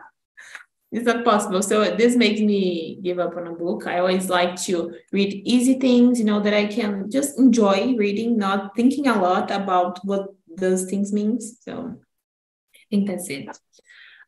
it's 0.92 1.06
not 1.06 1.24
possible. 1.24 1.62
So 1.62 1.96
this 1.96 2.16
makes 2.18 2.42
me 2.42 3.00
give 3.02 3.18
up 3.18 3.38
on 3.38 3.48
a 3.48 3.54
book. 3.54 3.88
I 3.88 4.00
always 4.00 4.30
like 4.30 4.56
to 4.64 4.94
read 5.14 5.42
easy 5.46 5.76
things, 5.80 6.20
you 6.20 6.26
know, 6.26 6.42
that 6.42 6.54
I 6.54 6.66
can 6.66 7.10
just 7.10 7.40
enjoy 7.40 7.96
reading, 7.96 8.38
not 8.38 8.76
thinking 8.76 9.08
a 9.08 9.22
lot 9.22 9.52
about 9.52 10.00
what 10.04 10.28
those 10.54 10.86
things 10.86 11.14
means. 11.14 11.60
So 11.62 11.96
I 12.76 12.80
think 12.90 13.08
that's 13.08 13.30
it. 13.30 13.48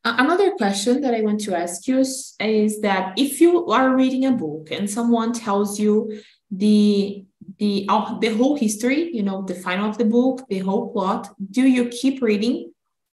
Uh, 0.06 0.16
another 0.20 0.52
question 0.52 1.02
that 1.02 1.14
I 1.14 1.22
want 1.22 1.42
to 1.42 1.56
ask 1.56 1.86
you 1.88 2.00
is, 2.00 2.36
is 2.40 2.82
that 2.82 3.14
if 3.18 3.42
you 3.42 3.68
are 3.68 3.96
reading 3.96 4.26
a 4.26 4.32
book 4.32 4.72
and 4.72 4.90
someone 4.90 5.34
tells 5.34 5.80
you 5.80 6.22
the 6.50 7.26
the 7.60 7.86
uh, 7.90 8.18
the 8.20 8.36
whole 8.36 8.56
history, 8.56 9.10
you 9.14 9.24
know, 9.24 9.44
the 9.44 9.56
final 9.56 9.90
of 9.90 9.98
the 9.98 10.06
book, 10.06 10.46
the 10.50 10.60
whole 10.60 10.92
plot, 10.94 11.30
do 11.52 11.62
you 11.62 11.90
keep 11.90 12.22
reading 12.22 12.72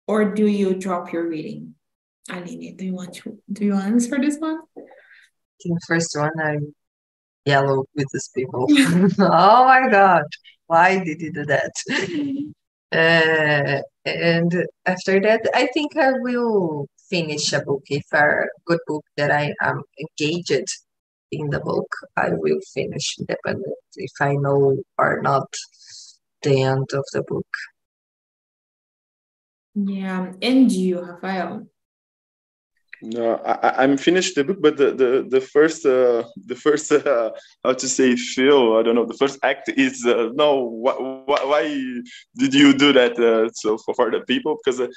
or 0.07 0.34
do 0.34 0.46
you 0.46 0.74
drop 0.74 1.12
your 1.12 1.28
reading? 1.28 1.74
Aline, 2.31 2.76
do 2.76 2.85
you 2.85 2.95
want 2.95 3.14
to 3.14 3.39
do 3.53 3.64
you 3.64 3.74
answer 3.74 4.18
this 4.18 4.39
one? 4.39 4.61
The 4.76 5.81
first 5.87 6.16
one, 6.16 6.33
I 6.41 6.59
yellow 7.45 7.85
with 7.95 8.07
these 8.12 8.31
people. 8.35 8.66
oh 9.18 9.64
my 9.64 9.89
god, 9.91 10.24
why 10.66 11.03
did 11.03 11.20
you 11.20 11.33
do 11.33 11.45
that? 11.47 11.72
Uh, 12.91 13.83
and 14.05 14.66
after 14.87 15.20
that, 15.20 15.43
I 15.55 15.68
think 15.74 15.97
I 15.97 16.12
will 16.12 16.87
finish 17.11 17.53
a 17.53 17.61
book. 17.61 17.83
If 17.89 18.05
a 18.12 18.47
good 18.66 18.81
book 18.87 19.05
that 19.16 19.31
I 19.31 19.55
am 19.61 19.83
engaged 20.01 20.68
in 21.31 21.51
the 21.51 21.61
book, 21.61 21.89
I 22.16 22.31
will 22.31 22.61
finish 22.72 23.16
independent 23.18 23.76
if 23.97 24.12
I 24.20 24.35
know 24.35 24.79
or 24.97 25.20
not 25.22 25.49
the 26.43 26.62
end 26.62 26.89
of 26.95 27.05
the 27.12 27.22
book. 27.22 27.47
Yeah, 29.74 30.33
and 30.43 30.72
you, 30.72 31.01
Rafael? 31.01 31.66
No, 33.01 33.36
I, 33.46 33.84
I'm 33.84 33.96
finished 33.96 34.34
the 34.34 34.42
book, 34.42 34.59
but 34.61 34.76
the 34.76 34.90
the, 34.90 35.26
the 35.28 35.40
first 35.40 35.86
uh, 35.86 36.24
the 36.46 36.57
first 36.57 36.90
uh, 36.92 37.30
how 37.62 37.72
to 37.72 37.88
say 37.88 38.16
feel 38.16 38.76
I 38.76 38.82
don't 38.82 38.96
know 38.96 39.07
the 39.07 39.14
first 39.16 39.38
act 39.44 39.68
is 39.76 40.05
uh, 40.05 40.30
no 40.34 40.82
wh- 40.84 40.99
wh- 41.30 41.49
why 41.49 41.62
did 42.36 42.55
you 42.55 42.72
do 42.72 42.92
that 42.92 43.16
uh, 43.18 43.51
so 43.55 43.78
for, 43.78 43.94
for 43.94 44.11
the 44.11 44.20
people? 44.20 44.57
Because 44.59 44.80
uh, 44.80 44.88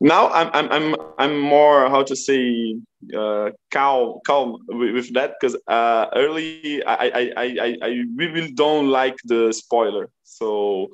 now 0.00 0.28
I'm 0.30 0.48
I'm 0.54 0.70
I'm 0.72 0.96
I'm 1.18 1.40
more 1.40 1.88
how 1.90 2.04
to 2.04 2.14
say 2.14 2.76
uh, 3.18 3.50
calm 3.72 4.20
calm 4.24 4.58
with, 4.68 4.94
with 4.94 5.14
that 5.14 5.34
because 5.40 5.56
uh, 5.66 6.06
early 6.14 6.84
I, 6.84 7.10
I 7.20 7.32
I 7.36 7.76
I 7.82 8.04
really 8.14 8.52
don't 8.52 8.88
like 8.90 9.16
the 9.24 9.52
spoiler. 9.52 10.08
So 10.22 10.88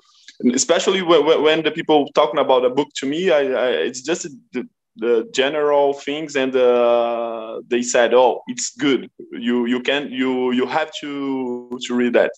especially 0.54 1.02
when, 1.02 1.42
when 1.42 1.62
the 1.62 1.70
people 1.70 2.08
talking 2.14 2.40
about 2.40 2.64
a 2.64 2.70
book 2.70 2.88
to 2.96 3.06
me 3.06 3.30
I, 3.30 3.40
I 3.40 3.68
it's 3.88 4.00
just 4.00 4.26
the, 4.52 4.66
the 4.96 5.28
general 5.32 5.92
things 5.92 6.36
and 6.36 6.54
uh, 6.56 7.60
they 7.68 7.82
said 7.82 8.14
oh 8.14 8.42
it's 8.48 8.74
good. 8.76 9.10
You 9.32 9.66
you 9.66 9.80
can 9.80 10.10
you 10.10 10.52
you 10.52 10.66
have 10.66 10.90
to 11.00 11.78
to 11.84 11.94
read 11.94 12.14
that. 12.14 12.32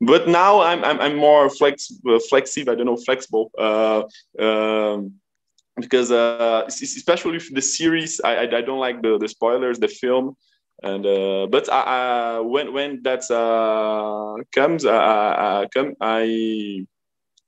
But 0.00 0.28
now 0.28 0.60
i'm 0.60 0.84
i'm, 0.84 1.00
I'm 1.00 1.16
more 1.16 1.48
flex 1.48 1.90
flexible 2.28 2.72
i 2.72 2.74
don't 2.74 2.84
know 2.84 2.98
flexible 2.98 3.50
uh, 3.58 4.02
um, 4.38 5.14
because 5.76 6.10
uh, 6.10 6.64
especially 6.66 7.32
with 7.32 7.54
the 7.54 7.62
series 7.62 8.20
I, 8.24 8.36
I, 8.36 8.58
I 8.58 8.60
don't 8.62 8.80
like 8.80 9.02
the 9.02 9.18
the 9.18 9.28
spoilers 9.28 9.78
the 9.78 9.88
film. 9.88 10.36
And 10.82 11.06
uh, 11.06 11.46
but 11.50 11.70
I, 11.72 12.40
when 12.40 12.72
when 12.72 13.02
that 13.02 13.24
uh, 13.30 14.42
comes 14.54 14.84
uh, 14.84 15.64
come 15.72 15.94
I 16.00 16.86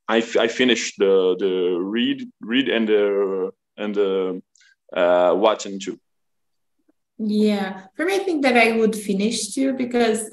I, 0.08 0.16
I 0.16 0.48
finish 0.48 0.96
the 0.96 1.36
the 1.38 1.76
read 1.78 2.22
read 2.40 2.68
and 2.68 2.88
and 3.78 3.96
uh, 3.96 4.34
uh, 4.94 5.34
watching 5.34 5.78
too. 5.78 5.98
Yeah, 7.18 7.86
for 7.96 8.04
me, 8.04 8.14
I 8.14 8.18
think 8.18 8.42
that 8.42 8.56
I 8.56 8.72
would 8.72 8.94
finish 8.94 9.54
too 9.54 9.72
because 9.72 10.30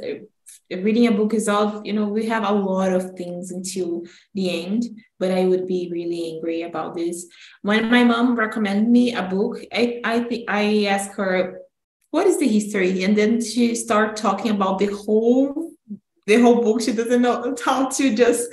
reading 0.72 1.08
a 1.08 1.12
book 1.12 1.34
is 1.34 1.48
all 1.48 1.82
you 1.86 1.94
know 1.94 2.08
we 2.08 2.26
have 2.26 2.44
a 2.48 2.52
lot 2.52 2.92
of 2.92 3.12
things 3.12 3.52
until 3.52 4.02
the 4.34 4.66
end 4.66 4.84
but 5.20 5.32
i 5.32 5.46
would 5.46 5.68
be 5.68 5.90
really 5.92 6.34
angry 6.34 6.64
about 6.64 6.96
this. 6.96 7.28
When 7.62 7.90
my 7.92 8.04
mom 8.04 8.36
recommended 8.36 8.88
me 8.88 9.14
a 9.14 9.24
book 9.24 9.60
i 9.72 10.02
i 10.04 10.20
think 10.22 10.50
i 10.50 10.86
asked 10.86 11.14
her 11.18 11.60
what 12.16 12.28
is 12.28 12.40
the 12.40 12.48
history? 12.48 13.04
And 13.04 13.18
then 13.18 13.44
she 13.44 13.76
start 13.76 14.16
talking 14.16 14.52
about 14.52 14.80
the 14.80 14.86
whole 14.86 15.74
the 16.28 16.40
whole 16.42 16.62
book. 16.64 16.82
She 16.82 16.94
doesn't 16.94 17.22
know 17.22 17.54
how 17.64 17.90
to 17.90 18.16
just 18.16 18.44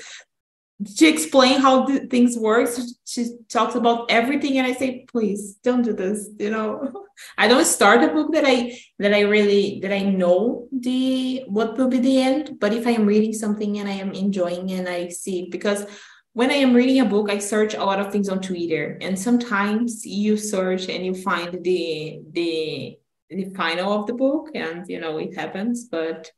she 0.86 1.08
explained 1.08 1.62
how 1.62 1.86
things 2.08 2.36
work. 2.36 2.68
She, 2.74 2.82
she 3.12 3.36
talks 3.48 3.74
about 3.74 4.10
everything 4.10 4.56
and 4.58 4.66
i 4.66 4.72
say 4.72 5.04
please 5.10 5.56
don't 5.62 5.82
do 5.82 5.92
this 5.92 6.30
you 6.38 6.50
know? 6.50 6.92
I 7.38 7.46
don't 7.46 7.64
start 7.64 8.02
a 8.02 8.08
book 8.08 8.32
that 8.32 8.44
i 8.46 8.76
that 8.98 9.12
i 9.12 9.20
really 9.20 9.80
that 9.82 9.92
i 9.92 10.00
know 10.00 10.68
the 10.72 11.44
what 11.46 11.76
will 11.76 11.88
be 11.88 11.98
the 11.98 12.20
end 12.20 12.58
but 12.58 12.72
if 12.72 12.86
i 12.86 12.90
am 12.90 13.06
reading 13.06 13.34
something 13.34 13.78
and 13.78 13.88
i 13.88 13.92
am 13.92 14.12
enjoying 14.12 14.72
and 14.72 14.88
i 14.88 15.08
see 15.08 15.48
because 15.50 15.84
when 16.32 16.50
i 16.50 16.54
am 16.54 16.74
reading 16.74 17.00
a 17.00 17.04
book 17.04 17.30
i 17.30 17.38
search 17.38 17.74
a 17.74 17.84
lot 17.84 18.00
of 18.00 18.10
things 18.10 18.28
on 18.28 18.40
twitter 18.40 18.98
and 19.02 19.18
sometimes 19.18 20.06
you 20.06 20.36
search 20.36 20.88
and 20.88 21.04
you 21.04 21.14
find 21.14 21.62
the 21.62 22.20
the 22.30 22.96
the 23.28 23.44
final 23.54 23.92
of 23.92 24.06
the 24.06 24.14
book 24.14 24.48
and 24.54 24.88
you 24.88 24.98
know 24.98 25.18
it 25.18 25.36
happens 25.36 25.84
but 25.84 26.30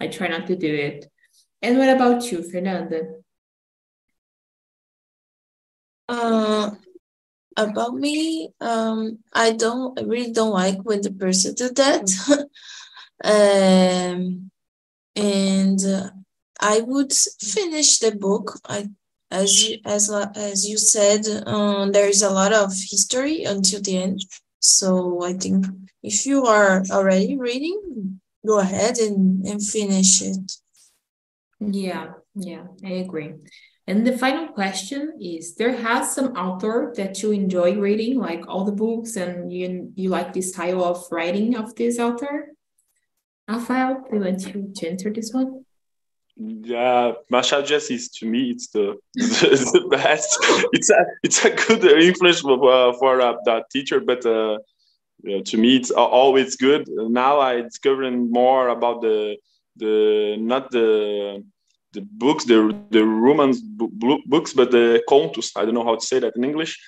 i 0.00 0.06
try 0.06 0.28
not 0.28 0.46
to 0.46 0.56
do 0.56 0.72
it. 0.72 1.06
And 1.62 1.76
what 1.76 1.90
about 1.90 2.32
you 2.32 2.48
fernanda 2.48 3.02
Uh, 6.10 6.70
about 7.56 7.94
me, 7.94 8.50
um, 8.60 9.18
I 9.32 9.52
don't, 9.52 9.98
I 9.98 10.02
really 10.02 10.32
don't 10.32 10.50
like 10.50 10.82
when 10.82 11.02
the 11.02 11.12
person 11.12 11.54
do 11.54 11.70
that. 11.70 12.48
um, 13.24 14.50
and 15.14 15.84
uh, 15.84 16.10
I 16.60 16.80
would 16.80 17.12
finish 17.12 17.98
the 17.98 18.16
book. 18.16 18.58
I, 18.68 18.88
as 19.30 19.62
you, 19.62 19.78
as 19.84 20.10
as 20.10 20.68
you 20.68 20.78
said, 20.78 21.26
um, 21.46 21.92
there 21.92 22.08
is 22.08 22.22
a 22.22 22.30
lot 22.30 22.52
of 22.52 22.72
history 22.72 23.44
until 23.44 23.80
the 23.80 23.96
end. 23.98 24.24
So 24.58 25.22
I 25.22 25.34
think 25.34 25.66
if 26.02 26.26
you 26.26 26.46
are 26.46 26.82
already 26.90 27.36
reading, 27.36 28.20
go 28.44 28.58
ahead 28.58 28.98
and, 28.98 29.46
and 29.46 29.62
finish 29.62 30.22
it. 30.22 30.52
Yeah, 31.60 32.14
yeah, 32.34 32.64
I 32.84 32.92
agree. 33.04 33.34
And 33.90 34.06
the 34.06 34.16
final 34.16 34.46
question 34.46 35.18
is 35.20 35.56
there 35.56 35.76
has 35.76 36.14
some 36.14 36.36
author 36.36 36.92
that 36.96 37.24
you 37.24 37.32
enjoy 37.32 37.76
reading, 37.76 38.20
like 38.20 38.46
all 38.46 38.64
the 38.64 38.78
books, 38.84 39.16
and 39.16 39.52
you 39.52 39.92
you 39.96 40.08
like 40.10 40.32
the 40.32 40.42
style 40.42 40.84
of 40.84 40.98
writing 41.10 41.56
of 41.56 41.74
this 41.74 41.98
author? 41.98 42.34
Rafael, 43.48 43.94
do 44.08 44.16
you 44.16 44.22
want 44.22 44.76
to, 44.76 44.88
answer 44.88 45.10
this 45.12 45.32
one? 45.32 45.64
Yeah, 46.36 47.14
Machado 47.30 47.66
de 47.66 47.74
Assis 47.74 48.08
to 48.18 48.26
me 48.26 48.50
it's 48.50 48.68
the, 48.68 48.96
the, 49.14 49.70
the 49.74 49.88
best. 49.96 50.38
It's 50.72 50.90
a 50.90 51.00
it's 51.24 51.44
a 51.44 51.50
good 51.50 51.82
influence 51.84 52.42
for 52.42 52.58
uh, 52.72 52.92
for 53.00 53.20
uh, 53.20 53.34
that 53.46 53.64
teacher, 53.72 53.98
but 53.98 54.24
uh, 54.24 54.58
to 55.50 55.56
me 55.62 55.70
it's 55.74 55.90
always 55.90 56.54
good. 56.54 56.82
Now 57.20 57.40
I 57.40 57.62
discovering 57.62 58.30
more 58.30 58.68
about 58.68 59.00
the 59.00 59.36
the 59.82 60.36
not 60.38 60.70
the 60.70 61.42
the 61.92 62.02
books, 62.02 62.44
the 62.44 62.76
the 62.90 63.04
Romance 63.04 63.60
books, 63.60 64.52
but 64.52 64.70
the 64.70 65.02
contos. 65.08 65.50
I 65.56 65.64
don't 65.64 65.74
know 65.74 65.84
how 65.84 65.96
to 65.96 66.06
say 66.06 66.18
that 66.20 66.36
in 66.36 66.44
English. 66.44 66.78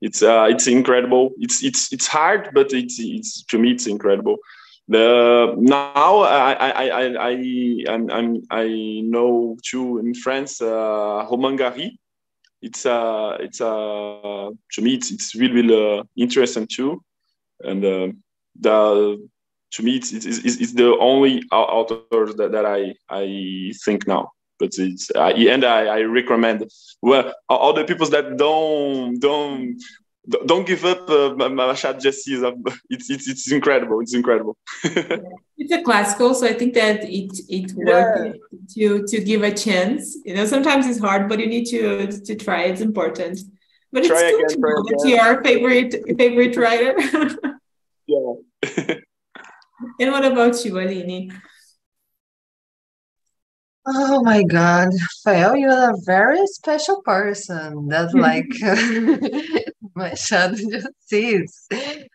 It's 0.00 0.22
uh, 0.22 0.46
it's 0.50 0.66
incredible. 0.66 1.30
It's 1.38 1.62
it's 1.62 1.92
it's 1.92 2.06
hard, 2.06 2.50
but 2.54 2.72
it's 2.72 2.98
it's 2.98 3.44
to 3.46 3.58
me 3.58 3.72
it's 3.72 3.86
incredible. 3.86 4.36
The 4.88 5.54
now 5.58 6.20
I 6.20 6.52
I 6.52 6.88
I 6.88 7.04
I 7.30 7.84
I'm, 7.88 8.10
I'm 8.10 8.42
I 8.50 9.02
know 9.04 9.56
too 9.62 9.98
in 9.98 10.14
France 10.14 10.60
uh, 10.60 11.26
Romain 11.30 11.56
Gary. 11.56 11.98
It's 12.62 12.86
uh 12.86 13.36
it's 13.40 13.60
uh 13.60 14.50
to 14.72 14.82
me 14.82 14.94
it's 14.94 15.10
it's 15.10 15.34
really 15.34 15.62
really 15.62 15.98
uh, 15.98 16.02
interesting 16.16 16.66
too, 16.66 17.02
and 17.62 17.84
uh, 17.84 18.08
the 18.58 19.28
to 19.70 19.82
me 19.82 19.96
it's, 19.96 20.12
it's, 20.12 20.26
it's, 20.26 20.72
the 20.72 20.96
only 20.98 21.42
author 21.52 22.32
that, 22.32 22.52
that 22.52 22.64
I 22.64 22.94
I 23.10 23.72
think 23.84 24.06
now 24.06 24.32
but 24.58 24.70
it's 24.78 25.10
uh, 25.14 25.32
and 25.54 25.64
I, 25.64 25.98
I 25.98 26.00
recommend 26.02 26.70
well 27.02 27.34
all 27.48 27.72
the 27.72 27.84
people 27.84 28.06
that 28.08 28.36
don't 28.36 29.18
don't 29.18 29.80
don't 30.44 30.66
give 30.66 30.84
up 30.84 31.08
uh, 31.08 31.34
Machado 31.34 31.98
de 31.98 32.08
Assis. 32.08 32.42
It's, 32.90 33.10
it's 33.10 33.28
it's 33.28 33.50
incredible. 33.50 34.00
It's 34.00 34.14
incredible. 34.14 34.56
it's 34.84 35.72
a 35.72 35.82
classical, 35.82 36.34
so 36.34 36.46
I 36.46 36.52
think 36.52 36.74
that 36.74 37.04
it 37.04 37.32
it 37.48 37.72
worth 37.74 38.36
yeah. 38.50 38.58
to 38.74 39.06
to 39.06 39.24
give 39.24 39.42
a 39.42 39.52
chance. 39.52 40.18
You 40.24 40.34
know, 40.34 40.44
sometimes 40.44 40.86
it's 40.86 40.98
hard, 40.98 41.28
but 41.28 41.38
you 41.38 41.46
need 41.46 41.66
to 41.66 42.06
to 42.08 42.34
try. 42.34 42.64
It's 42.64 42.80
important. 42.80 43.40
But 43.90 44.04
try 44.04 44.20
it's 44.24 44.32
good 44.32 44.44
again, 44.44 44.56
to 44.56 44.60
know 44.60 44.82
that 44.88 45.08
you 45.08 45.16
are 45.16 45.42
favorite 45.42 46.18
favorite 46.18 46.56
writer. 46.56 46.94
yeah. 48.06 48.94
and 50.00 50.12
what 50.12 50.24
about 50.24 50.62
you, 50.64 50.78
Aline? 50.78 51.32
Oh 53.90 54.22
my 54.22 54.42
God, 54.42 54.90
Fael, 55.24 55.58
you're 55.58 55.90
a 55.90 55.94
very 56.04 56.46
special 56.48 57.00
person. 57.00 57.88
That's 57.88 58.12
like 58.12 58.44
Machado 59.94 60.56
de 60.56 60.82
Assis. 60.84 61.66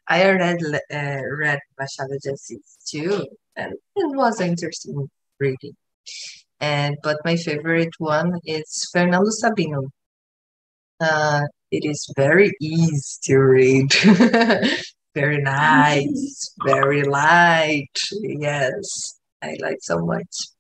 I 0.07 0.26
already 0.28 0.63
uh, 0.93 1.21
read 1.36 1.59
Machado 1.80 2.15
de 2.21 2.34
Assis 2.34 2.78
too, 2.88 3.26
and 3.55 3.74
it 3.74 4.15
was 4.15 4.39
interesting 4.39 5.09
reading. 5.39 5.76
And 6.59 6.95
but 7.01 7.17
my 7.26 7.38
favorite 7.38 7.95
one 7.97 8.39
is 8.45 8.88
Fernando 8.91 9.32
Sabino. 9.32 9.89
Uh, 10.99 11.41
it 11.71 11.86
is 11.86 12.07
very 12.15 12.51
easy 12.61 13.17
to 13.24 13.38
read, 13.39 13.91
very 15.15 15.41
nice, 15.41 16.53
very 16.63 17.01
light. 17.01 17.97
Yes, 18.21 19.19
I 19.41 19.57
like 19.59 19.80
so 19.82 20.05
much. 20.05 20.53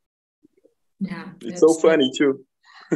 Yeah, 1.03 1.25
it's 1.41 1.59
so 1.59 1.73
funny 1.73 2.11
too. 2.17 2.45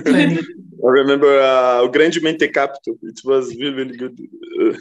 Funny. 0.03 0.39
I 0.85 0.87
remember 0.87 1.39
uh, 1.41 1.79
O 1.81 1.89
Grande 1.89 2.21
Mentecapto. 2.21 2.97
It 3.01 3.19
was 3.25 3.55
really, 3.57 3.73
really 3.73 3.97
good. 3.97 4.17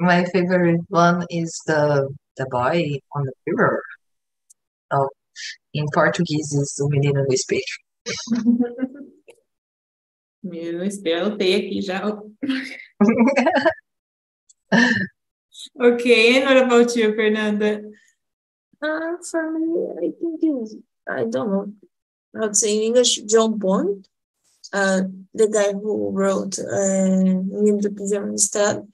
My 0.00 0.24
favorite 0.26 0.80
one 0.88 1.26
is 1.28 1.60
the 1.66 2.08
the 2.36 2.46
boy 2.50 2.98
on 3.14 3.24
the 3.24 3.32
mirror. 3.46 3.82
Oh, 4.90 5.08
in 5.74 5.86
Portuguese 5.92 6.52
is 6.52 6.78
O 6.80 6.88
Menino 6.88 7.22
no 7.22 7.28
Espelho. 7.28 7.60
Menino 10.42 10.78
no 10.78 10.84
Espelho, 10.84 11.26
anotei 11.26 11.54
aqui 11.56 11.82
já. 11.82 12.00
okay, 15.80 16.40
and 16.40 16.44
what 16.46 16.56
about 16.64 16.96
you, 16.96 17.14
Fernanda? 17.14 17.82
Uh, 18.80 19.16
for 19.28 19.50
me, 19.50 19.88
I 19.98 20.12
think 20.20 20.40
it's, 20.40 20.76
I 21.08 21.24
don't 21.24 21.50
know. 21.50 21.72
I 22.34 22.40
would 22.40 22.56
say 22.56 22.76
in 22.76 22.82
English, 22.82 23.16
John 23.22 23.58
Boyne, 23.58 24.04
uh, 24.72 25.02
the 25.34 25.48
guy 25.48 25.72
who 25.72 26.10
wrote 26.10 26.58
uh, 26.58 27.42
Livro 27.62 27.80
do 27.80 27.90
Pijama 27.90 28.86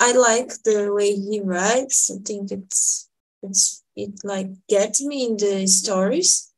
I 0.00 0.12
like 0.12 0.50
the 0.64 0.92
way 0.92 1.14
he 1.14 1.40
writes. 1.40 2.10
I 2.10 2.18
think 2.24 2.50
it's 2.50 3.08
it's 3.42 3.82
it 3.94 4.24
like 4.24 4.48
gets 4.68 5.04
me 5.04 5.26
in 5.26 5.36
the 5.36 5.66
stories. 5.66 6.52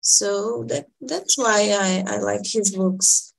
So 0.00 0.64
that 0.64 0.86
that's 1.00 1.38
why 1.38 1.70
I, 1.72 2.04
I 2.06 2.18
like 2.18 2.46
his 2.46 2.74
books. 2.76 3.32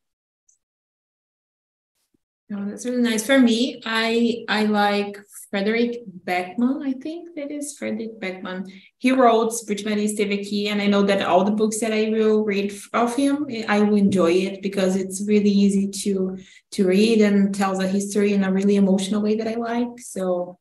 Oh, 2.52 2.66
that's 2.66 2.86
really 2.86 3.02
nice. 3.02 3.26
For 3.26 3.40
me, 3.40 3.82
I 3.86 4.46
I 4.48 4.66
like 4.66 5.20
Fredrik 5.56 6.04
Backman, 6.26 6.86
I 6.86 6.92
think 6.92 7.34
that 7.38 7.50
is 7.50 7.78
Fredrik 7.78 8.20
Backman. 8.20 8.70
He 8.98 9.14
wrote 9.14 9.54
Britt-Marie 9.66 10.06
Esteve 10.06 10.42
Aqui, 10.42 10.68
and 10.68 10.82
I 10.82 10.88
know 10.88 11.02
that 11.04 11.22
all 11.22 11.46
the 11.46 11.52
books 11.52 11.80
that 11.80 11.94
I 11.94 12.10
will 12.10 12.44
read 12.44 12.74
of 12.92 13.16
him, 13.16 13.48
I 13.70 13.80
will 13.80 13.96
enjoy 13.96 14.32
it 14.32 14.62
because 14.62 14.98
it's 14.98 15.26
really 15.26 15.50
easy 15.50 15.88
to 16.04 16.38
to 16.72 16.86
read 16.86 17.22
and 17.22 17.56
tells 17.56 17.80
a 17.80 17.88
history 17.88 18.34
in 18.34 18.44
a 18.44 18.52
really 18.52 18.76
emotional 18.76 19.22
way 19.22 19.38
that 19.38 19.48
I 19.48 19.56
like. 19.56 19.98
So 20.00 20.60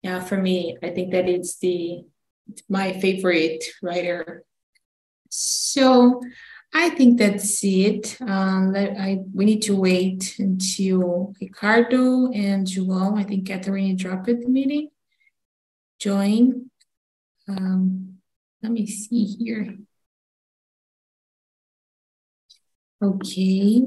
yeah, 0.00 0.20
for 0.20 0.38
me, 0.38 0.78
I 0.82 0.88
think 0.88 1.12
that 1.12 1.28
it's 1.28 1.58
the 1.58 2.06
my 2.66 2.94
favorite 2.98 3.62
writer. 3.82 4.44
So 5.28 6.22
I 6.72 6.90
think 6.90 7.18
that's 7.18 7.60
it. 7.64 8.16
Um, 8.20 8.74
I, 8.76 9.20
we 9.34 9.44
need 9.44 9.62
to 9.62 9.76
wait 9.76 10.36
until 10.38 11.34
Ricardo 11.40 12.30
and 12.30 12.66
João, 12.66 13.18
I 13.18 13.24
think 13.24 13.48
Catherine 13.48 13.96
dropped 13.96 14.26
the 14.26 14.48
meeting, 14.48 14.90
join. 15.98 16.70
Um, 17.48 18.18
let 18.62 18.70
me 18.70 18.86
see 18.86 19.24
here. 19.24 19.76
Okay. 23.02 23.82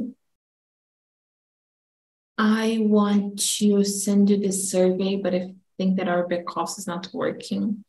I 2.38 2.80
want 2.82 3.40
to 3.60 3.84
send 3.84 4.30
you 4.30 4.38
the 4.38 4.52
survey, 4.52 5.18
but 5.18 5.36
I 5.36 5.54
think 5.78 5.98
that 5.98 6.10
our 6.10 6.28
back 6.28 6.58
office 6.58 6.80
is 6.80 6.88
not 6.88 7.10
working. 7.14 7.86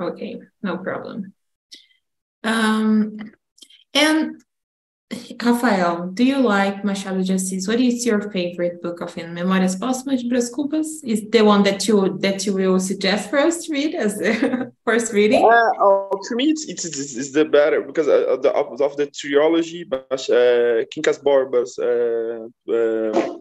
Okay, 0.00 0.40
no 0.62 0.76
problem. 0.78 1.32
Um, 2.42 3.18
and 3.96 4.42
Rafael, 5.42 6.08
do 6.08 6.24
you 6.24 6.38
like 6.38 6.84
Machado 6.84 7.22
de 7.22 7.34
Assis? 7.34 7.68
What 7.68 7.80
is 7.80 8.04
your 8.04 8.20
favorite 8.32 8.82
book 8.82 9.00
of 9.00 9.14
him? 9.14 9.34
Memórias 9.34 9.76
Póstumas 9.78 10.20
de 10.20 10.28
Brás 10.28 10.50
Cubas 10.50 10.86
is 11.04 11.30
the 11.30 11.42
one 11.42 11.62
that 11.62 11.86
you 11.86 12.18
that 12.18 12.44
you 12.44 12.52
will 12.54 12.80
suggest 12.80 13.30
for 13.30 13.38
us 13.38 13.64
to 13.64 13.72
read 13.72 13.94
as 13.94 14.18
the 14.18 14.72
first 14.84 15.12
reading. 15.12 15.44
Uh, 15.44 15.70
oh, 15.80 16.10
to 16.28 16.34
me, 16.34 16.50
it's, 16.50 16.68
it's, 16.68 16.84
it's, 16.84 17.30
the 17.30 17.44
better 17.44 17.82
because 17.82 18.08
uh, 18.08 18.26
of 18.34 18.42
the 18.42 18.50
of, 18.52 18.80
of 18.80 18.96
the 18.96 19.06
trilogy, 19.06 19.84
but 19.84 20.20
uh, 20.28 20.84
Quincas 20.92 21.18
Borbas, 21.22 21.78
uh, 21.78 22.46
uh, 22.72 23.38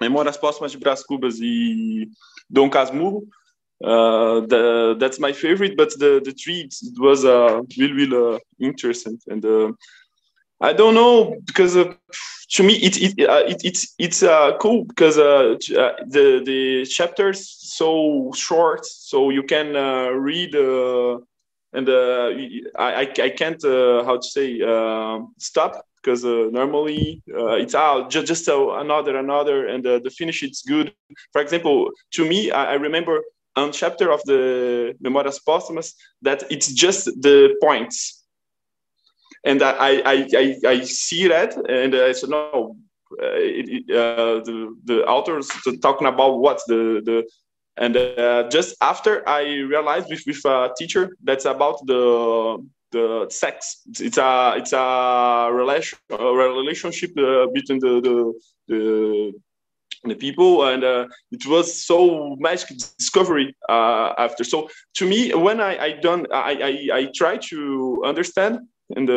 Memórias 0.00 0.38
Póstumas 0.38 0.72
de 0.72 0.78
Brás 0.78 1.02
Cubas 1.04 1.38
e 1.40 2.08
Dom 2.50 2.70
Casmurro. 2.70 3.22
Uh, 3.84 4.40
the, 4.40 4.96
that's 4.98 5.18
my 5.18 5.32
favorite, 5.32 5.76
but 5.76 5.90
the 5.98 6.20
the 6.24 6.32
it 6.82 6.98
was 6.98 7.24
uh, 7.24 7.62
really 7.78 7.92
really 7.92 8.36
uh, 8.36 8.38
interesting 8.60 9.18
and. 9.28 9.44
I 10.62 10.72
don't 10.72 10.94
know 10.94 11.36
because 11.44 11.74
to 11.74 12.62
me 12.62 12.74
it, 12.74 12.96
it, 13.02 13.14
it 13.18 13.60
it's 13.64 13.94
it's 13.98 14.22
uh, 14.22 14.56
cool 14.58 14.84
because 14.84 15.18
uh, 15.18 15.56
the 16.06 16.40
the 16.44 16.86
chapters 16.86 17.48
so 17.58 18.30
short 18.36 18.86
so 18.86 19.30
you 19.30 19.42
can 19.42 19.74
uh, 19.74 20.10
read 20.10 20.54
and 21.74 21.88
I, 22.78 23.10
I 23.26 23.30
can't 23.30 23.60
how 23.62 24.18
to 24.18 24.22
say 24.22 24.60
stop 25.38 25.84
because 25.96 26.22
normally 26.24 27.22
it's 27.26 27.74
out 27.74 28.10
just 28.10 28.26
just 28.28 28.46
another 28.48 29.16
another 29.16 29.66
and 29.66 29.82
the 29.84 30.10
finish 30.16 30.44
it's 30.44 30.62
good. 30.62 30.92
For 31.32 31.40
example, 31.42 31.90
to 32.12 32.24
me 32.24 32.52
I, 32.52 32.72
I 32.72 32.74
remember 32.74 33.20
on 33.56 33.72
chapter 33.72 34.10
of 34.10 34.22
the 34.24 34.94
Memórias 35.02 35.38
Póstumas 35.46 35.94
that 36.22 36.44
it's 36.50 36.72
just 36.72 37.06
the 37.20 37.54
points 37.60 38.22
and 39.44 39.62
I, 39.62 40.02
I, 40.04 40.28
I, 40.36 40.56
I 40.66 40.80
see 40.82 41.28
that, 41.28 41.56
and 41.68 41.94
I 41.94 42.12
said, 42.12 42.30
no, 42.30 42.76
uh, 43.20 43.34
it, 43.34 43.90
uh, 43.90 44.40
the, 44.44 44.76
the 44.84 45.04
authors 45.04 45.50
talking 45.82 46.06
about 46.06 46.38
what 46.38 46.60
the, 46.68 47.02
the 47.04 47.28
and 47.76 47.96
uh, 47.96 48.48
just 48.50 48.76
after 48.80 49.26
I 49.28 49.42
realized 49.42 50.08
with, 50.10 50.22
with 50.26 50.44
a 50.44 50.72
teacher 50.76 51.16
that's 51.22 51.46
about 51.46 51.84
the 51.86 52.64
the 52.90 53.26
sex. 53.30 53.80
It's 53.98 54.18
a 54.18 54.54
it's 54.58 54.74
a 54.74 55.48
relation 55.50 55.98
a 56.10 56.22
relationship 56.22 57.16
uh, 57.16 57.46
between 57.54 57.78
the 57.78 58.02
the, 58.02 58.32
the 58.68 59.32
the 60.04 60.14
people 60.16 60.64
and 60.64 60.82
uh, 60.82 61.06
it 61.30 61.46
was 61.46 61.84
so 61.84 62.36
much 62.40 62.66
discovery 62.68 63.54
uh, 63.68 64.12
after 64.18 64.42
so 64.44 64.68
to 64.94 65.06
me 65.06 65.32
when 65.32 65.60
i 65.60 65.72
i 65.86 65.92
done 65.92 66.26
i 66.32 66.52
i, 66.70 66.98
I 66.98 67.08
try 67.14 67.36
to 67.36 68.02
understand 68.04 68.58
and 68.96 69.08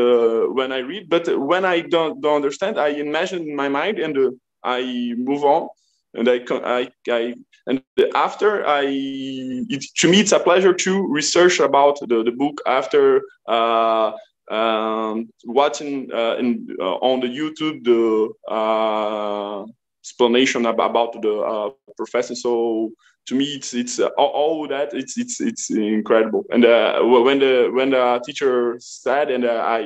when 0.55 0.71
I 0.71 0.79
read. 0.79 1.09
But 1.09 1.27
when 1.37 1.65
I 1.65 1.81
don't 1.81 2.21
don't 2.21 2.35
understand, 2.35 2.79
I 2.79 2.89
imagine 2.89 3.41
in 3.49 3.55
my 3.55 3.69
mind 3.69 3.99
and 3.99 4.17
uh, 4.17 4.31
I 4.63 5.13
move 5.17 5.43
on. 5.43 5.69
And 6.13 6.29
I, 6.29 6.39
I, 6.49 6.89
I 7.09 7.35
and 7.67 7.81
after 8.13 8.65
I, 8.65 8.83
it, 8.85 9.83
to 9.97 10.07
me, 10.07 10.21
it's 10.21 10.31
a 10.31 10.39
pleasure 10.39 10.73
to 10.73 11.07
research 11.07 11.59
about 11.59 11.99
the, 11.99 12.23
the 12.23 12.31
book 12.31 12.61
after 12.65 13.21
uh, 13.47 14.11
um, 14.49 15.29
watching 15.43 16.09
uh, 16.13 16.35
in, 16.37 16.67
uh, 16.79 16.95
on 17.09 17.19
the 17.19 17.27
YouTube 17.27 17.83
the 17.83 18.29
uh, 18.49 19.65
explanation 20.05 20.67
about 20.67 21.19
the 21.21 21.33
uh, 21.39 21.69
professor. 21.97 22.35
So 22.35 22.91
to 23.27 23.35
me, 23.35 23.45
it's 23.57 23.73
it's 23.73 23.99
uh, 23.99 24.09
all, 24.17 24.67
that 24.67 24.93
it's 24.93 25.17
it's 25.17 25.41
it's 25.41 25.71
incredible. 25.71 26.43
And 26.51 26.63
uh, 26.63 27.01
when 27.01 27.39
the 27.39 27.71
when 27.73 27.89
the 27.89 28.21
teacher 28.25 28.75
said, 28.79 29.31
and 29.31 29.45
uh, 29.45 29.63
I 29.65 29.79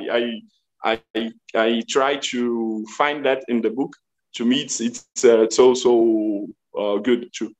I 0.84 0.92
I 1.14 1.32
I 1.54 1.82
try 1.88 2.16
to 2.32 2.84
find 2.98 3.24
that 3.24 3.44
in 3.48 3.62
the 3.62 3.70
book. 3.70 3.96
To 4.36 4.44
me, 4.44 4.60
it's 4.60 4.80
it's 4.80 5.24
uh, 5.24 5.48
so 5.50 5.74
so 5.74 6.46
uh, 6.78 6.96
good 6.98 7.30
too. 7.32 7.50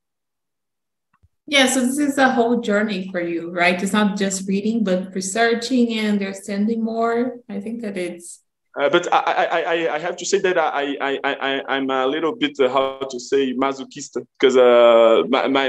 Yeah, 1.47 1.67
so 1.67 1.81
this 1.81 1.99
is 1.99 2.19
a 2.19 2.29
whole 2.29 2.61
journey 2.61 3.09
for 3.11 3.21
you, 3.21 3.51
right? 3.51 3.83
It's 3.83 3.93
not 3.93 4.17
just 4.17 4.47
reading, 4.47 4.85
but 4.85 5.15
researching 5.15 5.99
and 5.99 6.21
understanding 6.21 6.85
more. 6.85 7.39
I 7.49 7.59
think 7.59 7.81
that 7.83 7.97
it's 7.97 8.41
uh, 8.79 8.89
but 8.89 9.13
I, 9.13 9.47
I, 9.47 9.95
I, 9.95 9.99
have 9.99 10.17
to 10.17 10.25
say 10.25 10.39
that 10.39 10.57
I, 10.57 10.97
I, 11.01 11.19
I, 11.25 11.63
I'm 11.69 11.91
a 11.91 12.07
little 12.07 12.37
bit, 12.37 12.59
uh, 12.61 12.69
how 12.69 13.01
to 13.11 13.19
say, 13.19 13.53
masochista, 13.53 14.25
because 14.39 14.57
uh, 14.57 15.23
my, 15.29 15.49
my, 15.49 15.69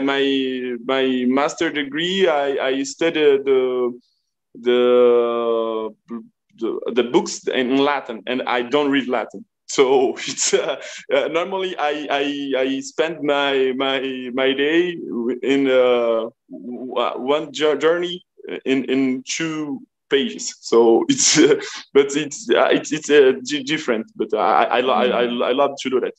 my, 0.86 1.26
master 1.28 1.72
degree, 1.72 2.28
I, 2.28 2.68
I 2.68 2.84
studied 2.84 3.46
the, 3.46 4.00
the, 4.54 5.90
the, 6.60 6.80
the 6.94 7.04
books 7.04 7.48
in 7.48 7.78
Latin, 7.78 8.22
and 8.28 8.44
I 8.44 8.62
don't 8.62 8.92
read 8.92 9.08
Latin. 9.08 9.46
So 9.72 10.16
it's 10.18 10.54
uh, 10.54 10.82
uh, 11.16 11.30
normally 11.30 11.78
I, 11.78 12.06
I 12.12 12.54
I 12.58 12.80
spend 12.82 13.24
my 13.24 13.72
my 13.78 14.30
my 14.34 14.52
day 14.52 14.98
in 15.42 15.66
one 16.50 17.54
journey 17.54 18.26
in 18.66 18.84
in 18.84 19.24
two 19.26 19.80
pages. 20.12 20.56
So 20.60 21.06
it's, 21.10 21.40
uh, 21.40 21.56
but 21.94 22.16
it's 22.16 22.50
uh, 22.50 22.70
it's 22.78 22.92
it's 22.92 23.10
uh, 23.10 23.34
different. 23.66 24.06
But 24.16 24.34
I 24.34 24.64
I, 24.66 24.80
I 24.80 25.06
I 25.06 25.24
I 25.24 25.52
love 25.62 25.72
to 25.82 25.90
do 25.90 26.00
that. 26.02 26.14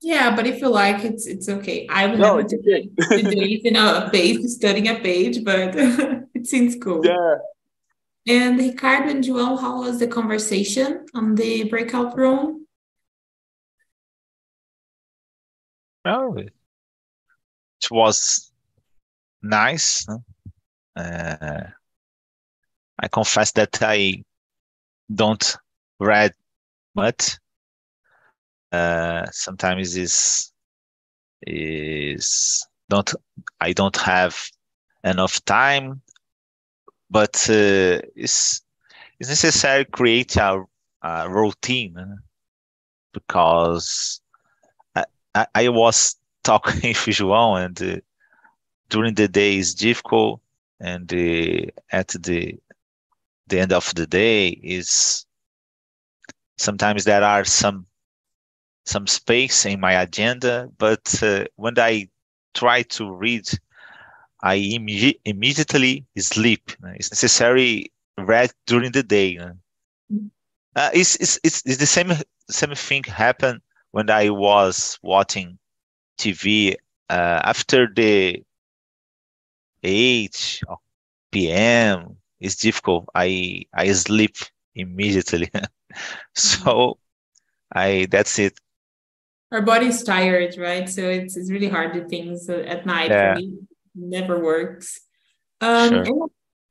Yeah, 0.00 0.36
but 0.36 0.46
if 0.46 0.60
you 0.60 0.68
like, 0.68 1.02
it's 1.02 1.26
it's 1.26 1.48
okay. 1.48 1.86
I 1.88 2.06
would 2.06 2.18
no, 2.18 2.36
never 2.36 2.48
do 2.48 2.58
okay. 2.60 2.90
days 3.22 3.62
in 3.64 3.76
a 3.76 4.10
page 4.12 4.42
studying 4.58 4.88
a 4.88 4.96
page, 5.00 5.42
but 5.42 5.74
it 6.34 6.46
seems 6.46 6.76
cool. 6.76 7.04
Yeah. 7.04 7.36
And 8.26 8.58
Ricardo 8.58 9.10
and 9.10 9.24
João, 9.24 9.60
how 9.60 9.80
was 9.80 9.98
the 9.98 10.06
conversation 10.06 11.06
on 11.14 11.34
the 11.34 11.64
breakout 11.64 12.16
room? 12.16 12.66
Well, 16.04 16.36
it 16.38 17.90
was 17.90 18.50
nice. 19.42 20.06
Uh, 20.96 21.64
I 22.98 23.08
confess 23.08 23.52
that 23.52 23.78
I 23.82 24.22
don't 25.12 25.56
read 25.98 26.34
much. 26.94 27.38
Uh, 28.72 29.26
sometimes 29.30 29.96
is 29.96 30.52
is 31.46 32.66
don't 32.88 33.12
I 33.60 33.72
don't 33.72 33.96
have 33.96 34.36
enough 35.04 35.44
time, 35.44 36.00
but 37.10 37.36
uh, 37.48 38.00
it's 38.16 38.62
it's 39.20 39.28
necessary 39.28 39.84
create 39.84 40.36
a, 40.36 40.64
a 41.02 41.30
routine 41.30 42.18
because 43.12 44.20
I, 44.94 45.04
I, 45.34 45.46
I 45.54 45.68
was 45.68 46.16
talking 46.42 46.74
with 46.90 47.16
João 47.16 47.64
and 47.64 47.80
uh, 47.82 48.00
during 48.88 49.14
the 49.14 49.28
day 49.28 49.56
is 49.58 49.74
difficult 49.74 50.40
and 50.80 51.12
uh, 51.12 51.70
at 51.90 52.08
the 52.08 52.58
the 53.48 53.60
end 53.60 53.72
of 53.72 53.94
the 53.94 54.06
day 54.06 54.48
is 54.48 55.26
sometimes 56.58 57.04
there 57.04 57.22
are 57.22 57.44
some 57.44 57.86
some 58.86 59.06
space 59.06 59.64
in 59.66 59.80
my 59.80 59.92
agenda 59.92 60.68
but 60.78 61.22
uh, 61.22 61.44
when 61.56 61.78
i 61.78 62.06
try 62.54 62.82
to 62.82 63.10
read 63.12 63.48
i 64.42 64.56
imme- 64.58 65.18
immediately 65.24 66.04
sleep. 66.18 66.70
It's 66.96 67.10
necessary 67.10 67.90
read 68.18 68.52
during 68.66 68.92
the 68.92 69.02
day. 69.02 69.38
Uh, 70.76 70.90
it's, 70.92 71.16
it's, 71.16 71.40
it's, 71.42 71.62
it's 71.64 71.78
the 71.78 71.86
same 71.86 72.12
same 72.50 72.74
thing 72.74 73.04
happened 73.04 73.60
when 73.92 74.10
i 74.10 74.28
was 74.28 74.98
watching 75.02 75.58
tv 76.18 76.74
uh, 77.08 77.40
after 77.44 77.88
the 77.94 78.42
8 79.82 80.60
p.m 81.30 82.16
it's 82.44 82.56
difficult. 82.56 83.08
I 83.14 83.64
I 83.72 83.90
sleep 83.92 84.36
immediately. 84.74 85.50
so 86.34 86.98
I 87.72 88.06
that's 88.10 88.38
it. 88.38 88.58
Our 89.50 89.62
body's 89.62 90.02
tired, 90.02 90.56
right? 90.58 90.88
So 90.88 91.02
it's 91.02 91.36
it's 91.36 91.50
really 91.50 91.68
hard 91.68 91.94
to 91.94 92.04
things 92.08 92.48
at 92.48 92.84
night. 92.86 93.10
Yeah. 93.10 93.38
never 93.94 94.40
works. 94.40 95.00
Um, 95.60 95.88
sure. 95.88 96.02
and, 96.02 96.20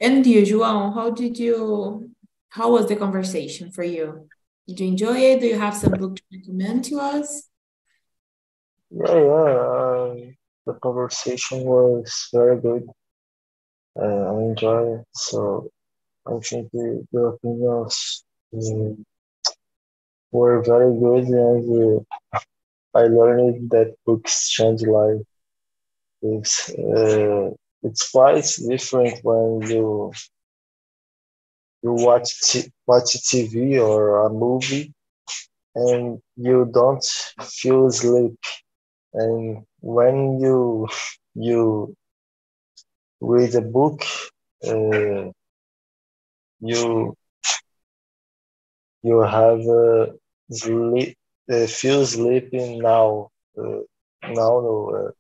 and 0.02 0.26
you, 0.28 0.42
João, 0.44 0.94
how 0.94 1.10
did 1.10 1.40
you? 1.40 2.12
How 2.50 2.72
was 2.72 2.86
the 2.88 2.96
conversation 2.96 3.72
for 3.72 3.84
you? 3.84 4.30
Did 4.68 4.80
you 4.80 4.88
enjoy 4.88 5.18
it? 5.18 5.40
Do 5.40 5.48
you 5.48 5.58
have 5.58 5.76
some 5.76 5.94
book 5.94 6.18
to 6.18 6.24
recommend 6.32 6.86
to 6.86 7.00
us? 7.00 7.50
Yeah, 8.92 9.20
yeah. 9.32 9.54
Uh, 9.78 10.16
the 10.68 10.74
conversation 10.82 11.64
was 11.64 12.30
very 12.32 12.62
good 12.62 12.86
uh, 14.02 14.24
I 14.34 14.42
enjoy. 14.50 15.04
So 15.14 15.70
I 16.28 16.40
think 16.40 16.72
the, 16.74 17.06
the 17.12 17.20
opinions 17.34 18.26
um, 18.54 19.06
were 20.34 20.62
very 20.64 20.94
good, 21.00 21.24
and 21.28 21.64
uh, 22.00 23.00
I 23.00 23.04
learned 23.08 23.70
that 23.72 23.96
books 24.06 24.50
change 24.50 24.84
life. 24.84 25.22
It's, 26.24 26.70
uh, 26.72 27.52
it's 27.84 28.12
quite 28.12 28.46
different 28.68 29.20
when 29.24 29.62
you 29.70 30.14
you 31.84 31.92
watch 32.08 32.30
t- 32.48 32.72
watch 32.88 33.10
TV 33.30 33.78
or 33.80 34.26
a 34.26 34.30
movie, 34.30 34.94
and 35.76 36.20
you 36.38 36.70
don't 36.74 37.06
feel 37.60 37.92
sleep. 37.92 38.38
And 39.14 39.66
when 39.82 40.40
you 40.42 40.88
you 41.36 41.96
read 43.24 43.56
a 43.56 43.62
book, 43.62 44.04
uh, 44.68 45.32
you 46.60 47.16
you 49.02 49.20
have 49.22 49.62
uh, 49.68 50.08
sleep, 50.52 51.18
uh, 51.52 51.68
feel 51.68 52.06
sleeping 52.06 52.80
now. 52.80 53.30
Uh, 53.58 53.82
now, 54.24 54.90
uh, 54.90 55.12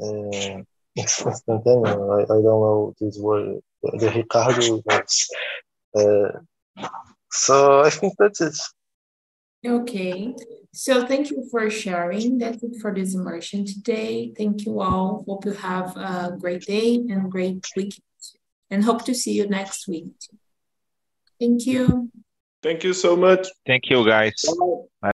uh, 0.00 0.62
instantâneo. 0.96 2.18
I, 2.18 2.22
I 2.22 2.26
don't 2.26 2.62
know 2.64 2.94
this 3.00 3.18
word. 3.18 3.60
The 3.82 4.10
Ricardo 4.14 4.82
words. 4.84 5.30
Uh, 5.94 6.38
so 7.30 7.80
I 7.82 7.90
think 7.90 8.14
that's 8.18 8.40
it. 8.40 8.58
Okay. 9.66 10.34
So 10.78 11.04
thank 11.04 11.30
you 11.30 11.44
for 11.50 11.68
sharing. 11.70 12.38
That's 12.38 12.62
it 12.62 12.76
for 12.80 12.94
this 12.94 13.12
immersion 13.12 13.66
today. 13.66 14.32
Thank 14.38 14.64
you 14.64 14.80
all. 14.80 15.24
Hope 15.26 15.44
you 15.44 15.50
have 15.54 15.96
a 15.96 16.36
great 16.38 16.66
day 16.66 16.94
and 16.94 17.28
great 17.28 17.66
week. 17.74 18.00
And 18.70 18.84
hope 18.84 19.04
to 19.06 19.12
see 19.12 19.32
you 19.32 19.48
next 19.48 19.88
week. 19.88 20.14
Thank 21.40 21.66
you. 21.66 22.12
Thank 22.62 22.84
you 22.84 22.92
so 22.92 23.16
much. 23.16 23.48
Thank 23.66 23.90
you, 23.90 24.06
guys. 24.06 24.44
Bye. 25.00 25.06